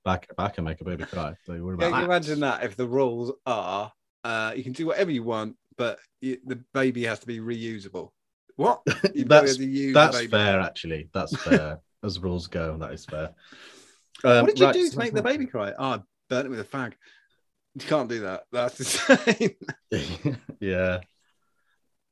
Back 0.04 0.34
back 0.36 0.58
and 0.58 0.66
make 0.66 0.80
a 0.80 0.84
baby 0.84 1.04
cry. 1.04 1.34
So 1.44 1.52
you 1.52 1.64
worry 1.64 1.76
Can 1.76 1.94
you 1.94 2.04
imagine 2.04 2.40
that 2.40 2.64
if 2.64 2.76
the 2.76 2.86
rules 2.86 3.32
are 3.44 3.92
uh, 4.24 4.52
you 4.56 4.62
can 4.62 4.72
do 4.72 4.86
whatever 4.86 5.10
you 5.10 5.22
want, 5.22 5.56
but 5.76 5.98
you, 6.20 6.38
the 6.46 6.62
baby 6.72 7.04
has 7.04 7.18
to 7.20 7.26
be 7.26 7.38
reusable? 7.40 8.10
What? 8.56 8.82
That's 8.86 9.04
have 9.04 9.56
to 9.56 9.64
use 9.64 9.94
the 9.94 10.00
that's 10.00 10.26
fair 10.26 10.60
actually. 10.60 11.08
That's 11.12 11.36
fair. 11.36 11.80
As 12.04 12.18
rules 12.20 12.46
go, 12.46 12.76
that 12.78 12.92
is 12.92 13.04
fair. 13.04 13.34
Um, 14.24 14.42
What 14.42 14.46
did 14.46 14.58
you 14.58 14.66
right, 14.66 14.72
do 14.72 14.88
to 14.88 14.98
make 14.98 15.12
the 15.12 15.22
baby 15.22 15.46
cry? 15.46 15.72
Oh, 15.78 16.02
I 16.30 16.34
burnt 16.34 16.46
it 16.46 16.50
with 16.50 16.60
a 16.60 16.64
fag. 16.64 16.94
You 17.74 17.86
can't 17.86 18.08
do 18.08 18.20
that. 18.20 18.44
That's 18.52 18.80
insane. 19.08 19.56
yeah. 20.60 21.00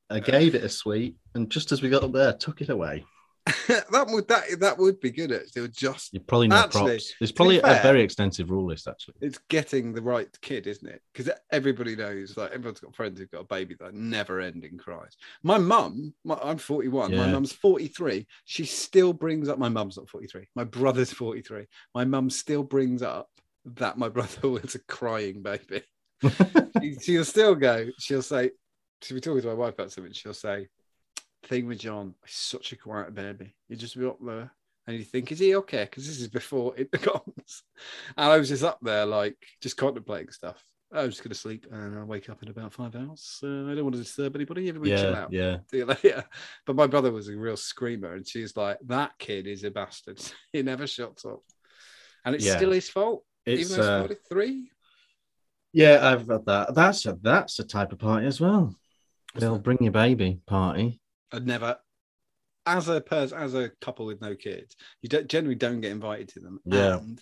I 0.08 0.20
gave 0.20 0.54
it 0.54 0.62
a 0.62 0.68
sweet, 0.68 1.16
and 1.34 1.50
just 1.50 1.72
as 1.72 1.82
we 1.82 1.88
got 1.88 2.04
up 2.04 2.12
there, 2.12 2.32
took 2.32 2.60
it 2.60 2.68
away. 2.68 3.04
that 3.68 4.08
would 4.08 4.26
that 4.26 4.42
that 4.58 4.76
would 4.76 4.98
be 4.98 5.10
good. 5.10 5.30
Actually, 5.30 5.50
It 5.54 5.60
would 5.60 5.76
just 5.76 6.12
You 6.12 6.18
probably 6.18 6.48
know 6.48 6.56
Actually, 6.56 6.98
props. 6.98 7.14
Be 7.20 7.32
probably 7.32 7.58
a 7.58 7.80
very 7.80 8.02
extensive 8.02 8.50
rule 8.50 8.66
list 8.66 8.88
actually. 8.88 9.14
it's 9.20 9.38
getting 9.48 9.92
the 9.92 10.02
right 10.02 10.28
kid, 10.40 10.66
isn't 10.66 10.88
it? 10.88 11.00
Because 11.12 11.32
everybody 11.52 11.94
knows, 11.94 12.36
like 12.36 12.50
everyone's 12.50 12.80
got 12.80 12.96
friends 12.96 13.20
who've 13.20 13.30
got 13.30 13.42
a 13.42 13.44
baby 13.44 13.76
that 13.78 13.94
never 13.94 14.40
ending 14.40 14.78
cries. 14.78 15.16
My 15.44 15.58
mum, 15.58 16.12
my, 16.24 16.36
I'm 16.42 16.58
41, 16.58 17.14
my 17.14 17.30
mum's 17.30 17.52
43. 17.52 18.26
She 18.46 18.64
still 18.64 19.12
brings 19.12 19.48
up 19.48 19.60
my 19.60 19.68
mum's 19.68 19.96
not 19.96 20.08
43. 20.08 20.48
My 20.56 20.64
brother's 20.64 21.12
43. 21.12 21.66
My 21.94 22.04
mum 22.04 22.30
still 22.30 22.64
brings 22.64 23.00
up 23.00 23.28
that 23.74 23.98
my 23.98 24.08
brother 24.08 24.48
was 24.48 24.74
a 24.74 24.78
crying 24.80 25.42
baby. 25.42 25.82
she, 26.80 26.96
she'll 27.00 27.24
still 27.24 27.54
go, 27.54 27.86
she'll 27.98 28.22
say, 28.22 28.50
she'll 29.02 29.16
be 29.16 29.20
talking 29.20 29.42
to 29.42 29.48
my 29.48 29.54
wife 29.54 29.74
about 29.74 29.92
something, 29.92 30.12
she'll 30.12 30.32
say, 30.32 30.68
thing 31.44 31.66
with 31.66 31.80
John, 31.80 32.14
he's 32.24 32.34
such 32.34 32.72
a 32.72 32.76
quiet 32.76 33.14
baby. 33.14 33.54
You 33.68 33.76
just 33.76 33.98
be 33.98 34.06
up 34.06 34.18
there 34.24 34.50
and 34.86 34.96
you 34.96 35.04
think, 35.04 35.30
is 35.32 35.38
he 35.38 35.54
okay? 35.56 35.84
Because 35.84 36.06
this 36.06 36.20
is 36.20 36.28
before 36.28 36.74
it 36.76 36.90
becomes. 36.92 37.62
And 38.16 38.32
I 38.32 38.38
was 38.38 38.48
just 38.48 38.64
up 38.64 38.78
there, 38.82 39.04
like, 39.06 39.36
just 39.60 39.76
contemplating 39.76 40.30
stuff. 40.30 40.62
I 40.92 41.02
was 41.02 41.14
just 41.14 41.24
going 41.24 41.32
to 41.32 41.38
sleep 41.38 41.66
and 41.70 41.98
I'll 41.98 42.06
wake 42.06 42.30
up 42.30 42.42
in 42.42 42.48
about 42.48 42.72
five 42.72 42.94
hours. 42.94 43.40
Uh, 43.42 43.66
I 43.66 43.74
don't 43.74 43.82
want 43.82 43.96
to 43.96 44.02
disturb 44.02 44.36
anybody. 44.36 44.68
Everybody 44.68 44.92
chill 44.92 45.10
yeah, 45.10 45.18
out. 45.18 45.32
yeah. 45.32 45.56
See 45.68 45.78
you 45.78 45.84
later. 45.84 46.24
But 46.64 46.76
my 46.76 46.86
brother 46.86 47.10
was 47.10 47.28
a 47.28 47.36
real 47.36 47.56
screamer, 47.56 48.14
and 48.14 48.26
she's 48.26 48.56
like, 48.56 48.78
that 48.86 49.10
kid 49.18 49.48
is 49.48 49.64
a 49.64 49.70
bastard. 49.70 50.20
he 50.52 50.62
never 50.62 50.86
shuts 50.86 51.24
up. 51.24 51.40
And 52.24 52.36
it's 52.36 52.44
Yeah. 52.46 52.56
still 52.56 52.70
his 52.70 52.88
fault, 52.88 53.24
It's 53.46 53.70
even 53.70 53.80
though 53.80 53.92
uh, 53.92 54.00
43. 54.00 54.70
yeah, 55.72 55.98
I've 56.02 56.26
got 56.26 56.44
that. 56.46 56.74
That's 56.74 57.06
a 57.06 57.16
that's 57.22 57.58
a 57.58 57.64
type 57.64 57.92
of 57.92 57.98
party 57.98 58.26
as 58.26 58.40
well. 58.40 58.74
They'll 59.34 59.58
bring 59.58 59.78
your 59.82 59.92
baby 59.92 60.40
party. 60.46 61.00
I'd 61.32 61.46
never, 61.46 61.76
as 62.64 62.88
a 62.88 63.00
person, 63.00 63.38
as 63.38 63.54
a 63.54 63.70
couple 63.80 64.06
with 64.06 64.20
no 64.20 64.34
kids, 64.34 64.76
you 65.02 65.08
don't 65.08 65.28
generally 65.28 65.54
don't 65.56 65.80
get 65.80 65.90
invited 65.90 66.28
to 66.28 66.40
them. 66.40 66.60
Yeah. 66.64 66.98
And 66.98 67.20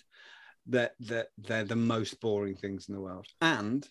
they're, 0.65 0.91
they're, 0.99 1.27
they're 1.37 1.63
the 1.65 1.75
most 1.75 2.19
boring 2.21 2.55
things 2.55 2.87
in 2.87 2.95
the 2.95 3.01
world. 3.01 3.27
And 3.41 3.87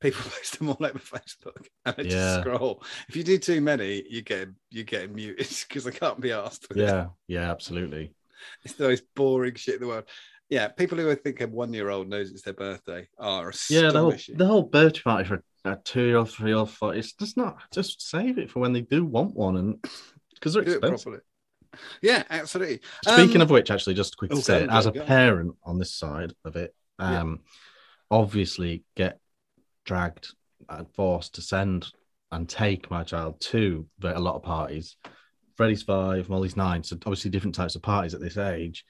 people 0.00 0.22
post 0.30 0.58
them 0.58 0.68
all 0.68 0.76
over 0.80 0.98
Facebook 0.98 1.66
and 1.84 1.94
I 1.96 2.02
just 2.02 2.40
scroll. 2.40 2.82
If 3.08 3.16
you 3.16 3.24
do 3.24 3.38
too 3.38 3.60
many, 3.60 4.04
you 4.08 4.22
get 4.22 4.48
you 4.70 4.84
get 4.84 5.14
muted 5.14 5.48
because 5.68 5.86
I 5.86 5.90
can't 5.92 6.20
be 6.20 6.32
asked. 6.32 6.66
Yeah, 6.74 7.06
yeah, 7.26 7.50
absolutely. 7.50 8.14
It's 8.64 8.74
the 8.74 8.88
most 8.88 9.04
boring 9.14 9.54
shit 9.54 9.76
in 9.76 9.82
the 9.82 9.86
world. 9.86 10.04
Yeah, 10.52 10.68
people 10.68 10.98
who 10.98 11.14
think 11.14 11.40
a 11.40 11.46
one 11.46 11.72
year 11.72 11.88
old 11.88 12.10
knows 12.10 12.30
it's 12.30 12.42
their 12.42 12.52
birthday 12.52 13.08
are 13.18 13.54
Yeah, 13.70 13.90
the 13.90 14.00
whole 14.00 14.14
the 14.34 14.46
whole 14.46 14.64
birthday 14.64 15.00
party 15.00 15.24
for 15.26 15.42
a 15.64 15.78
two 15.82 16.02
year 16.02 16.18
old, 16.18 16.30
three 16.30 16.50
year 16.50 16.58
old, 16.58 16.70
four. 16.70 16.94
It's 16.94 17.14
just 17.14 17.38
not. 17.38 17.56
Just 17.72 18.06
save 18.06 18.36
it 18.36 18.50
for 18.50 18.60
when 18.60 18.74
they 18.74 18.82
do 18.82 19.02
want 19.02 19.34
one, 19.34 19.56
and 19.56 19.82
because 20.34 20.52
they're 20.52 20.62
do 20.62 20.72
it 20.72 20.74
expensive. 20.74 21.04
properly. 21.04 21.22
Yeah, 22.02 22.24
absolutely. 22.28 22.80
Speaking 23.02 23.36
Um, 23.36 23.40
of 23.40 23.50
which, 23.50 23.70
actually, 23.70 23.94
just 23.94 24.18
quick 24.18 24.30
oh, 24.30 24.36
to 24.36 24.42
say, 24.42 24.66
as 24.68 24.84
a 24.84 24.90
go. 24.90 25.02
parent 25.02 25.56
on 25.64 25.78
this 25.78 25.94
side 25.94 26.34
of 26.44 26.56
it, 26.56 26.74
Yeah. 27.00 27.22
um, 27.22 27.40
obviously 28.10 28.84
get 28.94 29.20
dragged 29.86 30.34
and 30.68 30.86
forced 30.92 31.36
to 31.36 31.40
send 31.40 31.86
and 32.30 32.46
take 32.46 32.90
my 32.90 33.04
child 33.04 33.40
to 33.52 33.86
a 34.04 34.20
lot 34.20 34.34
of 34.34 34.42
parties. 34.42 34.96
Freddie's 35.56 35.82
five, 35.82 36.28
Molly's 36.28 36.58
nine, 36.58 36.82
so 36.82 36.96
obviously 36.96 37.30
different 37.30 37.54
types 37.54 37.74
of 37.74 37.80
parties 37.80 38.12
at 38.12 38.20
this 38.20 38.36
age. 38.36 38.84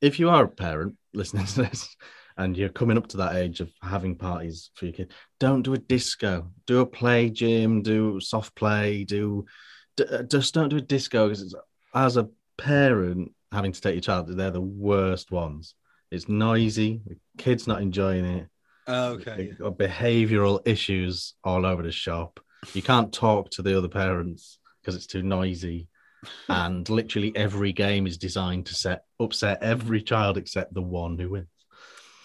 If 0.00 0.18
you 0.18 0.30
are 0.30 0.44
a 0.44 0.48
parent 0.48 0.96
listening 1.14 1.46
to 1.46 1.62
this 1.62 1.96
and 2.36 2.56
you're 2.56 2.68
coming 2.68 2.98
up 2.98 3.06
to 3.08 3.16
that 3.18 3.36
age 3.36 3.60
of 3.60 3.70
having 3.82 4.16
parties 4.16 4.70
for 4.74 4.86
your 4.86 4.94
kid, 4.94 5.12
don't 5.40 5.62
do 5.62 5.74
a 5.74 5.78
disco, 5.78 6.50
do 6.66 6.80
a 6.80 6.86
play 6.86 7.30
gym, 7.30 7.82
do 7.82 8.20
soft 8.20 8.54
play, 8.54 9.04
do 9.04 9.44
d- 9.96 10.04
uh, 10.10 10.22
just 10.24 10.54
don't 10.54 10.68
do 10.68 10.76
a 10.76 10.80
disco 10.82 11.28
because 11.28 11.54
as 11.94 12.16
a 12.16 12.28
parent 12.58 13.32
having 13.52 13.72
to 13.72 13.80
take 13.80 13.94
your 13.94 14.02
child, 14.02 14.28
they're 14.28 14.50
the 14.50 14.60
worst 14.60 15.30
ones. 15.30 15.74
It's 16.10 16.28
noisy, 16.28 17.00
the 17.06 17.16
kid's 17.38 17.66
not 17.66 17.82
enjoying 17.82 18.24
it. 18.24 18.48
okay. 18.88 19.46
You've 19.46 19.58
got 19.58 19.78
behavioral 19.78 20.60
issues 20.66 21.34
all 21.42 21.66
over 21.66 21.82
the 21.82 21.90
shop. 21.90 22.38
You 22.74 22.82
can't 22.82 23.12
talk 23.12 23.50
to 23.52 23.62
the 23.62 23.76
other 23.76 23.88
parents 23.88 24.58
because 24.80 24.94
it's 24.94 25.06
too 25.06 25.22
noisy. 25.22 25.88
And 26.48 26.88
literally 26.88 27.34
every 27.36 27.72
game 27.72 28.06
is 28.06 28.16
designed 28.18 28.66
to 28.66 28.74
set 28.74 29.04
upset 29.20 29.62
every 29.62 30.02
child 30.02 30.36
except 30.36 30.74
the 30.74 30.82
one 30.82 31.18
who 31.18 31.30
wins. 31.30 31.46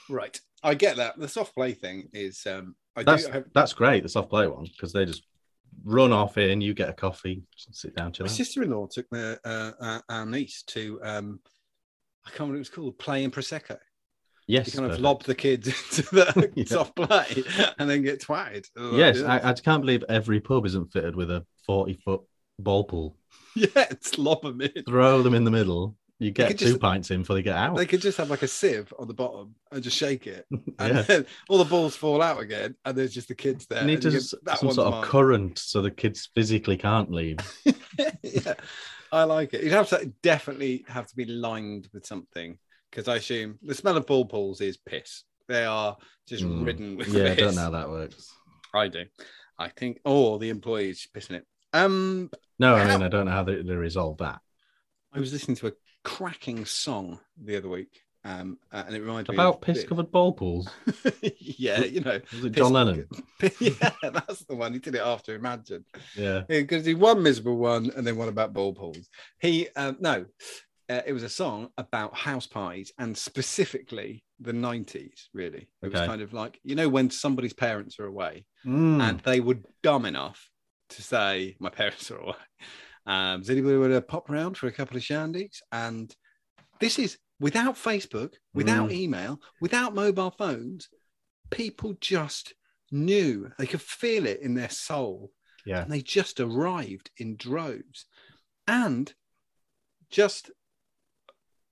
Right. 0.10 0.40
I 0.64 0.76
get 0.76 0.98
that. 0.98 1.18
The 1.20 1.28
soft 1.28 1.56
play 1.56 1.74
thing 1.74 2.10
is 2.14 2.46
um 2.46 2.76
I 2.96 3.04
That's 3.04 3.26
do 3.26 3.32
have 3.32 3.46
that's 3.54 3.74
great, 3.74 4.04
the 4.04 4.10
soft 4.10 4.30
play 4.30 4.48
one, 4.48 4.66
because 4.66 4.94
they 4.94 5.06
just 5.06 5.24
run 5.84 6.12
off 6.12 6.38
in, 6.38 6.62
you 6.62 6.74
get 6.74 6.90
a 6.90 6.94
coffee, 6.94 7.44
sit 7.56 7.96
down, 7.96 8.12
chill 8.12 8.26
My 8.26 8.32
sister-in-law 8.32 8.88
took 8.88 9.10
their, 9.10 9.40
uh, 9.46 9.72
uh, 9.80 10.00
our 10.10 10.26
niece 10.26 10.64
to 10.68 11.00
um, 11.04 11.40
I 12.26 12.30
can't 12.30 12.42
remember 12.42 12.54
what 12.54 12.58
it 12.58 12.60
was 12.60 12.70
called, 12.70 13.00
playing 13.00 13.32
prosecco. 13.32 13.78
Yes, 14.48 14.74
You 14.74 14.80
kind 14.82 14.92
of 14.92 15.00
lob 15.00 15.24
the 15.24 15.34
kids 15.36 15.68
into 15.68 16.02
the 16.14 16.52
Yeah. 16.56 16.66
soft 16.66 16.96
play 16.96 17.44
and 17.80 17.90
then 17.90 18.02
get 18.04 18.22
twatted. 18.22 18.66
Yes. 18.76 19.22
I, 19.22 19.50
I 19.50 19.54
can't 19.54 19.82
believe 19.82 20.04
every 20.10 20.42
pub 20.42 20.66
isn't 20.66 20.92
fitted 20.92 21.16
with 21.16 21.32
a 21.32 21.46
forty-foot 21.66 22.22
ball 22.62 22.84
pool. 22.84 23.18
yeah, 23.56 23.68
it's 23.76 24.18
lob 24.18 24.44
them 24.44 24.62
in. 24.62 24.84
Throw 24.88 25.22
them 25.22 25.34
in 25.34 25.44
the 25.44 25.52
middle. 25.52 25.96
You 26.20 26.30
get 26.32 26.50
two 26.60 26.66
just- 26.68 26.80
pints 26.80 27.10
in 27.10 27.22
before 27.22 27.36
they 27.36 27.42
get 27.42 27.56
out. 27.56 27.76
They 27.76 27.88
could 27.88 28.00
just 28.02 28.18
have 28.20 28.30
like 28.30 28.44
a 28.44 28.48
sieve 28.48 28.94
on 29.00 29.08
the 29.08 29.14
bottom 29.14 29.56
and 29.72 29.82
just 29.84 29.98
shake 29.98 30.28
it, 30.28 30.46
and 30.52 30.96
yeah. 30.98 31.02
then 31.02 31.26
all 31.50 31.58
the 31.58 31.66
balls 31.66 31.96
fall 31.96 32.22
out 32.22 32.40
again, 32.40 32.76
and 32.86 32.96
there's 32.96 33.14
just 33.14 33.28
the 33.28 33.36
kids 33.36 33.66
there. 33.66 33.82
You 33.82 33.88
need 33.88 34.02
to 34.04 34.12
you 34.12 34.18
s- 34.18 34.32
get, 34.32 34.46
that 34.46 34.60
some 34.60 34.72
sort 34.72 34.88
of 34.88 34.94
mine. 34.94 35.04
current 35.04 35.58
so 35.58 35.82
the 35.82 35.90
kids 35.90 36.30
physically 36.36 36.78
can't 36.78 37.12
leave. 37.12 37.38
yeah, 38.24 38.54
I 39.12 39.24
like 39.24 39.54
it. 39.56 39.64
You'd 39.64 39.74
have 39.74 39.90
to 39.90 40.12
definitely 40.22 40.86
have 40.88 41.08
to 41.08 41.16
be 41.16 41.26
lined 41.26 41.88
with 41.92 42.06
something 42.06 42.58
because 42.92 43.08
I 43.08 43.16
assume 43.16 43.58
the 43.64 43.74
smell 43.74 43.98
of 43.98 44.06
ball 44.06 44.26
pools 44.26 44.62
is 44.62 44.78
piss. 44.78 45.24
They 45.48 45.66
are 45.66 45.98
just 46.28 46.44
Mm. 46.44 46.66
ridden 46.66 46.98
with 46.98 47.08
Yeah, 47.10 47.32
I 47.32 47.36
don't 47.36 47.56
know 47.56 47.62
how 47.64 47.70
that 47.72 47.90
works. 47.90 48.32
I 48.76 48.88
do. 48.90 49.06
I 49.58 49.70
think. 49.70 50.00
Oh, 50.06 50.38
the 50.38 50.50
employees 50.50 51.08
pissing 51.14 51.32
it. 51.38 51.46
Um, 51.74 52.30
No, 52.62 52.76
I 52.76 52.86
mean 52.88 53.02
I 53.04 53.08
don't 53.10 53.26
know 53.26 53.32
how 53.32 53.44
they, 53.44 53.62
they 53.62 53.76
resolve 53.76 54.18
that. 54.20 54.40
I 55.14 55.20
was 55.20 55.34
listening 55.34 55.58
to 55.58 55.68
a 55.68 55.72
cracking 56.04 56.66
song 56.66 57.20
the 57.44 57.58
other 57.58 57.68
week, 57.70 58.02
um, 58.24 58.58
uh, 58.72 58.84
and 58.86 58.96
it 58.96 59.02
reminded 59.02 59.32
me 59.32 59.36
About 59.36 59.56
of- 59.56 59.62
piss 59.62 59.84
covered 59.84 60.12
ball 60.12 60.32
pools. 60.34 60.70
yeah, 61.40 61.80
you 61.82 62.02
know, 62.02 62.20
Was 62.34 62.46
it 62.46 62.54
Piss 62.54 62.62
John 62.62 62.74
Lennon? 62.74 63.08
yeah, 63.60 63.92
that's 64.14 64.46
the 64.46 64.56
one. 64.56 64.74
He 64.74 64.80
did 64.80 64.96
it 64.96 65.02
after 65.02 65.34
Imagine. 65.36 65.84
Yeah. 66.16 66.42
Because 66.48 66.86
he 66.86 66.94
one 66.94 67.22
miserable 67.24 67.58
one 67.58 67.92
and 67.96 68.06
then 68.06 68.16
one 68.16 68.30
about 68.30 68.54
ball 68.54 68.74
pools. 68.74 69.10
He 69.40 69.68
um, 69.76 69.98
no, 70.00 70.26
uh, 70.90 71.02
it 71.06 71.14
was 71.14 71.24
a 71.24 71.30
song 71.30 71.70
about 71.78 72.16
house 72.16 72.48
parties 72.48 72.94
and 73.00 73.18
specifically 73.18 74.24
the 74.40 74.54
nineties. 74.54 75.30
Really, 75.34 75.68
it 75.82 75.92
was 75.92 76.02
kind 76.02 76.22
of 76.22 76.32
like 76.34 76.60
you 76.64 76.76
know 76.76 76.90
when 76.90 77.10
somebody's 77.10 77.54
parents 77.54 78.00
are 78.00 78.06
away 78.06 78.46
Mm. 78.64 79.02
and 79.02 79.20
they 79.22 79.40
were 79.40 79.58
dumb 79.82 80.06
enough 80.06 80.48
to 80.92 81.02
say 81.02 81.56
my 81.60 81.70
parents 81.82 82.10
are 82.12 82.18
away. 82.18 82.36
Um, 83.06 83.40
does 83.40 83.50
anybody 83.50 83.78
want 83.78 83.94
to 83.94 84.02
pop 84.02 84.30
around 84.30 84.58
for 84.58 84.68
a 84.68 84.72
couple 84.72 84.96
of 84.98 85.04
shandies? 85.04 85.58
And 85.72 86.14
this 86.80 87.00
is 87.00 87.18
without 87.40 87.76
Facebook, 87.76 88.34
without 88.54 88.90
Mm. 88.90 88.94
email, 88.94 89.42
without 89.60 89.96
mobile 89.96 90.32
phones. 90.32 90.90
People 91.50 91.96
just 92.00 92.54
knew 92.92 93.52
they 93.58 93.66
could 93.66 93.82
feel 93.82 94.26
it 94.26 94.42
in 94.42 94.54
their 94.54 94.70
soul 94.70 95.32
yeah. 95.66 95.82
and 95.82 95.92
they 95.92 96.02
just 96.02 96.40
arrived 96.40 97.10
in 97.18 97.36
droves 97.38 98.06
and 98.68 99.14
just 100.10 100.52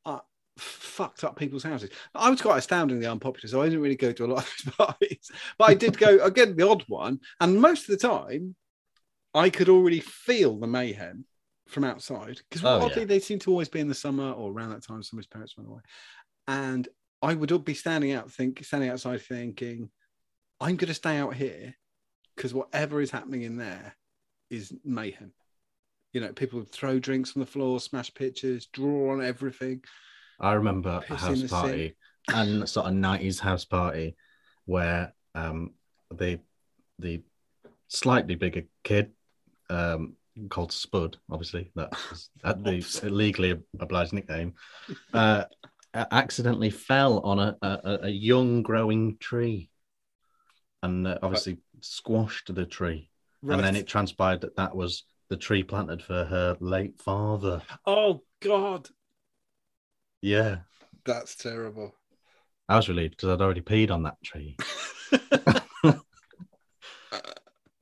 uh, 0.05 0.19
fucked 0.57 1.23
up 1.23 1.37
people's 1.37 1.63
houses. 1.63 1.89
I 2.15 2.29
was 2.29 2.41
quite 2.41 2.57
astoundingly 2.57 3.05
unpopular, 3.05 3.47
so 3.47 3.61
I 3.61 3.65
didn't 3.65 3.81
really 3.81 3.95
go 3.95 4.11
to 4.11 4.25
a 4.25 4.27
lot 4.27 4.43
of 4.43 4.53
those 4.65 4.75
parties. 4.75 5.31
But 5.57 5.69
I 5.69 5.73
did 5.75 5.97
go 5.97 6.23
again, 6.23 6.55
the 6.55 6.67
odd 6.67 6.83
one, 6.87 7.19
and 7.39 7.61
most 7.61 7.89
of 7.89 7.99
the 7.99 8.07
time, 8.07 8.55
I 9.33 9.49
could 9.49 9.69
already 9.69 9.99
feel 9.99 10.57
the 10.57 10.67
mayhem 10.67 11.25
from 11.67 11.83
outside 11.83 12.41
because 12.49 12.65
Oh, 12.65 12.81
oddly 12.81 13.01
yeah. 13.01 13.07
they 13.07 13.19
seem 13.19 13.39
to 13.39 13.51
always 13.51 13.69
be 13.69 13.79
in 13.79 13.87
the 13.87 13.93
summer 13.93 14.31
or 14.31 14.51
around 14.51 14.71
that 14.71 14.83
time. 14.83 15.03
Somebody's 15.03 15.27
parents 15.27 15.55
went 15.57 15.69
away, 15.69 15.81
and 16.47 16.87
I 17.21 17.35
would 17.35 17.51
all 17.51 17.59
be 17.59 17.73
standing 17.73 18.11
out, 18.13 18.31
think, 18.31 18.63
standing 18.63 18.89
outside, 18.89 19.21
thinking, 19.21 19.89
"I'm 20.59 20.77
going 20.77 20.87
to 20.87 20.93
stay 20.93 21.17
out 21.17 21.35
here 21.35 21.75
because 22.35 22.53
whatever 22.53 23.01
is 23.01 23.11
happening 23.11 23.43
in 23.43 23.57
there 23.57 23.95
is 24.49 24.73
mayhem." 24.83 25.33
You 26.13 26.21
know, 26.21 26.33
people 26.33 26.59
would 26.59 26.71
throw 26.71 26.97
drinks 26.97 27.35
on 27.35 27.41
the 27.41 27.45
floor, 27.45 27.79
smash 27.79 28.11
pictures, 28.13 28.65
draw 28.67 29.11
on 29.13 29.23
everything. 29.23 29.83
I 30.39 30.53
remember 30.53 31.03
a 31.09 31.15
house 31.15 31.43
party 31.51 31.95
and 32.33 32.67
sort 32.67 32.87
of 32.87 32.93
nineties 32.93 33.39
house 33.39 33.65
party 33.65 34.15
where 34.65 35.13
um 35.35 35.73
the 36.11 36.39
the 36.97 37.21
slightly 37.89 38.35
bigger 38.35 38.63
kid 38.83 39.11
um 39.69 40.15
called 40.49 40.71
Spud, 40.71 41.17
obviously 41.29 41.71
that 41.75 41.91
the 42.43 43.09
legally 43.09 43.59
obliged 43.79 44.13
nickname, 44.13 44.53
uh 45.13 45.45
accidentally 45.93 46.69
fell 46.69 47.19
on 47.21 47.39
a, 47.39 47.57
a, 47.61 47.99
a 48.03 48.09
young 48.09 48.61
growing 48.61 49.17
tree 49.17 49.69
and 50.83 51.07
uh, 51.07 51.17
obviously 51.23 51.57
squashed 51.81 52.53
the 52.53 52.65
tree. 52.65 53.09
And 53.41 53.63
then 53.63 53.75
it 53.75 53.87
transpired 53.87 54.41
that 54.41 54.55
that 54.57 54.75
was 54.75 55.03
the 55.29 55.37
tree 55.37 55.63
planted 55.63 56.01
for 56.03 56.25
her 56.25 56.57
late 56.59 56.99
father. 57.01 57.61
oh 57.85 58.21
God, 58.41 58.87
Yeah. 60.21 60.59
that's 61.05 61.35
terrible. 61.35 61.95
I 62.67 62.75
was 62.75 62.87
relieved 62.87 63.15
because 63.17 63.29
I'd 63.29 63.41
already 63.41 63.61
peed 63.61 63.89
on 63.91 64.03
that 64.03 64.21
tree. 64.23 64.57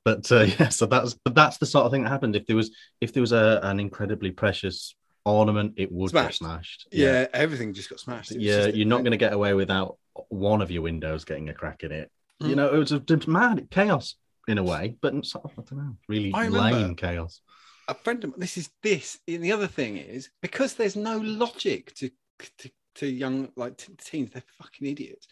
But 0.08 0.32
uh, 0.32 0.40
yeah, 0.58 0.68
so 0.70 0.86
that's 0.86 1.14
but 1.24 1.34
that's 1.34 1.58
the 1.58 1.66
sort 1.66 1.84
of 1.86 1.92
thing 1.92 2.02
that 2.04 2.10
happened. 2.10 2.34
If 2.36 2.46
there 2.46 2.56
was 2.56 2.70
if 3.00 3.12
there 3.12 3.20
was 3.20 3.32
a, 3.32 3.60
an 3.62 3.78
incredibly 3.80 4.30
precious 4.30 4.94
ornament, 5.24 5.74
it 5.76 5.90
would 5.92 6.10
Smashed. 6.10 6.40
get 6.40 6.46
smashed. 6.46 6.86
yeah, 6.90 7.26
everything 7.34 7.74
just 7.74 7.90
got 7.90 8.00
smashed. 8.00 8.30
Yeah. 8.32 8.66
You're 8.66 8.86
not 8.94 9.00
going 9.02 9.10
to 9.18 9.24
get 9.26 9.32
away 9.34 9.52
without 9.54 9.98
one 10.30 10.62
of 10.62 10.70
your 10.70 10.82
windows 10.82 11.24
getting 11.24 11.48
a 11.50 11.54
crack 11.54 11.82
in 11.84 11.92
it. 11.92 12.10
You 12.40 12.54
Mm. 12.54 12.56
know, 12.56 12.74
it 12.74 12.78
was 12.78 12.92
a, 12.92 13.02
mad 13.26 13.68
chaos 13.70 14.14
in 14.46 14.58
a 14.58 14.62
way, 14.62 14.96
but 15.02 15.12
sort 15.26 15.44
of, 15.44 15.52
I 15.58 15.62
don't 15.68 15.78
know, 15.84 15.96
really 16.08 16.32
I 16.32 16.48
lame 16.48 16.94
chaos. 16.94 17.40
a 17.88 17.94
friend 17.94 18.22
of 18.24 18.30
mine, 18.30 18.40
this 18.40 18.56
is 18.56 18.70
this 18.82 19.18
and 19.28 19.42
the 19.44 19.52
other 19.52 19.66
thing 19.66 19.96
is 19.98 20.30
because 20.40 20.74
there's 20.74 20.96
no 20.96 21.18
logic 21.18 21.94
to 21.96 22.10
to, 22.58 22.70
to 22.94 23.06
young 23.06 23.50
like 23.56 23.76
teens 24.08 24.30
they're 24.30 24.42
fucking 24.62 24.86
idiots 24.88 25.26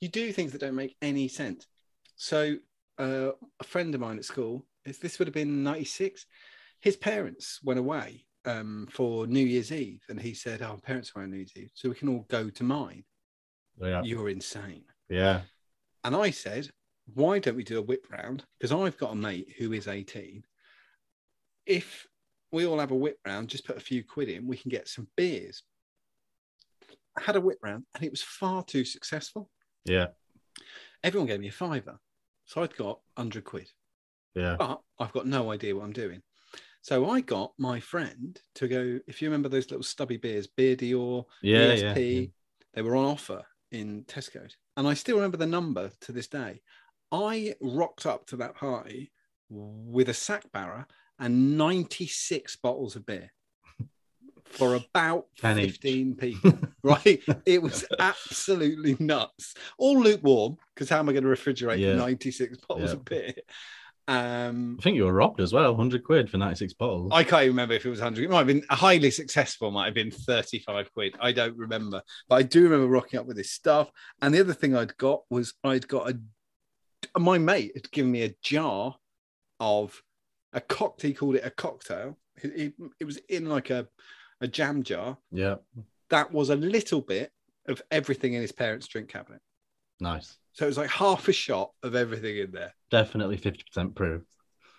you 0.00 0.08
do 0.08 0.32
things 0.32 0.50
that 0.52 0.60
don't 0.60 0.74
make 0.82 0.96
any 1.00 1.28
sense 1.28 1.66
so 2.16 2.56
uh, 2.98 3.30
a 3.60 3.64
friend 3.64 3.94
of 3.94 4.00
mine 4.00 4.18
at 4.18 4.24
school 4.24 4.66
this 4.84 5.18
would 5.18 5.28
have 5.28 5.34
been 5.34 5.62
96 5.62 6.26
his 6.80 6.96
parents 6.96 7.60
went 7.62 7.78
away 7.78 8.24
um, 8.44 8.88
for 8.90 9.26
new 9.26 9.44
year's 9.44 9.72
eve 9.72 10.02
and 10.08 10.20
he 10.20 10.32
said 10.32 10.62
oh 10.62 10.78
parents 10.82 11.12
are 11.14 11.22
on 11.22 11.30
new 11.30 11.36
year's 11.38 11.56
eve 11.56 11.70
so 11.74 11.88
we 11.88 11.94
can 11.94 12.08
all 12.08 12.24
go 12.28 12.48
to 12.48 12.64
mine 12.64 13.04
Yeah, 13.80 14.02
you're 14.02 14.30
insane 14.30 14.84
yeah, 15.10 15.42
and 16.04 16.14
I 16.14 16.30
said, 16.30 16.70
why 17.14 17.38
don't 17.38 17.56
we 17.56 17.64
do 17.64 17.78
a 17.78 17.82
whip 17.82 18.06
round? 18.10 18.44
Because 18.58 18.72
I've 18.72 18.98
got 18.98 19.12
a 19.12 19.16
mate 19.16 19.54
who 19.58 19.72
is 19.72 19.88
18. 19.88 20.42
If 21.66 22.06
we 22.52 22.66
all 22.66 22.78
have 22.78 22.90
a 22.90 22.96
whip 22.96 23.18
round, 23.26 23.48
just 23.48 23.66
put 23.66 23.76
a 23.76 23.80
few 23.80 24.04
quid 24.04 24.28
in, 24.28 24.46
we 24.46 24.56
can 24.56 24.70
get 24.70 24.88
some 24.88 25.08
beers. 25.16 25.62
I 27.16 27.22
had 27.22 27.36
a 27.36 27.40
whip 27.40 27.58
round 27.62 27.84
and 27.94 28.04
it 28.04 28.10
was 28.10 28.22
far 28.22 28.62
too 28.64 28.84
successful. 28.84 29.50
yeah, 29.84 30.08
Everyone 31.02 31.26
gave 31.26 31.40
me 31.40 31.48
a 31.48 31.52
fiver. 31.52 31.98
So 32.48 32.62
I'd 32.62 32.74
got 32.76 33.00
100 33.16 33.44
quid, 33.44 33.70
yeah. 34.34 34.56
but 34.58 34.80
I've 34.98 35.12
got 35.12 35.26
no 35.26 35.52
idea 35.52 35.76
what 35.76 35.84
I'm 35.84 35.92
doing. 35.92 36.22
So 36.80 37.10
I 37.10 37.20
got 37.20 37.52
my 37.58 37.78
friend 37.78 38.40
to 38.54 38.66
go, 38.66 38.98
if 39.06 39.20
you 39.20 39.28
remember 39.28 39.50
those 39.50 39.70
little 39.70 39.82
stubby 39.82 40.16
beers, 40.16 40.46
Beer 40.46 40.74
Dior, 40.74 41.26
Yeah, 41.42 41.58
ESP, 41.58 41.82
yeah, 41.82 41.92
yeah. 41.94 42.26
they 42.72 42.82
were 42.82 42.96
on 42.96 43.04
offer 43.04 43.42
in 43.70 44.04
Tesco's. 44.04 44.56
And 44.78 44.88
I 44.88 44.94
still 44.94 45.16
remember 45.16 45.36
the 45.36 45.46
number 45.46 45.90
to 46.00 46.12
this 46.12 46.26
day. 46.26 46.62
I 47.12 47.54
rocked 47.60 48.06
up 48.06 48.26
to 48.28 48.36
that 48.36 48.54
party 48.54 49.12
with 49.50 50.08
a 50.08 50.14
sack 50.14 50.50
barra 50.50 50.86
and 51.18 51.58
96 51.58 52.56
bottles 52.56 52.96
of 52.96 53.04
beer 53.04 53.30
for 54.58 54.74
about 54.74 55.26
10 55.38 55.58
each. 55.60 55.70
15 55.72 56.14
people, 56.16 56.58
right? 56.82 57.22
It 57.46 57.62
was 57.62 57.84
absolutely 57.98 58.96
nuts. 58.98 59.54
All 59.78 60.00
lukewarm, 60.00 60.56
because 60.74 60.88
how 60.90 60.98
am 60.98 61.08
I 61.08 61.12
going 61.12 61.24
to 61.24 61.30
refrigerate 61.30 61.78
Yeah. 61.78 61.94
96 61.94 62.58
bottles 62.68 62.90
Yeah. 62.90 62.96
of 62.96 63.04
beer? 63.04 63.34
Um, 64.06 64.76
I 64.80 64.82
think 64.82 64.96
you 64.96 65.04
were 65.04 65.12
robbed 65.12 65.38
as 65.40 65.52
well. 65.52 65.76
Hundred 65.76 66.02
quid 66.02 66.30
for 66.30 66.38
ninety 66.38 66.56
six 66.56 66.72
bottles. 66.72 67.10
I 67.12 67.24
can't 67.24 67.42
even 67.42 67.48
remember 67.52 67.74
if 67.74 67.84
it 67.84 67.90
was 67.90 67.98
100. 68.00 68.24
It 68.24 68.30
might 68.30 68.38
have 68.38 68.46
been 68.46 68.64
highly 68.70 69.10
successful, 69.10 69.70
might 69.70 69.84
have 69.84 69.94
been 69.94 70.10
35 70.10 70.92
quid. 70.94 71.14
I 71.20 71.30
don't 71.32 71.56
remember. 71.58 72.00
But 72.26 72.36
I 72.36 72.42
do 72.42 72.62
remember 72.62 72.86
rocking 72.86 73.20
up 73.20 73.26
with 73.26 73.36
this 73.36 73.50
stuff. 73.52 73.90
And 74.22 74.32
the 74.32 74.40
other 74.40 74.54
thing 74.54 74.74
I'd 74.74 74.96
got 74.96 75.24
was 75.28 75.52
I'd 75.62 75.86
got 75.88 76.10
a, 76.10 77.20
my 77.20 77.36
mate 77.36 77.72
had 77.74 77.90
given 77.90 78.10
me 78.10 78.22
a 78.22 78.34
jar 78.42 78.96
of 79.60 80.00
a 80.54 80.60
cocktail, 80.62 81.08
he 81.10 81.14
called 81.14 81.34
it 81.36 81.44
a 81.44 81.50
cocktail. 81.50 82.16
It, 82.42 82.52
it, 82.56 82.72
it 83.00 83.04
was 83.04 83.18
in 83.28 83.44
like 83.46 83.68
a, 83.68 83.88
a 84.40 84.48
jam 84.48 84.82
jar. 84.82 85.18
yeah, 85.32 85.56
That 86.10 86.32
was 86.32 86.50
a 86.50 86.56
little 86.56 87.00
bit 87.00 87.32
of 87.66 87.82
everything 87.90 88.34
in 88.34 88.40
his 88.42 88.52
parents' 88.52 88.86
drink 88.86 89.08
cabinet. 89.08 89.40
nice. 90.00 90.36
So 90.52 90.64
it 90.64 90.68
was 90.68 90.78
like 90.78 90.90
half 90.90 91.28
a 91.28 91.32
shot 91.32 91.70
of 91.84 91.94
everything 91.94 92.36
in 92.38 92.50
there. 92.50 92.74
Definitely 92.90 93.36
fifty 93.36 93.62
percent 93.62 93.94
proof. 93.94 94.22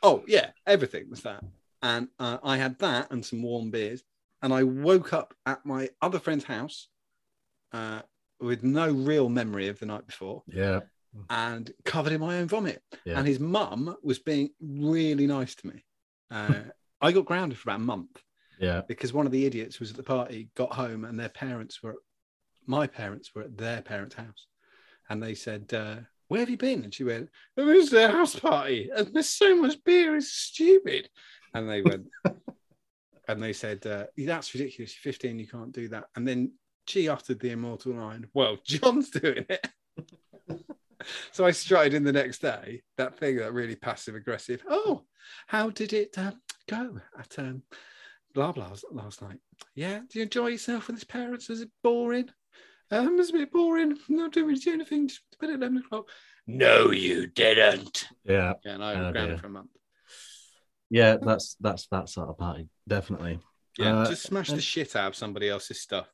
Oh 0.03 0.23
yeah, 0.27 0.49
everything 0.67 1.09
was 1.09 1.21
that, 1.21 1.41
and 1.81 2.09
uh, 2.19 2.37
I 2.43 2.57
had 2.57 2.77
that 2.79 3.11
and 3.11 3.25
some 3.25 3.41
warm 3.41 3.71
beers, 3.71 4.03
and 4.41 4.53
I 4.53 4.63
woke 4.63 5.13
up 5.13 5.33
at 5.45 5.65
my 5.65 5.89
other 6.01 6.19
friend's 6.19 6.43
house 6.43 6.89
uh, 7.71 8.01
with 8.41 8.61
no 8.63 8.91
real 8.91 9.29
memory 9.29 9.69
of 9.69 9.79
the 9.79 9.85
night 9.85 10.05
before, 10.05 10.43
Yeah, 10.47 10.81
and 11.29 11.71
covered 11.85 12.11
in 12.13 12.19
my 12.19 12.39
own 12.39 12.47
vomit. 12.49 12.83
Yeah. 13.05 13.17
And 13.17 13.25
his 13.27 13.39
mum 13.39 13.95
was 14.03 14.19
being 14.19 14.49
really 14.61 15.27
nice 15.27 15.55
to 15.55 15.67
me. 15.67 15.85
Uh, 16.29 16.55
I 16.99 17.11
got 17.13 17.23
grounded 17.25 17.57
for 17.57 17.69
about 17.69 17.79
a 17.79 17.83
month 17.83 18.21
Yeah. 18.59 18.81
because 18.87 19.13
one 19.13 19.25
of 19.25 19.31
the 19.31 19.45
idiots 19.45 19.79
was 19.79 19.91
at 19.91 19.97
the 19.97 20.03
party 20.03 20.49
got 20.55 20.73
home 20.73 21.05
and 21.05 21.19
their 21.19 21.29
parents 21.29 21.81
were, 21.81 21.95
my 22.65 22.87
parents 22.87 23.33
were 23.33 23.43
at 23.43 23.57
their 23.57 23.81
parents' 23.81 24.15
house. 24.15 24.47
And 25.09 25.23
they 25.23 25.33
said, 25.33 25.73
uh, 25.73 25.95
Where 26.27 26.41
have 26.41 26.49
you 26.49 26.57
been? 26.57 26.83
And 26.83 26.93
she 26.93 27.03
went, 27.03 27.29
It 27.57 27.61
was 27.61 27.89
their 27.89 28.11
house 28.11 28.35
party. 28.39 28.89
And 28.95 29.13
there's 29.13 29.29
so 29.29 29.55
much 29.55 29.83
beer, 29.83 30.15
it's 30.15 30.31
stupid. 30.31 31.09
And 31.53 31.67
they 31.69 31.81
went, 31.81 32.07
and 33.27 33.41
they 33.41 33.53
said, 33.53 33.85
uh, 33.87 34.05
That's 34.17 34.53
ridiculous. 34.53 34.93
You're 35.03 35.13
15, 35.13 35.39
you 35.39 35.47
can't 35.47 35.71
do 35.71 35.87
that. 35.89 36.05
And 36.15 36.27
then 36.27 36.51
she 36.87 37.09
uttered 37.09 37.39
the 37.39 37.51
immortal 37.51 37.93
line, 37.93 38.27
Well, 38.33 38.57
John's 38.65 39.09
doing 39.09 39.45
it. 39.49 39.67
so 41.31 41.45
I 41.45 41.51
strutted 41.51 41.93
in 41.93 42.03
the 42.03 42.11
next 42.11 42.39
day, 42.41 42.81
that 42.97 43.17
thing 43.17 43.37
that 43.37 43.53
really 43.53 43.75
passive 43.75 44.15
aggressive. 44.15 44.61
Oh, 44.69 45.03
how 45.47 45.69
did 45.69 45.93
it 45.93 46.17
uh, 46.17 46.31
go 46.67 46.99
at 47.17 47.39
um, 47.39 47.63
blah 48.33 48.51
blah 48.51 48.71
last 48.91 49.21
night? 49.21 49.39
Yeah, 49.75 49.99
do 50.09 50.19
you 50.19 50.23
enjoy 50.23 50.47
yourself 50.47 50.87
with 50.87 50.97
his 50.97 51.03
parents? 51.03 51.49
Was 51.49 51.61
it 51.61 51.69
boring? 51.83 52.29
Um, 52.91 53.09
it 53.13 53.17
was 53.17 53.29
a 53.29 53.33
bit 53.33 53.51
boring. 53.51 53.97
Not 54.09 54.31
doing 54.33 54.47
really 54.47 54.61
anything. 54.71 55.07
Just 55.07 55.21
bed 55.39 55.49
at 55.51 55.55
eleven 55.57 55.77
o'clock. 55.77 56.05
No, 56.47 56.91
you 56.91 57.27
didn't. 57.27 58.07
Yeah. 58.23 58.53
Yeah, 58.65 58.73
and 58.73 58.83
I 58.83 58.95
Oh, 58.95 59.03
was 59.03 59.11
grounded 59.11 59.39
for 59.39 59.47
a 59.47 59.51
month. 59.51 59.69
Yeah. 60.89 61.17
That's 61.21 61.55
that's 61.59 61.85
that 61.87 62.09
sort 62.09 62.29
of 62.29 62.37
party. 62.39 62.67
Definitely. 62.87 63.39
Yeah, 63.77 63.99
Uh, 63.99 64.09
just 64.09 64.23
smash 64.23 64.49
the 64.49 64.59
shit 64.59 64.95
out 64.95 65.09
of 65.09 65.15
somebody 65.15 65.47
else's 65.49 65.79
stuff. 65.81 66.07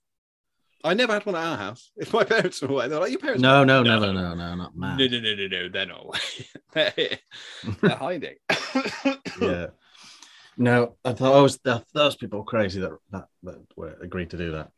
I 0.83 0.93
never 0.93 1.13
had 1.13 1.25
one 1.25 1.35
at 1.35 1.43
our 1.43 1.57
house. 1.57 1.91
If 1.97 2.13
my 2.13 2.25
parents 2.25 2.61
were 2.61 2.67
away, 2.67 2.87
they're 2.89 2.99
like, 2.99 3.11
"Your 3.11 3.19
parents." 3.19 3.41
No, 3.41 3.63
no, 3.63 3.81
No. 3.81 3.97
no, 3.97 4.11
no, 4.11 4.21
no, 4.21 4.35
no, 4.35 4.55
not 4.55 4.75
mad. 4.75 4.99
No, 4.99 5.07
no, 5.07 5.19
no, 5.19 5.35
no, 5.35 5.47
no. 5.47 5.69
They're 5.69 5.85
not 5.85 6.03
away. 6.05 6.19
they're. 6.73 7.19
They're 7.81 7.95
hiding. 7.95 8.35
yeah. 9.41 9.67
No, 10.57 10.95
I 11.03 11.13
thought 11.13 11.35
I 11.35 11.41
was 11.41 11.57
that 11.65 11.83
those 11.93 12.15
people 12.15 12.43
crazy 12.43 12.79
that, 12.81 12.91
that 13.11 13.25
that 13.43 13.65
were 13.75 13.95
agreed 14.01 14.29
to 14.31 14.37
do 14.37 14.51
that, 14.51 14.71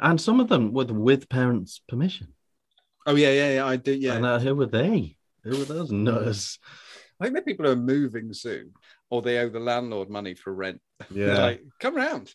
and 0.00 0.20
some 0.20 0.40
of 0.40 0.48
them 0.48 0.72
with 0.72 0.90
with 0.90 1.28
parents' 1.28 1.80
permission. 1.88 2.28
Oh 3.06 3.16
yeah, 3.16 3.30
yeah, 3.32 3.54
yeah. 3.56 3.66
I 3.66 3.76
do. 3.76 3.92
Yeah, 3.92 4.14
And 4.14 4.24
uh, 4.26 4.38
who 4.38 4.54
were 4.54 4.66
they? 4.66 5.16
Who 5.42 5.58
were 5.58 5.64
those 5.64 5.90
nutters? 5.92 6.58
I 7.20 7.24
think 7.24 7.36
the 7.36 7.42
people 7.42 7.66
who 7.66 7.72
are 7.72 7.76
moving 7.76 8.32
soon, 8.32 8.72
or 9.10 9.22
they 9.22 9.38
owe 9.38 9.48
the 9.50 9.60
landlord 9.60 10.08
money 10.08 10.34
for 10.34 10.52
rent. 10.54 10.80
Yeah, 11.10 11.38
like, 11.42 11.62
come 11.80 11.96
round. 11.96 12.32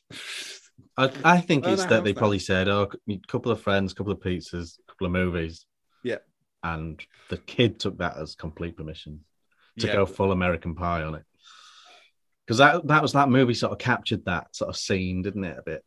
I, 0.98 1.12
I 1.24 1.42
think 1.42 1.66
it's 1.68 1.86
that 1.86 2.04
they 2.04 2.12
fast. 2.12 2.18
probably 2.20 2.40
said, 2.40 2.68
"Oh, 2.68 2.90
a 3.10 3.20
couple 3.28 3.52
of 3.52 3.62
friends, 3.62 3.92
a 3.92 3.96
couple 3.96 4.12
of 4.14 4.20
pizzas, 4.20 4.78
a 4.80 4.92
couple 4.92 5.08
of 5.08 5.14
movies." 5.14 5.66
Yeah. 6.04 6.18
and 6.64 7.02
the 7.30 7.38
kid 7.38 7.80
took 7.80 7.98
that 8.00 8.18
as 8.18 8.36
complete 8.36 8.76
permission 8.78 9.22
to 9.80 9.88
Yeah. 9.88 9.94
go 9.94 10.06
full 10.06 10.32
American 10.32 10.76
Pie 10.76 11.04
on 11.04 11.16
it. 11.16 11.24
Because 12.50 12.58
that 12.58 12.88
that 12.88 13.04
was 13.04 13.14
that 13.14 13.30
movie 13.30 13.54
sort 13.54 13.74
of 13.74 13.78
captured 13.78 14.26
that 14.26 14.56
sort 14.56 14.70
of 14.70 14.76
scene, 14.76 15.22
didn't 15.22 15.44
it? 15.44 15.60
A 15.60 15.62
bit. 15.62 15.86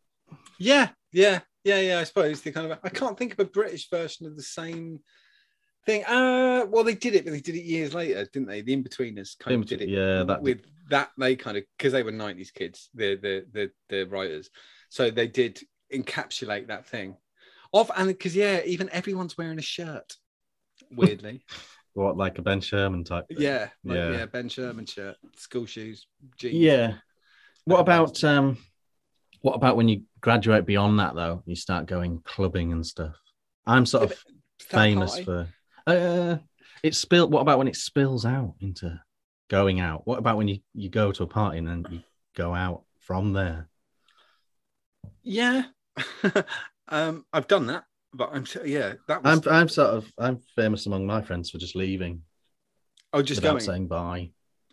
yeah, 0.60 0.90
yeah, 1.12 1.40
yeah, 1.64 1.80
yeah. 1.80 1.98
I 1.98 2.04
suppose 2.04 2.40
the 2.40 2.52
kind 2.52 2.70
of. 2.70 2.78
I 2.84 2.88
can't 2.88 3.18
think 3.18 3.32
of 3.32 3.40
a 3.40 3.44
British 3.46 3.90
version 3.90 4.26
of 4.26 4.36
the 4.36 4.44
same 4.44 5.00
thing. 5.84 6.04
Uh, 6.04 6.66
well, 6.68 6.84
they 6.84 6.94
did 6.94 7.16
it, 7.16 7.24
but 7.24 7.32
they 7.32 7.40
did 7.40 7.56
it 7.56 7.64
years 7.64 7.94
later, 7.94 8.24
didn't 8.32 8.46
they? 8.46 8.62
The 8.62 8.76
Inbetweeners 8.76 9.36
kind 9.40 9.60
of 9.60 9.66
did 9.66 9.82
it. 9.82 9.88
Yeah, 9.88 10.22
that 10.22 10.40
with 10.40 10.60
that 10.90 11.10
they 11.18 11.34
kind 11.34 11.56
of 11.56 11.64
because 11.76 11.92
they 11.92 12.04
were 12.04 12.12
90s 12.12 12.52
kids 12.54 12.90
the 12.94 13.16
the 13.16 13.46
the, 13.52 13.70
the 13.88 14.04
writers 14.04 14.50
so 14.88 15.10
they 15.10 15.26
did 15.26 15.58
encapsulate 15.92 16.68
that 16.68 16.86
thing 16.86 17.16
of 17.72 17.90
and 17.96 18.08
because 18.08 18.36
yeah 18.36 18.60
even 18.66 18.90
everyone's 18.90 19.38
wearing 19.38 19.58
a 19.58 19.62
shirt 19.62 20.16
weirdly 20.90 21.44
what 21.94 22.16
like 22.16 22.38
a 22.38 22.42
Ben 22.42 22.60
Sherman 22.60 23.04
type. 23.04 23.28
thing. 23.28 23.36
yeah 23.40 23.68
like, 23.84 23.96
Yeah. 23.96 24.10
yeah 24.12 24.26
ben 24.26 24.48
sherman 24.48 24.86
shirt 24.86 25.16
school 25.36 25.66
shoes 25.66 26.06
jeans 26.36 26.54
Yeah. 26.54 26.94
What 27.64 27.80
about 27.80 28.22
um 28.24 28.58
what 29.42 29.54
about 29.54 29.76
when 29.76 29.88
you 29.88 30.02
graduate 30.20 30.66
beyond 30.66 30.98
that 31.00 31.14
though? 31.14 31.42
You 31.46 31.54
start 31.56 31.86
going 31.86 32.20
clubbing 32.24 32.72
and 32.72 32.84
stuff. 32.86 33.14
I'm 33.66 33.86
sort 33.86 34.04
of 34.04 34.24
famous 34.60 35.12
party. 35.12 35.24
for 35.24 35.48
uh 35.86 36.36
it 36.82 36.94
spill 36.94 37.28
what 37.28 37.40
about 37.40 37.58
when 37.58 37.68
it 37.68 37.76
spills 37.76 38.24
out 38.24 38.54
into 38.60 39.00
going 39.48 39.80
out? 39.80 40.06
What 40.06 40.18
about 40.18 40.36
when 40.38 40.48
you, 40.48 40.58
you 40.74 40.88
go 40.88 41.12
to 41.12 41.22
a 41.24 41.26
party 41.26 41.58
and 41.58 41.68
then 41.68 41.86
you 41.90 42.00
go 42.34 42.54
out 42.54 42.82
from 43.00 43.32
there? 43.32 43.68
yeah 45.24 45.64
um 46.88 47.24
i've 47.32 47.46
done 47.46 47.66
that 47.68 47.84
but 48.14 48.30
i'm 48.32 48.44
sure 48.44 48.66
yeah 48.66 48.94
that 49.08 49.22
was 49.22 49.46
I'm 49.46 49.52
I'm 49.52 49.68
sort 49.68 49.90
of 49.94 50.12
I'm 50.18 50.38
famous 50.56 50.86
among 50.86 51.06
my 51.06 51.22
friends 51.22 51.50
for 51.50 51.58
just 51.58 51.74
leaving 51.76 52.22
oh 53.12 53.22
just 53.22 53.40
without 53.40 53.52
going 53.52 53.60
saying 53.64 53.86
bye. 53.88 54.30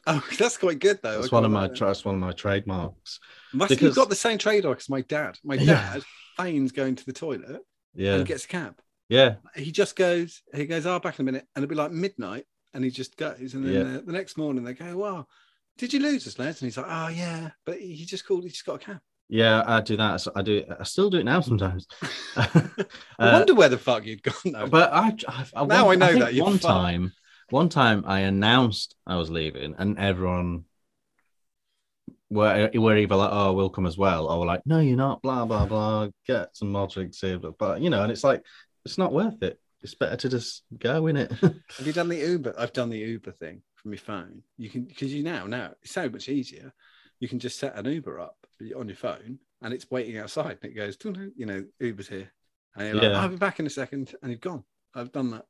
oh 0.08 0.24
that's 0.38 0.58
quite 0.58 0.80
good 0.80 1.00
though 1.04 1.20
That's 1.22 1.32
one 1.32 1.46
of 1.46 1.52
my 1.52 1.68
that. 1.68 1.80
that's 1.80 2.04
one 2.06 2.16
of 2.16 2.22
my 2.22 2.32
trademarks. 2.32 3.20
must 3.54 3.70
because- 3.70 3.84
you've 3.84 3.96
got 3.96 4.10
the 4.10 4.16
same 4.16 4.38
trademark 4.38 4.78
as 4.80 4.90
my 4.90 5.02
dad 5.02 5.38
my 5.44 5.56
Yeah. 5.56 5.94
dad 5.94 6.04
feigns 6.38 6.72
going 6.72 6.96
to 6.96 7.06
the 7.06 7.14
toilet 7.14 7.62
Yeah. 7.96 8.16
and 8.16 8.26
gets 8.26 8.46
a 8.46 8.48
cab 8.48 8.76
Yeah. 9.10 9.36
he 9.56 9.72
just 9.72 9.96
goes, 9.96 10.42
he 10.54 10.66
goes, 10.66 10.86
oh, 10.86 11.00
back 11.00 11.18
in 11.20 11.24
a 11.24 11.26
minute. 11.26 11.46
And 11.56 11.64
it'll 11.64 11.70
be 11.70 11.76
like 11.76 11.92
midnight. 11.92 12.46
And 12.74 12.84
he 12.84 12.92
just 12.92 13.18
goes. 13.18 13.56
And 13.56 13.66
then 13.66 13.74
Yeah. 13.74 13.98
uh, 13.98 14.02
the 14.06 14.12
next 14.14 14.38
morning 14.38 14.64
they 14.64 14.74
go, 14.76 14.96
wow, 14.96 15.26
did 15.80 15.92
you 15.94 16.00
lose 16.00 16.28
us, 16.28 16.38
Les? 16.38 16.62
And 16.62 16.68
he's 16.68 16.78
like, 16.78 16.86
oh, 16.88 17.08
yeah. 17.08 17.50
But 17.66 17.80
he 17.82 18.06
just 18.06 18.26
called, 18.28 18.44
he 18.44 18.50
just 18.52 18.66
got 18.66 18.76
a 18.76 18.86
cab. 18.86 19.00
Yeah, 19.32 19.64
I 19.66 19.82
do 19.82 19.96
that. 19.98 20.26
I 20.36 20.42
do 20.42 20.64
I 20.80 20.84
still 20.84 21.10
do 21.12 21.18
it 21.20 21.24
now 21.24 21.40
sometimes. 21.42 21.86
I 22.36 22.50
Uh, 23.20 23.32
wonder 23.34 23.54
where 23.54 23.70
the 23.70 23.78
fuck 23.78 24.06
you'd 24.06 24.24
gone, 24.24 24.36
though. 24.54 24.68
But 24.68 24.92
I, 24.92 25.14
I, 25.28 25.46
I 25.56 25.66
Now 25.66 25.86
one- 25.86 26.02
I 26.02 26.08
know 26.08 26.14
think 26.26 26.36
that, 26.38 26.44
one 26.44 26.54
fucked. 26.54 26.64
time, 26.64 27.14
one 27.52 27.70
time 27.70 28.04
I 28.08 28.22
announced 28.22 28.96
I 29.06 29.18
was 29.18 29.30
leaving, 29.30 29.76
and 29.78 30.00
everyone 30.00 30.66
were 32.30 32.70
were 32.74 32.98
either 32.98 33.16
like, 33.16 33.30
"Oh, 33.32 33.54
we'll 33.54 33.70
come 33.70 33.86
as 33.86 33.98
well," 33.98 34.28
or 34.28 34.46
like, 34.46 34.62
"No, 34.66 34.80
you're 34.80 34.98
not." 34.98 35.22
Blah 35.22 35.46
blah 35.46 35.66
blah. 35.66 36.08
Get 36.28 36.56
some 36.56 36.72
more 36.72 36.88
drinks 36.88 37.20
here, 37.22 37.40
but, 37.40 37.58
but 37.58 37.82
you 37.82 37.90
know, 37.90 38.02
and 38.04 38.12
it's 38.12 38.24
like 38.24 38.44
it's 38.86 38.98
not 38.98 39.14
worth 39.14 39.42
it. 39.44 39.60
It's 39.82 39.96
better 39.96 40.16
to 40.18 40.30
just 40.30 40.64
go 40.78 41.08
in 41.08 41.16
it. 41.18 41.32
Have 41.42 41.86
you 41.86 41.94
done 41.94 42.10
the 42.10 42.18
Uber? 42.18 42.54
I've 42.58 42.74
done 42.74 42.90
the 42.90 42.98
Uber 43.00 43.32
thing 43.32 43.62
from 43.76 43.92
your 43.92 44.00
phone. 44.00 44.42
You 44.58 44.70
can, 44.70 44.84
because 44.84 45.14
you 45.14 45.24
now, 45.24 45.46
now 45.46 45.72
it's 45.82 45.94
so 45.94 46.10
much 46.10 46.28
easier. 46.28 46.74
You 47.22 47.30
can 47.30 47.40
just 47.40 47.60
set 47.60 47.78
an 47.78 47.86
Uber 47.86 48.20
up 48.20 48.39
on 48.78 48.88
your 48.88 48.96
phone 48.98 49.40
and 49.62 49.74
it's 49.74 49.90
waiting 49.92 50.18
outside 50.18 50.58
and 50.62 50.72
it 50.72 50.76
goes, 50.76 50.98
you 51.36 51.46
know, 51.46 51.64
Uber's 51.80 52.08
here. 52.08 52.32
And 52.76 52.88
you're 52.88 52.96
like, 53.12 53.14
I'll 53.22 53.30
be 53.30 53.36
back 53.36 53.60
in 53.60 53.66
a 53.66 53.70
second. 53.70 54.14
And 54.22 54.32
you've 54.32 54.42
gone. 54.42 54.64
I've 54.96 55.12
done 55.12 55.32
that. 55.32 55.46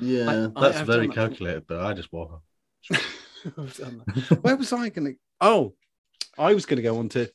yeah, 0.00 0.48
I 0.56 0.60
that's 0.60 0.78
have 0.78 0.86
very 0.86 1.06
done 1.06 1.16
that. 1.16 1.28
calculated, 1.28 1.66
but 1.66 1.80
I 1.80 1.92
just 1.92 2.12
walk. 2.12 2.42
I've 2.92 3.76
done 3.76 4.02
that. 4.06 4.38
Where 4.42 4.56
was 4.56 4.72
I 4.72 4.88
going 4.88 5.12
to? 5.12 5.18
Oh, 5.40 5.74
I 6.38 6.54
was 6.54 6.66
going 6.66 6.76
to 6.78 6.82
go 6.82 6.98
on 6.98 7.08
to 7.10 7.30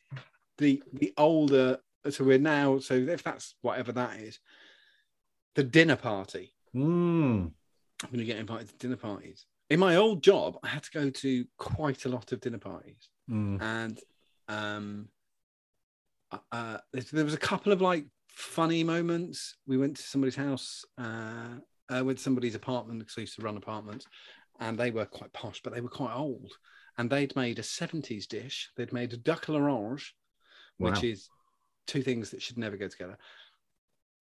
the 0.57 0.81
the 0.93 1.13
older. 1.17 1.77
So 2.09 2.23
we're 2.23 2.39
now. 2.39 2.79
So 2.79 2.93
if 2.95 3.23
that's 3.23 3.55
whatever 3.61 3.91
that 3.93 4.17
is, 4.17 4.39
the 5.55 5.63
dinner 5.63 5.95
party. 5.97 6.53
Mm. 6.75 7.51
I'm 8.03 8.09
going 8.09 8.19
to 8.19 8.25
get 8.25 8.37
invited 8.37 8.69
to 8.69 8.77
dinner 8.77 8.95
parties. 8.97 9.45
In 9.69 9.79
my 9.79 9.95
old 9.97 10.23
job, 10.23 10.57
I 10.63 10.67
had 10.69 10.83
to 10.83 10.91
go 10.91 11.09
to 11.09 11.45
quite 11.57 12.05
a 12.05 12.09
lot 12.09 12.31
of 12.31 12.39
dinner 12.39 12.59
parties, 12.59 13.09
Mm. 13.29 13.61
and 13.61 13.99
um, 14.47 15.09
uh, 16.51 16.79
there- 16.91 17.01
there 17.03 17.25
was 17.25 17.33
a 17.33 17.37
couple 17.39 17.71
of 17.71 17.81
like 17.81 18.05
funny 18.29 18.83
moments. 18.83 19.55
We 19.65 19.77
went 19.77 19.97
to 19.97 20.03
somebody's 20.03 20.35
house, 20.35 20.83
uh, 20.97 21.59
uh, 21.89 22.03
went 22.03 22.17
to 22.17 22.23
somebody's 22.23 22.55
apartment 22.55 22.99
because 22.99 23.17
I 23.17 23.21
used 23.21 23.35
to 23.35 23.41
run 23.41 23.57
apartments, 23.57 24.05
and 24.59 24.77
they 24.77 24.91
were 24.91 25.05
quite 25.05 25.33
posh, 25.33 25.61
but 25.61 25.73
they 25.73 25.81
were 25.81 25.89
quite 25.89 26.13
old. 26.13 26.51
And 26.97 27.09
they'd 27.09 27.35
made 27.35 27.59
a 27.59 27.63
70s 27.63 28.25
dish. 28.27 28.71
They'd 28.75 28.91
made 28.93 29.13
a 29.13 29.17
duck 29.17 29.45
à 29.45 29.53
l'orange, 29.53 30.15
which 30.77 31.03
is 31.03 31.29
two 31.85 32.01
things 32.01 32.31
that 32.31 32.41
should 32.41 32.57
never 32.57 32.75
go 32.75 32.87
together. 32.87 33.17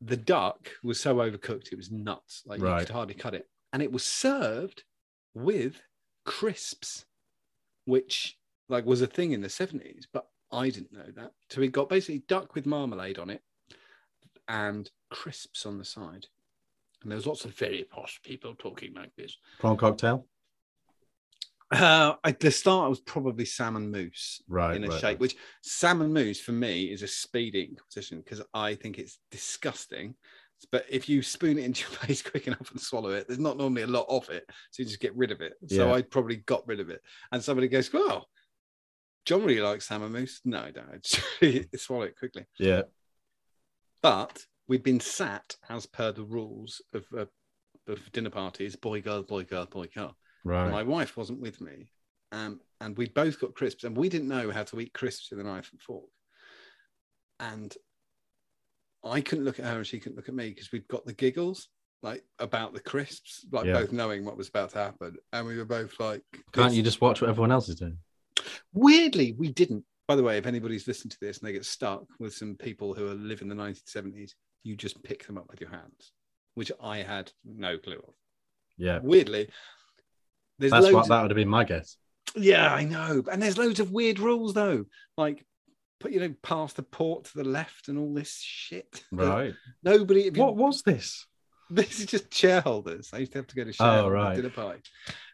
The 0.03 0.17
duck 0.17 0.71
was 0.83 1.01
so 1.01 1.17
overcooked, 1.17 1.73
it 1.73 1.77
was 1.77 1.91
nuts. 1.91 2.43
Like 2.45 2.59
you 2.61 2.67
Right. 2.67 2.87
could 2.87 2.95
hardly 2.95 3.15
cut 3.15 3.35
it. 3.35 3.51
And 3.73 3.83
it 3.83 3.91
was 3.91 4.05
served 4.05 4.85
with 5.35 5.81
crisps, 6.25 7.07
which 7.87 8.39
like 8.69 8.85
was 8.85 9.03
a 9.03 9.07
thing 9.07 9.33
in 9.33 9.41
the 9.41 9.49
70s, 9.49 10.05
but 10.13 10.27
I 10.53 10.71
didn't 10.71 10.93
know 10.93 11.11
that. 11.17 11.33
So 11.51 11.61
we 11.61 11.69
got 11.69 11.89
basically 11.89 12.25
duck 12.29 12.55
with 12.55 12.67
marmalade 12.67 13.19
on 13.19 13.31
it 13.31 13.43
and 14.49 14.89
crisps 15.11 15.67
on 15.67 15.79
the 15.79 15.85
side. 15.85 16.27
And 17.03 17.11
there 17.11 17.17
was 17.17 17.27
lots 17.27 17.45
of 17.45 17.55
very 17.55 17.85
posh 17.85 18.21
people 18.25 18.55
talking 18.59 18.95
like 18.95 19.11
this. 19.17 19.37
Prawn 19.59 19.77
cocktail. 19.77 20.27
Uh, 21.73 22.15
at 22.23 22.39
the 22.39 22.51
start, 22.51 22.87
it 22.87 22.91
was 22.91 23.01
probably 23.01 23.45
salmon 23.45 23.91
mousse 23.91 24.41
Right. 24.49 24.77
in 24.77 24.85
a 24.85 24.89
right, 24.89 24.95
shape, 25.01 25.05
right. 25.05 25.19
which 25.21 25.37
salmon 25.63 26.13
mousse 26.13 26.41
for 26.41 26.53
me 26.53 26.85
is 26.85 27.03
a 27.03 27.09
speeding 27.09 27.75
competition 27.77 28.19
because 28.21 28.41
I 28.55 28.75
think 28.77 28.99
it's 28.99 29.19
disgusting. 29.33 30.15
But 30.71 30.87
if 30.89 31.09
you 31.09 31.23
spoon 31.23 31.59
it 31.59 31.65
into 31.65 31.83
your 31.83 31.91
face 32.01 32.23
quick 32.23 32.47
enough 32.47 32.71
and 32.71 32.81
swallow 32.81 33.11
it, 33.11 33.27
there's 33.27 33.41
not 33.41 33.57
normally 33.59 33.83
a 33.83 33.87
lot 33.89 34.07
of 34.09 34.29
it, 34.31 34.45
so 34.71 34.83
you 34.83 34.87
just 34.89 35.01
get 35.01 35.15
rid 35.17 35.33
of 35.33 35.41
it. 35.41 35.55
So 35.67 35.89
Yeah. 35.89 35.93
I 35.95 36.03
probably 36.03 36.37
got 36.37 36.67
rid 36.69 36.79
of 36.81 36.89
it. 36.89 37.03
And 37.33 37.43
somebody 37.43 37.67
goes, 37.69 37.93
"Well, 37.93 38.29
John 39.27 39.45
really 39.45 39.61
likes 39.61 39.87
salmon 39.87 40.13
mousse." 40.13 40.41
No, 40.45 40.61
I 40.63 40.71
don't. 40.71 41.23
I 41.43 41.67
just 41.71 41.85
swallow 41.85 42.05
it 42.05 42.19
quickly. 42.19 42.47
Yeah. 42.59 42.83
But 44.03 44.47
we'd 44.69 44.83
been 44.83 45.01
sat 45.01 45.57
as 45.69 45.87
per 45.87 46.13
the 46.13 46.25
rules 46.25 46.81
of 46.95 47.05
a 47.17 47.29
of 47.89 48.11
dinner 48.13 48.31
parties, 48.31 48.75
boy, 48.77 49.01
girl, 49.01 49.23
boy, 49.23 49.45
girl, 49.45 49.67
boy, 49.67 49.87
girl. 49.95 50.17
Right. 50.45 50.71
My 50.71 50.83
wife 50.83 51.17
wasn't 51.17 51.41
with 51.41 51.61
me, 51.61 51.93
um, 52.33 52.61
and 52.81 52.97
we 52.97 53.09
both 53.09 53.41
got 53.41 53.55
crisps, 53.55 53.85
and 53.85 53.97
we 53.97 54.09
didn't 54.09 54.29
know 54.29 54.51
how 54.51 54.65
to 54.65 54.81
eat 54.81 54.93
crisps 54.93 55.31
with 55.31 55.41
a 55.41 55.45
knife 55.45 55.71
and 55.73 55.81
fork. 55.81 56.09
And 57.39 57.75
I 59.05 59.21
couldn't 59.21 59.45
look 59.45 59.59
at 59.59 59.67
her, 59.67 59.77
and 59.77 59.87
she 59.87 59.99
couldn't 60.01 60.17
look 60.17 60.29
at 60.29 60.35
me 60.35 60.49
because 60.49 60.73
we'd 60.73 60.89
got 60.89 61.05
the 61.05 61.13
giggles 61.13 61.69
like 62.03 62.25
about 62.39 62.75
the 62.75 62.81
crisps, 62.81 63.47
like 63.51 63.67
Yeah. 63.67 63.75
both 63.81 63.93
knowing 63.93 64.25
what 64.25 64.37
was 64.37 64.49
about 64.49 64.71
to 64.71 64.79
happen, 64.79 65.17
and 65.33 65.47
we 65.47 65.57
were 65.57 65.65
both 65.65 65.99
like, 65.99 66.23
Can't 66.53 66.75
you 66.75 66.83
just 66.83 67.01
watch 67.01 67.21
what 67.21 67.31
everyone 67.31 67.53
else 67.53 67.69
is 67.69 67.77
doing? 67.77 67.99
Weirdly, 68.73 69.33
we 69.39 69.49
didn't. 69.51 69.85
By 70.09 70.15
the 70.17 70.23
way, 70.23 70.39
if 70.39 70.47
anybody's 70.47 70.87
listened 70.87 71.11
to 71.13 71.19
this 71.21 71.39
and 71.39 71.49
they 71.49 71.53
get 71.53 71.65
stuck 71.65 72.05
with 72.21 72.35
some 72.35 72.55
people 72.55 72.95
who 72.95 73.09
are 73.09 73.15
living 73.15 73.51
in 73.51 73.57
the 73.57 73.63
1970s, 73.63 74.33
you 74.63 74.77
just 74.77 75.03
pick 75.03 75.27
them 75.27 75.37
up 75.39 75.47
with 75.51 75.61
your 75.61 75.71
hands, 75.71 76.13
which 76.55 76.71
I 76.81 76.99
had 76.99 77.33
no 77.45 77.77
clue 77.79 77.97
of. 78.07 78.15
Yeah. 78.79 79.01
Weirdly, 79.03 79.49
there's 80.59 80.73
That's 80.73 80.93
what 80.93 81.03
of- 81.03 81.09
that 81.09 81.23
would 81.23 81.31
have 81.31 81.37
been 81.37 81.49
my 81.49 81.65
guess. 81.65 81.97
yeah, 82.37 82.73
I 82.73 82.85
know, 82.85 83.23
and 83.31 83.43
there's 83.43 83.59
loads 83.59 83.81
of 83.81 83.91
weird 83.93 84.19
rules 84.19 84.55
though, 84.55 84.85
like 85.17 85.45
put 85.99 86.13
you 86.13 86.21
know 86.21 86.35
past 86.43 86.77
the 86.77 86.83
port 86.83 87.25
to 87.25 87.39
the 87.39 87.45
left 87.45 87.89
and 87.89 87.99
all 87.99 88.13
this 88.15 88.39
shit. 88.41 89.03
Right. 89.13 89.55
Nobody. 89.83 90.23
You, 90.25 90.33
What 90.33 90.57
was 90.57 90.83
this? 90.83 91.27
this 91.71 91.99
is 91.99 92.07
just 92.07 92.33
shareholders. 92.33 93.11
I 93.13 93.19
used 93.19 93.33
to 93.33 93.39
have 93.39 93.47
to 93.49 93.57
go 93.57 93.65
to 93.65 93.71
Oh, 93.71 93.73
shareholder 93.73 94.11
right. 94.15 94.37
dinner 94.37 94.51
party, 94.51 94.83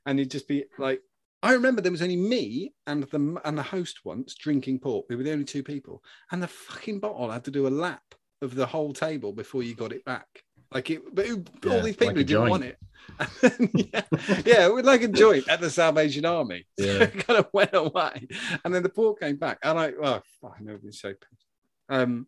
and 0.06 0.18
you'd 0.18 0.30
just 0.30 0.48
be 0.48 0.64
like, 0.78 1.02
I 1.42 1.52
remember 1.54 1.80
there 1.82 1.90
was 1.92 2.02
only 2.02 2.16
me 2.16 2.72
and 2.86 3.02
the 3.02 3.40
and 3.44 3.58
the 3.58 3.62
host 3.62 4.00
once 4.04 4.34
drinking 4.34 4.78
port. 4.80 5.06
We 5.08 5.16
were 5.16 5.22
the 5.24 5.32
only 5.32 5.44
two 5.44 5.62
people, 5.62 6.02
and 6.30 6.42
the 6.42 6.48
fucking 6.48 7.00
bottle 7.00 7.30
had 7.30 7.44
to 7.44 7.50
do 7.50 7.66
a 7.66 7.68
lap 7.68 8.02
of 8.42 8.54
the 8.54 8.66
whole 8.66 8.92
table 8.92 9.32
before 9.32 9.62
you 9.62 9.74
got 9.74 9.92
it 9.92 10.04
back. 10.04 10.26
Like 10.72 10.90
it, 10.90 11.02
but 11.14 11.26
it- 11.26 11.48
all 11.66 11.82
these 11.82 11.96
people 11.96 12.14
like 12.14 12.26
didn't 12.26 12.48
want 12.48 12.62
joint. 12.62 12.76
it. 12.76 13.92
yeah, 13.92 14.42
yeah, 14.46 14.66
it 14.66 14.72
was 14.72 14.84
like 14.84 15.02
a 15.02 15.08
joint 15.08 15.48
at 15.48 15.60
the 15.60 15.68
Salvation 15.70 16.24
Army. 16.24 16.64
Yeah. 16.78 17.02
it 17.02 17.26
kind 17.26 17.38
of 17.40 17.48
went 17.52 17.74
away, 17.74 18.28
and 18.64 18.72
then 18.74 18.82
the 18.82 18.88
port 18.88 19.20
came 19.20 19.36
back, 19.36 19.58
and 19.62 19.78
I, 19.78 19.92
oh, 20.00 20.22
fuck, 20.40 20.56
I 20.58 20.62
know 20.62 20.78
it's 20.84 21.00
so 21.00 21.08
pissed. 21.10 21.46
Um, 21.88 22.26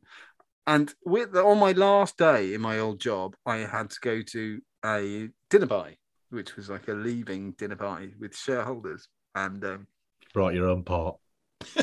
and 0.66 0.92
with 1.04 1.32
the, 1.32 1.44
on 1.44 1.58
my 1.58 1.72
last 1.72 2.16
day 2.18 2.54
in 2.54 2.60
my 2.60 2.78
old 2.80 2.98
job, 3.00 3.36
I 3.46 3.58
had 3.58 3.90
to 3.90 3.96
go 4.02 4.22
to 4.22 4.60
a 4.84 5.28
dinner 5.48 5.66
party, 5.66 5.98
which 6.34 6.56
was 6.56 6.68
like 6.68 6.88
a 6.88 6.92
leaving 6.92 7.52
dinner 7.52 7.76
party 7.76 8.14
with 8.18 8.36
shareholders, 8.36 9.08
and 9.34 9.64
um, 9.64 9.86
Brought 10.32 10.54
your 10.54 10.68
own 10.68 10.82
pot. 10.82 11.18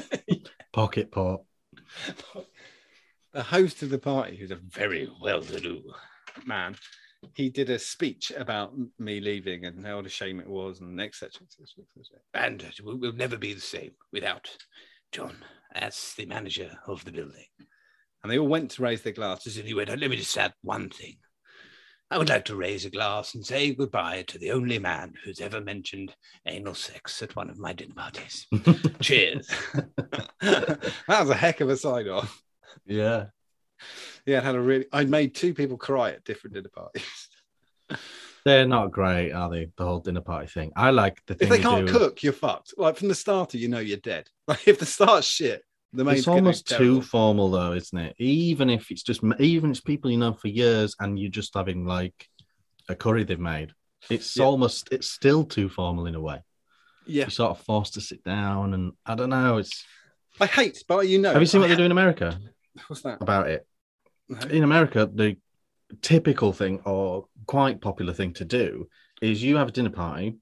Pocket 0.74 1.12
pot. 1.12 1.42
the 3.34 3.44
host 3.44 3.82
of 3.82 3.90
the 3.90 3.98
party, 4.00 4.38
who's 4.38 4.52
a 4.52 4.56
very 4.56 5.10
well-to-do 5.22 5.82
man, 6.46 6.76
he 7.36 7.50
did 7.50 7.70
a 7.70 7.80
speech 7.80 8.32
about 8.36 8.74
me 9.00 9.20
leaving 9.20 9.66
and 9.66 9.86
how 9.86 10.00
a 10.00 10.10
shame 10.10 10.40
it 10.40 10.48
was, 10.50 10.80
and 10.82 11.00
etc. 11.00 11.42
And 12.34 12.62
it 12.62 12.84
will 12.84 12.98
will 12.98 13.14
never 13.14 13.38
be 13.38 13.54
the 13.54 13.62
same 13.62 13.92
without 14.12 14.50
John 15.12 15.38
as 15.74 16.14
the 16.18 16.26
manager 16.26 16.78
of 16.88 17.06
the 17.06 17.12
building. 17.12 17.46
And 18.24 18.32
they 18.32 18.38
all 18.38 18.48
went 18.48 18.72
to 18.72 18.84
raise 18.84 19.02
their 19.02 19.14
glasses, 19.14 19.58
and 19.58 19.68
he 19.68 19.74
went, 19.74 19.90
"Let 19.90 20.10
me 20.10 20.18
just 20.18 20.38
add 20.38 20.54
one 20.62 20.90
thing. 20.90 21.18
I 22.12 22.18
would 22.18 22.28
like 22.28 22.44
to 22.46 22.58
raise 22.58 22.84
a 22.84 22.90
glass 22.90 23.36
and 23.36 23.46
say 23.46 23.74
goodbye 23.74 24.26
to 24.28 24.38
the 24.38 24.52
only 24.52 24.80
man 24.80 25.14
who's 25.24 25.40
ever 25.40 25.62
mentioned 25.62 26.14
anal 26.46 26.74
sex 26.74 27.22
at 27.22 27.38
one 27.38 27.50
of 27.50 27.58
my 27.58 27.72
dinner 27.72 27.94
parties. 27.96 28.48
Cheers." 29.00 29.50
that 30.42 30.94
was 31.08 31.30
a 31.30 31.36
heck 31.36 31.62
of 31.62 31.70
a 31.70 31.78
sign 31.78 32.10
off. 32.10 32.44
Yeah. 32.86 33.28
Yeah, 34.26 34.40
it 34.40 34.44
had 34.44 34.56
a 34.56 34.62
really. 34.62 34.88
I 34.92 35.06
made 35.06 35.34
two 35.34 35.54
people 35.54 35.78
cry 35.78 36.12
at 36.12 36.26
different 36.26 36.56
dinner 36.56 36.70
parties. 36.70 37.30
They're 38.46 38.68
not 38.68 38.92
great, 38.92 39.32
are 39.32 39.50
they? 39.50 39.70
The 39.78 39.86
whole 39.86 40.00
dinner 40.00 40.22
party 40.22 40.48
thing. 40.48 40.74
I 40.76 40.90
like 40.90 41.22
the 41.28 41.36
thing 41.36 41.48
if 41.48 41.50
they 41.50 41.62
can't 41.62 41.88
do- 41.88 41.94
cook, 41.94 42.24
you're 42.24 42.34
fucked. 42.34 42.74
Like 42.78 42.98
from 42.98 43.08
the 43.08 43.16
starter, 43.16 43.58
you 43.58 43.70
know 43.70 43.80
you're 43.80 43.98
dead. 43.98 44.28
Like 44.48 44.68
if 44.68 44.80
the 44.80 44.86
start's 44.86 45.28
shit, 45.28 45.62
the 45.62 45.62
main. 45.62 45.71
It's 45.94 46.28
almost 46.28 46.68
too 46.68 47.02
formal, 47.02 47.52
though, 47.52 47.74
isn't 47.74 47.98
it? 47.98 48.16
Even 48.18 48.70
if 48.70 48.92
it's 48.92 49.04
just, 49.04 49.22
even 49.40 49.72
if 49.72 49.78
it's 49.78 49.82
people 49.82 50.10
you 50.10 50.18
know 50.18 50.34
for 50.34 50.48
years, 50.48 50.96
and 51.00 51.20
you're 51.20 51.30
just 51.32 51.54
having 51.54 51.86
like 51.86 52.28
a 52.88 52.96
curry 52.96 53.24
they've 53.24 53.40
made. 53.40 53.74
It's 54.10 54.38
Yeah. 54.38 54.46
almost, 54.46 54.90
it's 54.92 55.10
still 55.10 55.44
too 55.44 55.70
formal 55.70 56.06
in 56.08 56.16
a 56.16 56.22
way. 56.22 56.40
Yeah, 57.06 57.24
You're 57.26 57.30
sort 57.32 57.52
of 57.52 57.66
forced 57.66 57.96
to 57.96 58.02
sit 58.02 58.24
down, 58.24 58.74
and 58.74 58.94
I 59.06 59.16
don't 59.16 59.30
know. 59.30 59.58
It's. 59.58 59.84
I 60.40 60.46
hate, 60.46 60.84
but 60.88 61.08
you 61.08 61.20
know. 61.20 61.34
Have 61.34 61.42
you 61.42 61.46
seen 61.46 61.60
I 61.60 61.64
what 61.64 61.68
they 61.68 61.74
ha- 61.74 61.80
do 61.80 61.86
in 61.86 61.92
America 61.92 62.40
What's 62.88 63.02
that? 63.02 63.22
about 63.22 63.48
it? 63.50 63.68
No. 64.30 64.40
in 64.48 64.64
America, 64.64 65.10
the 65.14 65.36
typical 66.02 66.54
thing 66.54 66.80
or 66.86 67.26
quite 67.48 67.82
popular 67.82 68.14
thing 68.14 68.34
to 68.36 68.46
do 68.46 68.88
is 69.22 69.44
you 69.44 69.58
have 69.58 69.68
a 69.68 69.72
dinner 69.72 69.90
party 69.90 70.38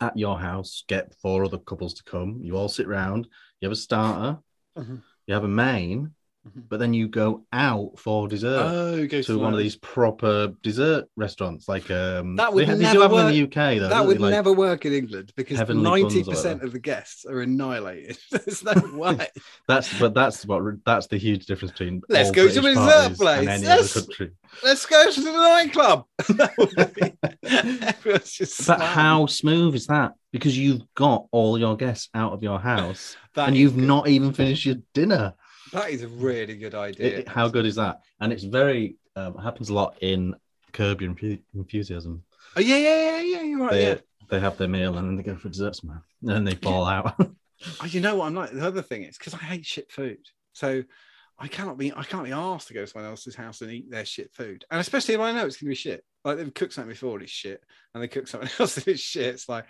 at 0.00 0.14
your 0.16 0.38
house, 0.38 0.84
get 0.88 1.14
four 1.22 1.44
other 1.44 1.56
couples 1.58 1.94
to 1.94 2.04
come, 2.04 2.38
you 2.42 2.54
all 2.56 2.68
sit 2.68 2.86
round, 2.86 3.26
you 3.60 3.66
have 3.66 3.72
a 3.72 3.76
starter, 3.80 4.38
Mhm. 4.78 5.02
you 5.26 5.34
have 5.34 5.44
a 5.44 5.48
main, 5.48 6.14
Mhm. 6.56 6.62
but 6.68 6.78
then 6.78 6.94
you 6.94 7.08
go 7.08 7.44
out 7.52 7.98
for 7.98 8.28
dessert. 8.28 8.62
Oh, 8.64 9.06
to 9.06 9.38
one 9.38 9.52
of 9.52 9.58
these 9.58 9.76
proper 9.76 10.48
dessert 10.62 11.06
restaurants, 11.16 11.68
like 11.68 11.90
um, 11.90 12.36
That 12.36 12.52
would 12.52 12.66
they, 12.68 12.74
they 12.74 12.82
never 12.82 12.94
do 12.94 13.00
have 13.02 13.10
them 13.10 13.24
work. 13.24 13.32
in 13.34 13.40
the 13.40 13.42
UK 13.44 13.78
though. 13.80 13.88
That 13.88 14.06
would? 14.06 14.20
Like, 14.20 14.30
never 14.30 14.52
work 14.52 14.84
in 14.86 14.92
England 14.92 15.32
because 15.36 15.58
Heavenly 15.58 15.84
Buns 15.84 16.02
or 16.02 16.06
ninety 16.16 16.24
percent 16.30 16.62
of 16.62 16.72
the 16.72 16.78
guests 16.78 17.24
are 17.24 17.40
annihilated. 17.40 18.18
There's 18.30 18.64
no 18.64 18.72
way. 18.94 19.26
That's 19.66 19.98
but 19.98 20.14
that's 20.14 20.44
what 20.46 20.62
that's 20.84 21.06
the 21.08 21.18
huge 21.18 21.46
difference 21.46 21.72
between. 21.72 22.02
Let's 22.08 22.30
go 22.30 22.48
to 22.48 22.60
British 22.60 22.78
a 22.78 22.84
dessert 22.86 23.16
place. 23.18 23.38
and 23.40 23.48
any 23.48 23.62
Yes. 23.64 23.96
other. 23.96 24.32
Let's 24.64 24.86
go 24.86 25.10
to 25.10 25.20
the 25.20 25.32
nightclub. 25.32 26.04
That 26.28 27.14
Everyone's 27.42 28.32
just 28.32 28.66
But 28.66 28.80
how 28.80 29.26
smooth 29.26 29.74
is 29.74 29.86
that? 29.86 30.12
Because 30.32 30.56
you've 30.58 30.82
got 30.94 31.26
all 31.30 31.58
your 31.58 31.76
guests 31.76 32.08
out 32.14 32.32
of 32.32 32.42
your 32.42 32.58
house 32.58 33.16
and 33.36 33.56
you've 33.56 33.76
good. 33.76 33.84
not 33.86 34.08
even 34.08 34.32
finished 34.32 34.66
your 34.66 34.76
dinner. 34.92 35.34
That 35.72 35.90
is 35.90 36.02
a 36.02 36.08
really 36.08 36.56
good 36.56 36.74
idea. 36.74 37.18
It- 37.18 37.28
how 37.28 37.48
good 37.48 37.66
is 37.66 37.76
that? 37.76 38.00
And 38.20 38.32
it's 38.32 38.44
very 38.44 38.96
um, 39.16 39.36
happens 39.36 39.68
a 39.68 39.74
lot 39.74 39.96
in 40.00 40.34
Curb 40.72 41.00
Your 41.00 41.14
Enthusiasm. 41.54 42.22
Oh 42.56 42.60
yeah, 42.60 42.76
yeah, 42.76 43.00
yeah, 43.00 43.20
yeah. 43.20 43.42
You're 43.42 43.60
right. 43.60 43.70
They 43.72 43.88
yeah. 43.88 43.94
they 44.30 44.40
have 44.40 44.56
their 44.56 44.68
meal 44.68 44.96
and 44.96 45.08
then 45.08 45.16
they 45.16 45.22
go 45.22 45.36
for 45.36 45.48
dessert 45.48 45.76
somehow, 45.76 46.00
and 46.22 46.30
then 46.30 46.44
they 46.44 46.54
fall 46.54 46.86
out. 46.86 47.14
Oh, 47.80 47.86
you 47.86 48.00
know 48.00 48.14
what 48.14 48.26
I'm 48.26 48.34
like. 48.36 48.52
The 48.52 48.64
other 48.64 48.82
thing 48.82 49.02
is 49.02 49.18
because 49.18 49.34
I 49.34 49.38
hate 49.38 49.66
shit 49.66 49.90
food, 49.90 50.18
so 50.52 50.84
I 51.40 51.48
cannot 51.48 51.76
be 51.76 51.92
I 51.92 52.04
can't 52.04 52.24
be 52.24 52.30
asked 52.30 52.68
to 52.68 52.74
go 52.74 52.82
to 52.82 52.86
someone 52.86 53.10
else's 53.10 53.34
house 53.34 53.60
and 53.62 53.70
eat 53.72 53.90
their 53.90 54.04
shit 54.04 54.32
food, 54.32 54.64
and 54.70 54.80
especially 54.80 55.14
if 55.14 55.20
I 55.20 55.32
know 55.32 55.44
it's 55.44 55.56
gonna 55.56 55.70
be 55.70 55.74
shit. 55.74 56.04
Like 56.24 56.36
they've 56.36 56.54
cooked 56.54 56.72
something 56.72 56.90
before 56.90 57.14
and 57.14 57.22
it's 57.22 57.32
shit, 57.32 57.62
and 57.92 58.02
they 58.02 58.06
cook 58.06 58.28
something 58.28 58.48
else 58.60 58.76
and 58.76 58.86
it's 58.86 59.00
shit. 59.00 59.34
It's 59.34 59.48
like 59.48 59.66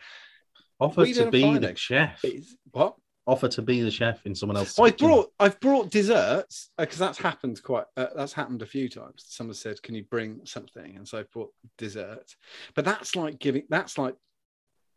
Offer 0.80 1.06
to 1.06 1.30
be 1.30 1.58
the 1.58 1.74
chef. 1.76 2.20
it's, 2.24 2.54
what? 2.70 2.96
Offer 3.28 3.48
to 3.48 3.62
be 3.62 3.82
the 3.82 3.90
chef 3.90 4.24
in 4.24 4.34
someone 4.34 4.56
else's. 4.56 4.78
Well, 4.78 4.88
I 4.88 4.90
brought 4.90 5.32
I've 5.38 5.60
brought 5.60 5.90
desserts 5.90 6.70
because 6.78 6.96
that's 6.96 7.18
happened 7.18 7.62
quite 7.62 7.84
uh, 7.94 8.06
that's 8.16 8.32
happened 8.32 8.62
a 8.62 8.66
few 8.66 8.88
times. 8.88 9.24
Someone 9.28 9.52
said, 9.54 9.82
"Can 9.82 9.94
you 9.94 10.04
bring 10.04 10.40
something?" 10.44 10.96
And 10.96 11.06
so 11.06 11.18
I 11.18 11.24
brought 11.30 11.52
dessert. 11.76 12.34
But 12.74 12.86
that's 12.86 13.14
like 13.14 13.38
giving. 13.38 13.64
That's 13.68 13.98
like 13.98 14.14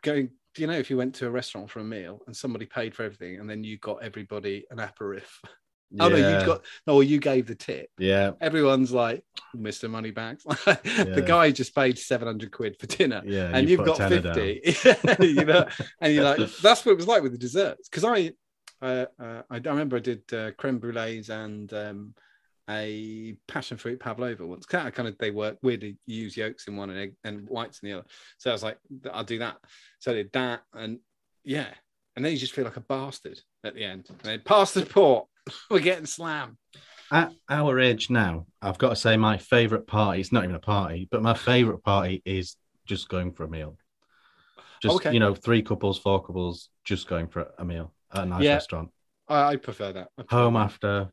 going. 0.01 0.29
You 0.57 0.67
know, 0.67 0.73
if 0.77 0.89
you 0.89 0.95
went 0.95 1.13
to 1.15 1.27
a 1.27 1.29
restaurant 1.29 1.69
for 1.69 1.81
a 1.81 1.83
meal 1.83 2.21
and 2.25 2.35
somebody 2.35 2.65
paid 2.65 2.95
for 2.95 3.03
everything, 3.03 3.39
and 3.39 3.49
then 3.49 3.65
you 3.65 3.77
got 3.79 4.01
everybody 4.01 4.65
an 4.71 4.79
aperitif. 4.79 5.41
Oh 5.99 6.07
no, 6.09 6.15
Yeah. 6.15 6.39
you 6.39 6.45
got 6.45 6.65
no, 6.87 7.01
you 7.01 7.19
gave 7.19 7.47
the 7.47 7.55
tip. 7.55 7.89
Yeah, 7.97 8.31
Everyone's 8.39 8.91
like, 8.91 9.23
Mr. 9.55 9.89
Moneybags. 9.89 10.43
the 10.65 11.13
Yeah. 11.15 11.19
guy 11.21 11.51
just 11.51 11.75
paid 11.75 11.97
700 11.99 12.51
quid 12.51 12.77
for 12.79 12.87
dinner. 12.87 13.21
yeah. 13.25 13.51
And 13.53 13.69
you've 13.69 13.79
put 13.79 13.99
a 13.99 14.09
got 14.09 14.09
50, 14.09 14.61
you 15.27 15.45
know, 15.45 15.67
and 15.99 16.13
you're 16.13 16.23
like, 16.23 16.37
that's 16.61 16.85
what 16.85 16.93
it 16.93 16.97
was 16.97 17.07
like 17.07 17.23
with 17.23 17.33
the 17.33 17.37
desserts. 17.37 17.89
Because 17.89 18.03
I, 18.05 18.31
uh, 18.81 19.05
uh, 19.19 19.41
I, 19.49 19.55
I 19.55 19.59
remember 19.59 19.97
I 19.97 19.99
did 19.99 20.21
uh, 20.33 20.51
creme 20.57 20.79
brulees 20.79 21.29
and 21.29 21.71
um, 21.73 22.13
a 22.69 23.35
passion 23.47 23.77
fruit 23.77 23.99
pavlova 23.99 24.45
once. 24.47 24.65
Kind 24.65 24.87
of, 24.87 24.93
kind 24.93 25.09
of, 25.09 25.17
they 25.17 25.31
work 25.31 25.57
weirdly. 25.61 25.97
You 26.05 26.23
use 26.23 26.37
yolks 26.37 26.67
in 26.67 26.77
one 26.77 26.89
and 26.89 26.99
egg 26.99 27.15
and 27.23 27.47
whites 27.49 27.79
in 27.83 27.89
the 27.89 27.97
other. 27.97 28.07
So 28.37 28.49
I 28.49 28.53
was 28.53 28.63
like, 28.63 28.77
I'll 29.11 29.23
do 29.25 29.39
that. 29.39 29.57
So 29.99 30.11
I 30.11 30.15
did 30.15 30.31
that, 30.33 30.61
and 30.73 30.99
yeah, 31.43 31.67
and 32.15 32.23
then 32.23 32.31
you 32.31 32.37
just 32.37 32.53
feel 32.53 32.63
like 32.65 32.77
a 32.77 32.81
bastard 32.81 33.39
at 33.63 33.75
the 33.75 33.83
end. 33.83 34.05
And 34.09 34.19
then 34.23 34.41
pass 34.45 34.73
the 34.73 34.85
port, 34.85 35.27
we're 35.69 35.79
getting 35.79 36.05
slammed. 36.05 36.57
At 37.11 37.33
our 37.49 37.79
age 37.79 38.09
now, 38.09 38.45
I've 38.61 38.77
got 38.77 38.89
to 38.89 38.95
say 38.95 39.17
my 39.17 39.37
favourite 39.37 39.85
party. 39.85 40.21
It's 40.21 40.31
not 40.31 40.43
even 40.45 40.55
a 40.55 40.59
party, 40.59 41.07
but 41.11 41.21
my 41.21 41.33
favourite 41.33 41.83
party 41.83 42.21
is 42.25 42.55
just 42.85 43.09
going 43.09 43.33
for 43.33 43.43
a 43.43 43.49
meal. 43.49 43.77
Just 44.81 44.95
Okay. 44.95 45.13
you 45.13 45.19
know, 45.19 45.35
three 45.35 45.61
couples, 45.61 45.99
four 45.99 46.23
couples, 46.23 46.69
just 46.85 47.07
going 47.07 47.27
for 47.27 47.51
a 47.57 47.65
meal 47.65 47.93
at 48.13 48.23
a 48.23 48.25
nice 48.25 48.43
Yeah. 48.43 48.53
restaurant. 48.55 48.89
I, 49.27 49.43
I 49.43 49.55
prefer 49.57 49.91
that. 49.93 50.07
I 50.17 50.23
prefer 50.23 50.37
Home 50.43 50.53
that. 50.53 50.59
after, 50.61 51.11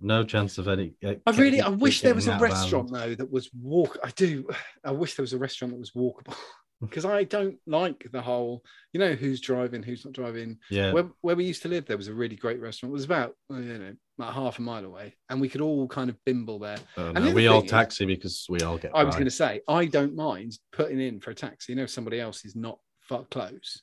no 0.00 0.22
chance 0.22 0.58
of 0.58 0.68
any. 0.68 0.94
uh, 1.04 1.14
I 1.26 1.30
really, 1.32 1.60
I 1.60 1.68
wish 1.70 2.02
there 2.02 2.14
was 2.14 2.26
a 2.26 2.30
getting 2.30 2.44
out 2.46 2.50
of 2.50 2.54
restaurant 2.60 2.92
though 2.92 3.14
that 3.14 3.30
was 3.32 3.50
walk. 3.58 3.98
I 4.04 4.10
do. 4.10 4.48
I 4.84 4.92
wish 4.92 5.14
there 5.16 5.22
was 5.24 5.32
a 5.32 5.38
restaurant 5.38 5.72
that 5.72 5.80
was 5.80 5.92
walkable. 5.92 6.36
because 6.80 7.04
I 7.04 7.24
don't 7.24 7.56
like 7.66 8.06
the 8.12 8.22
whole, 8.22 8.62
you 8.92 9.00
know, 9.00 9.12
who's 9.14 9.40
driving, 9.40 9.82
who's 9.82 10.04
not 10.04 10.14
driving. 10.14 10.58
Yeah. 10.70 10.92
Where, 10.92 11.06
where 11.22 11.36
we 11.36 11.44
used 11.44 11.62
to 11.62 11.68
live, 11.68 11.86
there 11.86 11.96
was 11.96 12.08
a 12.08 12.14
really 12.14 12.36
great 12.36 12.60
restaurant. 12.60 12.92
It 12.92 12.94
was 12.94 13.04
about, 13.04 13.34
you 13.50 13.56
know, 13.58 13.94
about 14.18 14.34
half 14.34 14.58
a 14.58 14.62
mile 14.62 14.84
away, 14.84 15.14
and 15.28 15.40
we 15.40 15.48
could 15.48 15.60
all 15.60 15.86
kind 15.88 16.10
of 16.10 16.16
bimble 16.24 16.58
there. 16.58 16.78
Oh, 16.96 17.06
And 17.08 17.14
no, 17.16 17.24
the 17.26 17.32
we 17.34 17.46
all 17.46 17.60
thing 17.60 17.66
is- 17.66 17.70
taxi 17.70 18.04
because 18.06 18.46
we 18.48 18.60
all 18.60 18.78
get. 18.78 18.92
I 18.94 19.04
was 19.04 19.14
going 19.14 19.26
to 19.26 19.30
say, 19.30 19.60
I 19.68 19.86
don't 19.86 20.14
mind 20.16 20.58
putting 20.72 21.00
in 21.00 21.20
for 21.20 21.30
a 21.30 21.34
taxi. 21.34 21.72
You 21.72 21.76
know, 21.76 21.84
if 21.84 21.90
somebody 21.90 22.20
else 22.20 22.44
is 22.44 22.54
not 22.56 22.78
far 23.00 23.24
close. 23.24 23.82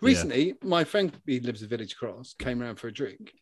Yeah. 0.00 0.06
Recently, 0.08 0.54
my 0.62 0.84
friend, 0.84 1.12
he 1.26 1.40
lives 1.40 1.62
a 1.62 1.66
village 1.66 1.92
across, 1.92 2.34
came 2.38 2.62
around 2.62 2.76
for 2.76 2.88
a 2.88 2.92
drink, 2.92 3.32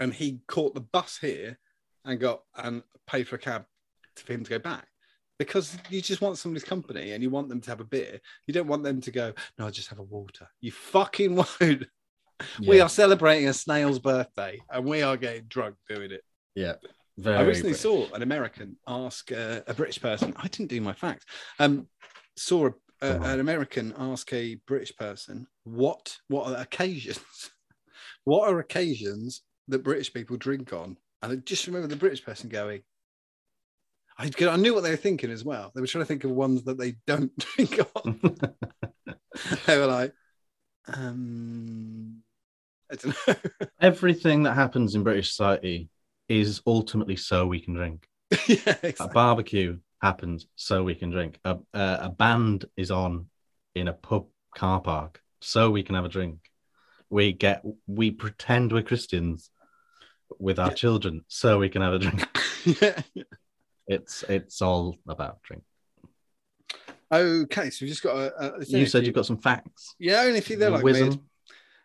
and 0.00 0.12
he 0.12 0.40
caught 0.46 0.74
the 0.74 0.80
bus 0.80 1.18
here 1.20 1.58
and 2.04 2.18
got 2.18 2.42
and 2.56 2.82
paid 3.06 3.28
for 3.28 3.36
a 3.36 3.38
cab 3.38 3.64
for 4.16 4.32
him 4.32 4.44
to 4.44 4.50
go 4.50 4.58
back. 4.58 4.86
Because 5.38 5.76
you 5.88 6.02
just 6.02 6.20
want 6.20 6.36
somebody's 6.36 6.64
company 6.64 7.12
and 7.12 7.22
you 7.22 7.30
want 7.30 7.48
them 7.48 7.60
to 7.60 7.70
have 7.70 7.80
a 7.80 7.84
beer. 7.84 8.20
You 8.46 8.54
don't 8.54 8.66
want 8.66 8.82
them 8.82 9.00
to 9.00 9.10
go, 9.10 9.32
no, 9.56 9.66
I'll 9.66 9.70
just 9.70 9.88
have 9.88 10.00
a 10.00 10.04
water. 10.04 10.48
You 10.60 10.72
fucking 10.72 11.34
won't. 11.60 11.84
We 12.66 12.80
are 12.80 12.88
celebrating 12.88 13.48
a 13.48 13.52
snail's 13.52 13.98
birthday 13.98 14.58
and 14.70 14.84
we 14.84 15.02
are 15.02 15.16
getting 15.16 15.44
drunk 15.44 15.76
doing 15.88 16.10
it. 16.10 16.22
Yeah. 16.54 16.74
Very. 17.18 17.36
I 17.36 17.42
recently 17.42 17.70
British. 17.70 17.82
saw 17.82 18.14
an 18.14 18.22
American 18.22 18.76
ask 18.86 19.32
uh, 19.32 19.60
a 19.66 19.74
British 19.74 20.00
person. 20.00 20.34
I 20.36 20.46
didn't 20.46 20.70
do 20.70 20.80
my 20.80 20.92
facts. 20.92 21.26
Um, 21.58 21.88
saw 22.36 22.70
a, 23.02 23.06
a, 23.06 23.20
an 23.22 23.40
American 23.40 23.92
ask 23.98 24.32
a 24.32 24.56
British 24.66 24.94
person 24.96 25.46
what 25.64 26.16
what 26.28 26.46
are 26.46 26.60
occasions, 26.60 27.18
what 28.24 28.48
are 28.48 28.60
occasions 28.60 29.42
that 29.66 29.82
British 29.82 30.12
people 30.12 30.36
drink 30.36 30.72
on, 30.72 30.96
and 31.22 31.32
I 31.32 31.36
just 31.36 31.66
remember 31.66 31.88
the 31.88 31.96
British 31.96 32.24
person 32.24 32.48
going. 32.48 32.82
I, 34.18 34.30
I 34.40 34.56
knew 34.56 34.74
what 34.74 34.82
they 34.82 34.90
were 34.90 34.96
thinking 34.96 35.30
as 35.30 35.44
well. 35.44 35.70
They 35.74 35.80
were 35.80 35.86
trying 35.86 36.02
to 36.02 36.08
think 36.08 36.24
of 36.24 36.30
ones 36.32 36.64
that 36.64 36.78
they 36.78 36.96
don't 37.06 37.32
drink 37.56 37.78
on. 37.94 38.20
they 39.66 39.78
were 39.78 39.86
like, 39.86 40.12
um, 40.92 42.22
I 42.90 42.96
don't 42.96 43.16
know. 43.26 43.34
Everything 43.80 44.42
that 44.44 44.54
happens 44.54 44.94
in 44.94 45.02
British 45.04 45.30
society 45.30 45.88
is 46.28 46.60
ultimately 46.66 47.16
so 47.16 47.46
we 47.46 47.60
can 47.60 47.74
drink. 47.74 48.06
yeah, 48.46 48.74
A 49.00 49.08
barbecue 49.08 49.78
happens 50.02 50.46
so 50.56 50.82
we 50.82 50.94
can 50.94 51.10
drink. 51.10 51.38
A, 51.44 51.58
a, 51.72 51.98
a 52.02 52.08
band 52.10 52.64
is 52.76 52.90
on 52.90 53.26
in 53.74 53.88
a 53.88 53.92
pub 53.92 54.26
car 54.56 54.80
park 54.80 55.22
so 55.40 55.70
we 55.70 55.82
can 55.82 55.94
have 55.94 56.04
a 56.04 56.08
drink. 56.08 56.38
We 57.10 57.32
get 57.32 57.62
we 57.86 58.10
pretend 58.10 58.72
we're 58.72 58.82
Christians 58.82 59.50
with 60.38 60.58
our 60.58 60.68
Yeah. 60.68 60.74
children 60.74 61.24
so 61.28 61.58
we 61.58 61.68
can 61.68 61.82
have 61.82 61.94
a 61.94 61.98
drink. 61.98 62.26
yeah. 62.82 63.00
It's 63.88 64.22
it's 64.24 64.62
all 64.62 64.96
about 65.08 65.42
drink. 65.42 65.62
Okay, 67.10 67.70
so 67.70 67.78
we've 67.84 67.90
just 67.90 68.02
got 68.02 68.16
a. 68.16 68.60
a 68.60 68.64
You 68.64 68.86
said 68.86 69.06
you've 69.06 69.14
got 69.14 69.26
some 69.26 69.38
facts. 69.38 69.94
Yeah, 69.98 70.20
only 70.20 70.38
if 70.38 70.48
they're 70.48 70.70
like 70.70 70.84
Wisdom. 70.84 71.08
weird. 71.08 71.20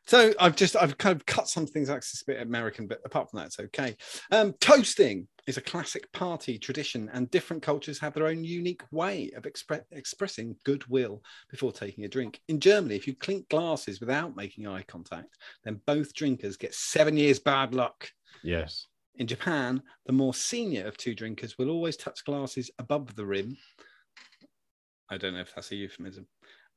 So 0.06 0.34
I've 0.38 0.56
just 0.56 0.76
I've 0.76 0.98
kind 0.98 1.16
of 1.16 1.26
cut 1.26 1.48
some 1.48 1.66
things 1.66 1.90
out 1.90 1.98
it's 1.98 2.22
a 2.22 2.26
bit 2.26 2.42
American, 2.42 2.88
but 2.88 3.00
apart 3.06 3.30
from 3.30 3.40
that, 3.40 3.46
it's 3.46 3.60
okay. 3.60 3.96
Um, 4.32 4.54
toasting 4.60 5.30
is 5.48 5.56
a 5.56 5.62
classic 5.62 6.12
party 6.12 6.58
tradition, 6.58 7.10
and 7.14 7.32
different 7.32 7.64
cultures 7.64 8.00
have 8.00 8.14
their 8.14 8.28
own 8.28 8.44
unique 8.44 8.84
way 8.92 9.32
of 9.36 9.44
expre- 9.44 9.86
expressing 9.92 10.58
goodwill 10.66 11.22
before 11.50 11.72
taking 11.72 12.04
a 12.04 12.10
drink. 12.10 12.42
In 12.50 12.60
Germany, 12.60 12.96
if 12.96 13.08
you 13.08 13.16
clink 13.16 13.48
glasses 13.48 14.02
without 14.02 14.36
making 14.36 14.68
eye 14.68 14.84
contact, 14.84 15.38
then 15.64 15.80
both 15.86 16.14
drinkers 16.14 16.58
get 16.58 16.74
seven 16.74 17.16
years 17.16 17.40
bad 17.40 17.74
luck. 17.74 18.10
Yes. 18.44 18.88
In 19.16 19.28
Japan, 19.28 19.82
the 20.06 20.14
more 20.14 20.34
senior 20.34 20.88
of 20.88 20.98
two 20.98 21.14
drinkers 21.14 21.58
will 21.58 21.70
always 21.70 21.96
touch 21.96 22.26
glasses 22.26 22.72
above 22.80 23.16
the 23.16 23.26
rim. 23.26 23.58
I 25.10 25.18
don't 25.18 25.34
know 25.36 25.42
if 25.42 25.54
that's 25.54 25.72
a 25.72 25.76
euphemism. 25.76 26.28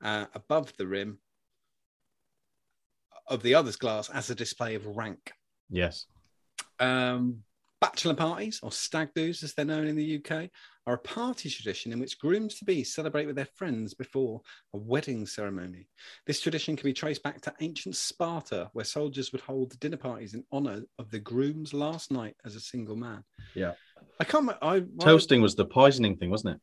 Uh, 0.03 0.27
above 0.35 0.73
the 0.77 0.87
rim 0.87 1.19
of 3.29 3.43
the 3.43 3.55
other's 3.55 3.77
glass 3.77 4.11
as 4.11 4.29
a 4.29 4.35
display 4.35 4.75
of 4.75 4.87
rank. 4.87 5.33
Yes. 5.71 6.07
Um, 6.79 7.43
bachelor 7.81 8.15
parties, 8.15 8.61
or 8.63 8.73
stag 8.73 9.11
do's 9.15 9.43
as 9.43 9.55
they're 9.55 9.65
known 9.65 9.87
in 9.87 9.97
the 9.97 10.17
UK, 10.17 10.51
are 10.87 10.95
a 10.95 10.99
party 10.99 11.51
tradition 11.51 11.93
in 11.93 11.99
which 11.99 12.19
grooms 12.19 12.55
to 12.57 12.65
be 12.65 12.85
celebrate 12.85 13.27
with 13.27 13.37
their 13.37 13.49
friends 13.55 13.93
before 13.93 14.41
a 14.73 14.79
wedding 14.79 15.27
ceremony. 15.27 15.89
This 16.27 16.41
tradition 16.41 16.77
can 16.77 16.89
be 16.89 16.93
traced 16.93 17.23
back 17.23 17.41
to 17.43 17.55
ancient 17.61 17.97
Sparta, 17.97 18.71
where 18.73 18.85
soldiers 18.85 19.33
would 19.33 19.41
hold 19.41 19.79
dinner 19.81 19.97
parties 19.97 20.35
in 20.35 20.45
honor 20.53 20.83
of 20.99 21.11
the 21.11 21.19
groom's 21.19 21.75
last 21.75 22.11
night 22.11 22.37
as 22.45 22.55
a 22.55 22.61
single 22.61 22.97
man. 22.97 23.25
Yeah. 23.55 23.73
I 24.21 24.25
can't. 24.25 24.49
I, 24.63 24.77
I 24.77 24.81
Toasting 25.01 25.43
was 25.43 25.55
the 25.55 25.65
poisoning 25.65 26.17
thing, 26.17 26.31
wasn't 26.31 26.57
it? 26.57 26.61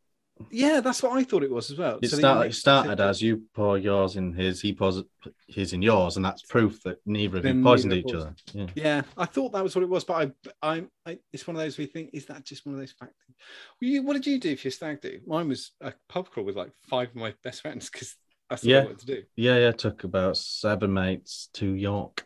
Yeah, 0.50 0.82
that's 0.82 1.04
what 1.04 1.18
I 1.18 1.24
thought 1.24 1.44
it 1.44 1.52
was 1.52 1.70
as 1.72 1.78
well. 1.78 2.00
It 2.02 2.10
So 2.10 2.18
started, 2.18 2.50
it 2.50 2.54
started 2.56 3.00
as 3.00 3.22
you 3.22 3.44
pour 3.54 3.78
yours 3.78 4.16
in 4.16 4.34
his, 4.34 4.62
he 4.62 4.74
pours 4.74 5.02
his 5.48 5.74
in 5.74 5.82
yours, 5.82 6.16
and 6.16 6.26
that's 6.26 6.42
proof 6.42 6.82
that 6.84 6.98
neither 7.06 7.38
of 7.38 7.46
you 7.46 7.62
poisoned 7.64 7.94
each 7.94 8.14
other. 8.14 8.36
Yeah. 8.54 8.68
Yeah, 8.76 9.02
I 9.16 9.26
thought 9.26 9.54
that 9.54 9.64
was 9.64 9.76
what 9.76 9.84
it 9.84 9.90
was, 9.90 10.04
but 10.04 10.34
I, 10.62 10.76
I, 10.76 10.84
I 11.06 11.20
it's 11.32 11.46
one 11.48 11.56
of 11.56 11.62
those 11.62 11.78
we 11.78 11.86
think 11.86 12.10
is 12.14 12.26
that 12.28 12.44
just 12.46 12.66
one 12.66 12.74
of 12.74 12.80
those 12.80 12.92
fact 12.92 13.14
things. 13.26 13.38
Well, 13.82 13.90
you, 13.90 14.04
what 14.04 14.14
did 14.14 14.26
you 14.26 14.40
do 14.40 14.56
for 14.56 14.68
your 14.68 14.72
stag 14.72 15.02
do? 15.02 15.20
Mine 15.26 15.50
was 15.50 15.72
a 15.82 15.94
pub 16.10 16.30
crawl 16.30 16.46
with 16.46 16.56
like 16.56 16.72
five 16.90 17.10
of 17.10 17.16
my 17.16 17.34
best 17.44 17.62
friends 17.62 17.90
because 17.90 18.16
that's 18.50 18.64
what 18.64 18.70
Yeah. 18.70 18.80
I 18.80 18.84
wanted 18.86 19.00
to 19.00 19.06
do. 19.06 19.24
Yeah, 19.36 19.58
yeah. 19.58 19.72
Took 19.72 20.04
about 20.04 20.38
seven 20.38 20.94
mates 20.94 21.50
to 21.54 21.68
York 21.68 22.26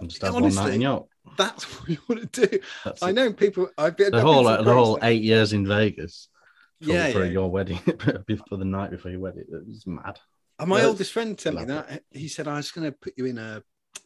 and 0.00 0.08
just 0.08 0.22
have 0.22 0.34
one 0.34 0.54
night 0.54 0.74
in 0.74 0.80
York. 0.80 1.06
That's 1.36 1.64
what 1.80 1.88
you 1.88 1.98
want 2.08 2.32
to 2.32 2.46
do. 2.46 2.58
That's 2.84 3.02
I 3.02 3.12
know 3.12 3.32
people. 3.32 3.68
I've 3.76 3.96
been 3.96 4.12
the 4.12 4.20
whole 4.20 4.44
been 4.44 4.64
the 4.64 4.74
whole 4.74 4.98
eight 5.02 5.22
years 5.22 5.52
in 5.52 5.66
Vegas. 5.66 6.28
For, 6.82 6.92
Yeah, 6.92 7.12
for 7.12 7.24
yeah. 7.24 7.30
your 7.30 7.50
wedding, 7.50 7.80
before 8.26 8.58
the 8.58 8.64
night 8.64 8.90
before 8.90 9.10
your 9.10 9.20
wedding, 9.20 9.44
it 9.48 9.66
was 9.66 9.86
mad. 9.86 10.18
And 10.58 10.68
my 10.68 10.80
Yeah. 10.80 10.86
oldest 10.86 11.12
friend 11.12 11.38
sent 11.38 11.56
me 11.56 11.64
that. 11.64 12.02
He 12.10 12.28
said, 12.28 12.48
I 12.48 12.56
was 12.56 12.70
going 12.70 12.90
to 12.90 12.96
put 12.96 13.14
you 13.16 13.26
in 13.26 13.38
a, 13.38 13.62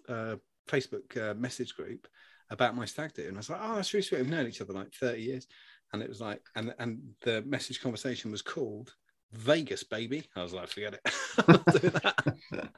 a 0.09 0.39
Facebook 0.69 1.17
uh, 1.17 1.35
message 1.35 1.75
group 1.75 2.07
about 2.51 2.77
my 2.77 2.85
stag 2.85 3.13
do. 3.15 3.27
And 3.27 3.37
I 3.37 3.39
was 3.39 3.51
like, 3.51 3.61
oh, 3.63 3.77
that's 3.77 3.93
really 3.93 4.03
sweet. 4.05 4.21
We've 4.21 4.31
known 4.31 4.47
each 4.47 4.61
other 4.61 4.73
like 4.73 4.93
30 4.95 5.21
years. 5.23 5.47
And 5.93 6.03
it 6.03 6.09
was 6.09 6.21
like, 6.21 6.43
and, 6.55 6.75
and 6.79 7.01
the 7.23 7.43
message 7.43 7.81
conversation 7.81 8.31
was 8.31 8.43
called 8.43 8.95
Vegas, 9.33 9.83
baby. 9.85 10.29
I 10.37 10.43
was 10.43 10.53
like, 10.53 10.69
forget 10.69 10.95
it. 10.95 11.01
I'm 11.39 11.53
not 11.53 11.65
that. 11.67 12.71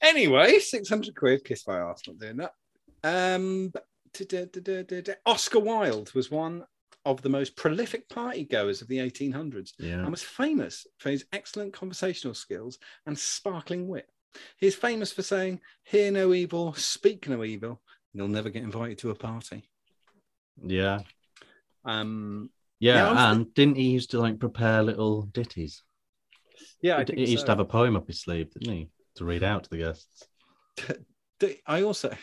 anyway, 0.00 0.58
600 0.58 1.14
quid, 1.16 1.44
kiss 1.44 1.66
my 1.66 1.78
ass, 1.78 2.02
not 2.06 2.18
doing 2.18 2.36
that. 2.38 2.52
Um. 3.04 3.72
Oscar 5.26 5.58
Wilde 5.60 6.12
was 6.14 6.30
one 6.30 6.64
of 7.06 7.22
the 7.22 7.28
most 7.28 7.56
prolific 7.56 8.08
party 8.08 8.44
goers 8.44 8.82
of 8.82 8.88
the 8.88 8.98
1800s 8.98 9.72
Yeah, 9.78 10.00
and 10.00 10.10
was 10.10 10.22
famous 10.22 10.86
for 10.98 11.10
his 11.10 11.24
excellent 11.32 11.72
conversational 11.72 12.34
skills 12.34 12.78
and 13.06 13.18
sparkling 13.18 13.88
wit. 13.88 14.08
He 14.58 14.66
is 14.66 14.74
famous 14.74 15.12
for 15.12 15.22
saying, 15.22 15.60
Hear 15.84 16.10
no 16.10 16.34
evil, 16.34 16.74
speak 16.74 17.28
no 17.28 17.42
evil, 17.44 17.80
and 18.12 18.20
you'll 18.20 18.28
never 18.28 18.50
get 18.50 18.64
invited 18.64 18.98
to 18.98 19.10
a 19.10 19.14
party. 19.14 19.70
yeah, 20.62 21.00
Um, 21.84 22.50
yeah. 22.80 23.12
Yeah, 23.12 23.30
and 23.32 23.54
didn't 23.54 23.76
he 23.76 23.90
used 23.90 24.10
to 24.10 24.20
like 24.20 24.38
prepare 24.38 24.82
little 24.82 25.22
ditties? 25.22 25.82
yeah, 26.82 27.04
he, 27.06 27.24
he 27.24 27.30
used 27.30 27.40
so. 27.42 27.46
to 27.46 27.52
have 27.52 27.60
a 27.60 27.64
poem 27.64 27.96
up 27.96 28.06
his 28.06 28.20
sleeve, 28.20 28.52
didn't 28.52 28.74
he, 28.74 28.90
to 29.16 29.24
read 29.24 29.42
out 29.42 29.64
to 29.64 29.70
the 29.70 29.78
guests? 29.78 30.26
I 31.66 31.82
also, 31.82 32.14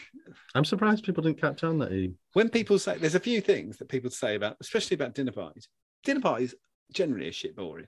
I'm 0.56 0.66
surprised 0.66 1.04
people 1.04 1.24
didn't 1.24 1.42
catch 1.42 1.64
on 1.64 1.78
that 1.80 1.92
he. 1.92 2.14
when 2.34 2.50
people 2.50 2.80
say, 2.80 2.98
there's 2.98 3.16
a 3.16 3.20
few 3.20 3.42
things 3.42 3.78
that 3.78 3.90
people 3.90 4.10
say 4.10 4.36
about, 4.36 4.58
especially 4.62 4.96
about 4.96 5.14
dinner 5.14 5.32
parties. 5.32 5.68
Dinner 6.04 6.22
parties 6.22 6.56
generally 6.92 7.28
are 7.30 7.32
shit 7.34 7.56
boring. 7.56 7.88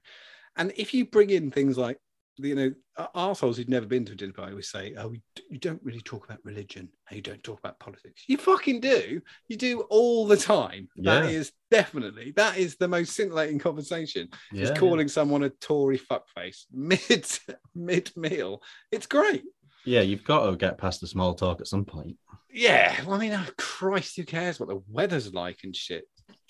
And 0.55 0.71
if 0.75 0.93
you 0.93 1.05
bring 1.05 1.29
in 1.31 1.51
things 1.51 1.77
like, 1.77 1.97
you 2.37 2.53
know, 2.53 2.71
arseholes 3.15 3.55
who've 3.55 3.69
never 3.69 3.85
been 3.85 4.03
to 4.05 4.11
a 4.11 4.15
dinner 4.15 4.33
party 4.33 4.53
would 4.53 4.65
say, 4.65 4.93
oh, 4.97 5.13
you 5.49 5.57
don't 5.57 5.81
really 5.83 6.01
talk 6.01 6.25
about 6.25 6.39
religion 6.43 6.89
and 7.09 7.15
you 7.15 7.21
don't 7.21 7.41
talk 7.43 7.59
about 7.59 7.79
politics. 7.79 8.23
You 8.27 8.37
fucking 8.37 8.81
do. 8.81 9.21
You 9.47 9.55
do 9.57 9.81
all 9.89 10.27
the 10.27 10.35
time. 10.37 10.89
That 10.97 11.25
Yeah. 11.25 11.29
is 11.29 11.51
definitely, 11.71 12.33
that 12.35 12.57
is 12.57 12.75
the 12.75 12.87
most 12.89 13.13
scintillating 13.13 13.59
conversation. 13.59 14.27
Yeah, 14.51 14.63
is 14.63 14.69
yeah. 14.69 14.75
calling 14.75 15.07
someone 15.07 15.43
a 15.43 15.49
Tory 15.49 15.97
fuckface 15.97 16.65
mid 16.71 17.25
mid 17.75 18.11
meal. 18.17 18.61
It's 18.91 19.07
great. 19.07 19.43
Yeah, 19.85 20.01
you've 20.01 20.23
got 20.23 20.49
to 20.49 20.55
get 20.55 20.77
past 20.77 21.01
the 21.01 21.07
small 21.07 21.35
talk 21.35 21.61
at 21.61 21.67
some 21.67 21.85
point. 21.85 22.17
Yeah, 22.51 22.95
well, 23.03 23.15
I 23.15 23.19
mean, 23.19 23.33
oh, 23.33 23.45
Christ, 23.57 24.15
who 24.15 24.23
cares 24.23 24.59
what 24.59 24.69
the 24.69 24.81
weather's 24.89 25.33
like 25.33 25.59
and 25.63 25.75
shit? 25.75 26.05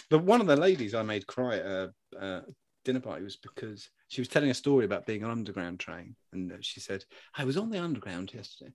But 0.10 0.24
one 0.24 0.40
of 0.40 0.48
the 0.48 0.56
ladies 0.56 0.94
I 0.94 1.04
made 1.04 1.28
cry 1.28 1.58
at 1.58 1.66
a, 1.66 1.94
a 2.20 2.42
dinner 2.86 3.00
party 3.00 3.24
was 3.24 3.38
because 3.38 3.90
she 4.08 4.22
was 4.22 4.28
telling 4.28 4.52
a 4.52 4.54
story 4.54 4.86
about 4.86 5.06
being 5.06 5.24
on 5.24 5.32
underground 5.32 5.80
train, 5.80 6.16
and 6.32 6.52
uh, 6.52 6.58
she 6.62 6.80
said, 6.80 7.04
"I 7.36 7.44
was 7.44 7.58
on 7.58 7.72
the 7.72 7.80
underground 7.80 8.34
yesterday." 8.34 8.72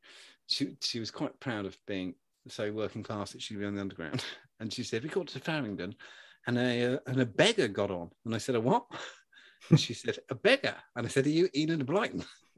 She 0.49 0.77
she 0.83 0.99
was 0.99 1.11
quite 1.11 1.39
proud 1.41 1.65
of 1.65 1.77
being 1.87 2.15
so 2.49 2.73
working 2.73 3.03
class 3.03 3.33
that 3.33 3.43
she'd 3.43 3.59
be 3.59 3.65
on 3.65 3.77
the 3.77 3.81
underground, 3.81 4.25
and 4.61 4.73
she 4.73 4.83
said, 4.83 5.03
"We 5.03 5.09
got 5.09 5.29
to 5.29 5.41
Farringdon, 5.41 5.95
and 6.47 6.59
a 6.59 6.95
uh, 6.95 6.99
and 7.07 7.21
a 7.21 7.27
beggar 7.27 7.69
got 7.69 7.91
on," 7.91 8.11
and 8.25 8.35
I 8.35 8.39
said, 8.39 8.57
"A 8.57 8.61
what?" 8.61 8.87
And 9.69 9.79
she 9.79 9.93
said, 9.95 10.19
"A 10.31 10.35
beggar," 10.35 10.75
and 10.97 11.07
I 11.07 11.09
said, 11.11 11.27
"Are 11.27 11.31
you 11.31 11.49
Enid 11.55 11.87
Blyton?" 11.87 12.25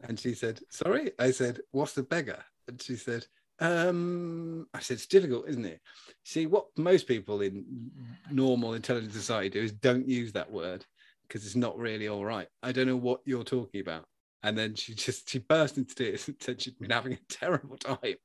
And 0.00 0.18
she 0.18 0.34
said, 0.34 0.60
Sorry. 0.70 1.12
I 1.18 1.30
said, 1.32 1.60
What's 1.72 1.92
the 1.94 2.02
beggar? 2.02 2.44
And 2.66 2.80
she 2.80 2.96
said, 2.96 3.26
um, 3.60 4.66
I 4.72 4.80
said, 4.80 4.94
It's 4.94 5.06
difficult, 5.06 5.48
isn't 5.48 5.64
it? 5.64 5.80
See, 6.24 6.46
what 6.46 6.66
most 6.76 7.06
people 7.08 7.40
in 7.40 7.90
normal 8.30 8.74
intelligent 8.74 9.12
society 9.12 9.48
do 9.50 9.62
is 9.62 9.72
don't 9.72 10.08
use 10.08 10.32
that 10.32 10.50
word. 10.50 10.84
because 11.26 11.44
it's 11.44 11.56
not 11.56 11.78
really 11.78 12.08
all 12.08 12.24
right. 12.24 12.48
I 12.62 12.72
don't 12.72 12.86
know 12.86 12.96
what 12.96 13.20
you're 13.24 13.44
talking 13.44 13.80
about. 13.80 14.06
And 14.42 14.56
then 14.56 14.74
she 14.74 14.94
just 14.94 15.28
she 15.28 15.38
burst 15.40 15.76
into 15.76 15.94
tears 15.94 16.28
and 16.28 16.36
said 16.40 16.60
she'd 16.62 16.78
been 16.78 16.90
having 16.90 17.12
a 17.14 17.18
terrible 17.28 17.76
time 17.76 18.16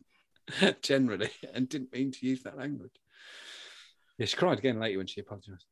generally 0.81 1.31
and 1.53 1.67
didn't 1.67 1.93
mean 1.93 2.11
to 2.11 2.25
use 2.25 2.43
that 2.43 2.57
language. 2.57 2.93
Yeah, 4.17 4.27
she 4.27 4.37
cried 4.37 4.59
again 4.59 4.79
later 4.79 4.99
when 4.99 5.07
she 5.07 5.21
apologized. 5.21 5.65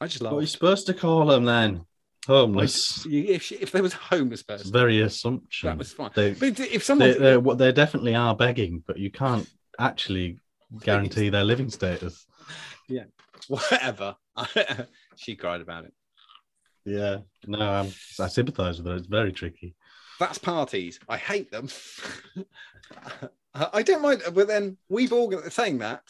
I 0.00 0.06
just 0.06 0.22
What 0.22 0.34
are 0.34 0.40
you 0.40 0.46
supposed 0.46 0.86
to 0.86 0.94
call 0.94 1.26
them 1.26 1.44
then? 1.44 1.84
Homeless. 2.28 3.06
If, 3.06 3.42
she, 3.42 3.54
if 3.54 3.72
there 3.72 3.82
was 3.82 3.94
a 3.94 3.96
homeless 3.96 4.44
It's 4.46 4.68
very 4.68 5.00
assumption. 5.00 5.70
that 5.70 5.78
was 5.78 5.94
fine. 5.94 6.10
They, 6.14 6.34
But 6.34 6.60
if 6.60 6.84
someone, 6.84 7.12
they, 7.12 7.18
they're, 7.18 7.40
what 7.40 7.56
they 7.56 7.72
definitely 7.72 8.14
are 8.14 8.36
begging, 8.36 8.84
but 8.86 8.98
you 8.98 9.10
can't 9.10 9.48
actually 9.78 10.38
guarantee 10.82 11.30
their 11.30 11.44
living 11.44 11.70
status. 11.70 12.26
Yeah, 12.86 13.04
whatever, 13.48 14.16
she 15.16 15.36
cried 15.36 15.62
about 15.62 15.86
it. 15.86 15.94
Yeah, 16.84 17.18
no, 17.46 17.60
I'm, 17.60 17.86
I 18.20 18.28
sympathise 18.28 18.76
with 18.76 18.86
her. 18.88 18.96
It's 18.96 19.06
very 19.06 19.32
tricky. 19.32 19.74
That's 20.20 20.36
parties. 20.36 21.00
I 21.08 21.16
hate 21.16 21.50
them. 21.50 21.68
I 23.54 23.82
don't 23.82 24.02
mind, 24.02 24.22
but 24.34 24.48
then 24.48 24.76
we've 24.90 25.12
organized 25.14 25.52
saying 25.52 25.78
that 25.78 26.02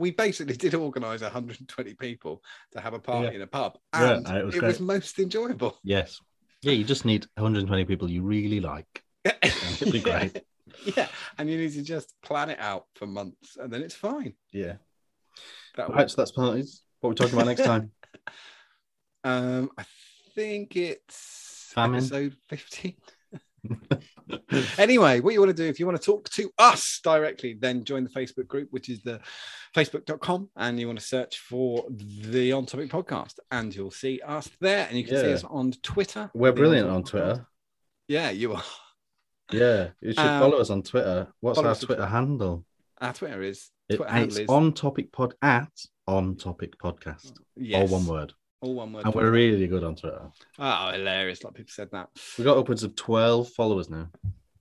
we 0.00 0.10
basically 0.10 0.56
did 0.64 0.74
organize 0.74 1.20
120 1.22 1.94
people 1.94 2.42
to 2.72 2.80
have 2.80 2.94
a 2.94 2.98
party 2.98 3.28
Yeah. 3.28 3.34
in 3.36 3.42
a 3.42 3.46
pub, 3.46 3.78
Yeah, 3.94 4.14
and 4.16 4.26
it 4.38 4.44
was 4.46 4.54
it 4.56 4.62
was 4.62 4.80
most 4.80 5.18
enjoyable. 5.18 5.78
Yes. 5.84 6.20
Yeah, 6.62 6.72
you 6.72 6.84
just 6.84 7.04
need 7.04 7.26
120 7.36 7.84
people 7.84 8.10
you 8.10 8.22
really 8.22 8.60
like. 8.60 9.02
it'd 9.24 9.92
be 9.92 10.00
great. 10.10 10.42
Yeah, 10.96 11.08
and 11.38 11.48
you 11.50 11.56
need 11.58 11.72
to 11.74 11.82
just 11.82 12.14
plan 12.22 12.50
it 12.50 12.58
out 12.60 12.86
for 12.94 13.06
months, 13.06 13.56
and 13.60 13.72
then 13.72 13.82
it's 13.82 13.94
fine. 13.94 14.34
Yeah. 14.52 14.74
That 15.76 15.90
Right, 15.90 16.10
so 16.10 16.16
that's 16.16 16.32
parties. 16.32 16.82
What 17.00 17.08
are 17.08 17.10
we 17.10 17.16
talking 17.16 17.34
about 17.34 17.46
next 17.46 17.64
time? 17.64 17.92
Um, 19.22 19.70
I 19.76 19.84
think 20.34 20.76
it's 20.76 21.70
Famine. 21.74 21.98
episode 21.98 22.36
15. 22.48 22.94
anyway, 24.78 25.20
what 25.20 25.32
you 25.34 25.40
want 25.40 25.54
to 25.56 25.62
do, 25.62 25.68
if 25.68 25.78
you 25.80 25.86
want 25.86 26.00
to 26.00 26.04
talk 26.04 26.28
to 26.30 26.50
us 26.58 27.00
directly, 27.02 27.54
then 27.54 27.84
join 27.84 28.04
the 28.04 28.10
Facebook 28.10 28.46
group, 28.46 28.68
which 28.70 28.88
is 28.88 29.02
the 29.02 29.20
facebook.com, 29.76 30.48
and 30.56 30.78
you 30.80 30.86
want 30.86 30.98
to 30.98 31.04
search 31.04 31.38
for 31.38 31.84
the 31.90 32.52
On 32.52 32.66
Topic 32.66 32.90
podcast, 32.90 33.34
and 33.50 33.74
you'll 33.74 33.90
see 33.90 34.20
us 34.26 34.48
there. 34.60 34.86
And 34.88 34.98
you 34.98 35.04
can 35.04 35.16
see 35.20 35.32
us 35.32 35.44
on 35.44 35.72
Twitter. 35.82 36.30
We're 36.34 36.52
brilliant 36.52 36.88
On 36.88 36.96
on 36.96 37.02
Topic 37.04 37.20
Podcast. 37.22 37.26
Twitter. 37.34 37.46
Yeah, 38.08 38.30
you 38.30 38.52
are. 38.54 38.62
Yeah, 39.52 39.88
you 40.00 40.12
should 40.12 40.18
Um, 40.20 40.40
follow 40.40 40.58
us 40.58 40.70
on 40.70 40.82
Twitter. 40.82 41.28
What's 41.40 41.58
our 41.58 41.74
Twitter 41.74 41.86
Twitter. 41.86 42.06
handle? 42.06 42.64
Our 43.00 43.12
Twitter 43.12 43.42
is 43.42 43.70
It- 43.88 43.98
handle 44.08 44.24
it's 44.28 44.38
is 44.38 44.48
on 44.48 44.72
topic 44.74 45.10
pod 45.12 45.34
at 45.42 45.72
on 46.06 46.36
topic 46.36 46.78
podcast. 46.78 47.32
yes, 47.56 47.90
All 47.90 47.98
one 47.98 48.06
word. 48.06 48.32
All 48.62 48.74
one 48.74 48.92
word. 48.92 49.04
And 49.06 49.14
we're 49.14 49.30
really 49.30 49.66
good 49.66 49.84
on 49.84 49.96
Twitter. 49.96 50.30
Oh, 50.58 50.90
hilarious! 50.90 51.42
A 51.42 51.46
lot 51.46 51.50
of 51.50 51.56
people 51.56 51.72
said 51.72 51.90
that. 51.92 52.08
We've 52.36 52.44
got 52.44 52.58
upwards 52.58 52.82
of 52.82 52.94
12 52.94 53.48
followers 53.50 53.88
now, 53.88 54.08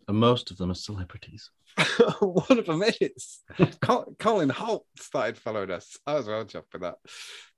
and 0.08 0.18
most 0.18 0.52
of 0.52 0.58
them 0.58 0.72
are 0.72 0.76
celebrities. 0.76 1.50
One 2.20 2.60
of 2.60 2.66
them 2.66 2.84
is 3.02 3.40
Colin 4.20 4.50
Holt 4.50 4.86
started 4.98 5.38
following 5.38 5.72
us. 5.72 5.98
I 6.08 6.16
was 6.16 6.28
well 6.28 6.46
chuffed 6.46 6.74
with 6.74 6.82
that. 6.82 6.96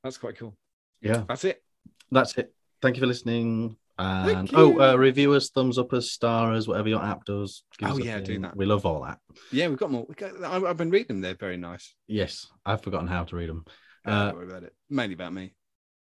That's 0.03 0.17
quite 0.17 0.37
cool. 0.37 0.57
Yeah, 1.01 1.23
That's 1.27 1.43
it. 1.45 1.63
that's 2.11 2.37
it. 2.37 2.53
Thank 2.81 2.95
you 2.95 3.01
for 3.01 3.07
listening. 3.07 3.77
And 3.97 4.49
Thank 4.49 4.51
oh, 4.53 4.79
uh, 4.79 4.95
review 4.95 5.33
us, 5.33 5.49
thumbs 5.49 5.77
up 5.77 5.93
us, 5.93 6.11
star 6.11 6.53
us, 6.53 6.67
whatever 6.67 6.89
your 6.89 7.03
app 7.03 7.25
does. 7.25 7.63
Oh, 7.83 7.97
yeah, 7.97 8.19
do 8.19 8.33
thing. 8.33 8.41
that. 8.41 8.55
We 8.55 8.65
love 8.65 8.85
all 8.85 9.03
that. 9.03 9.19
Yeah, 9.51 9.67
we've 9.67 9.77
got 9.77 9.91
more. 9.91 10.05
We 10.07 10.15
got, 10.15 10.43
I, 10.43 10.69
I've 10.69 10.77
been 10.77 10.89
reading 10.89 11.07
them. 11.07 11.21
They're 11.21 11.35
very 11.35 11.57
nice. 11.57 11.93
Yes, 12.07 12.47
I've 12.65 12.81
forgotten 12.81 13.07
how 13.07 13.25
to 13.25 13.35
read 13.35 13.49
them. 13.49 13.65
Uh, 14.03 14.25
don't 14.25 14.35
worry 14.37 14.47
about 14.47 14.63
it. 14.63 14.73
Mainly 14.89 15.13
about 15.13 15.33
me. 15.33 15.53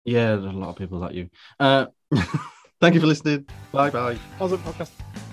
Yeah, 0.06 0.36
there's 0.36 0.44
a 0.44 0.50
lot 0.50 0.70
of 0.70 0.76
people 0.76 0.98
like 0.98 1.14
you. 1.14 1.28
Uh, 1.58 1.86
thank 2.80 2.94
you 2.94 3.00
for 3.00 3.08
listening. 3.08 3.44
Bye 3.72 3.90
bye. 3.90 4.16
How's 4.38 4.52
it 4.52 4.60
podcast? 4.60 5.25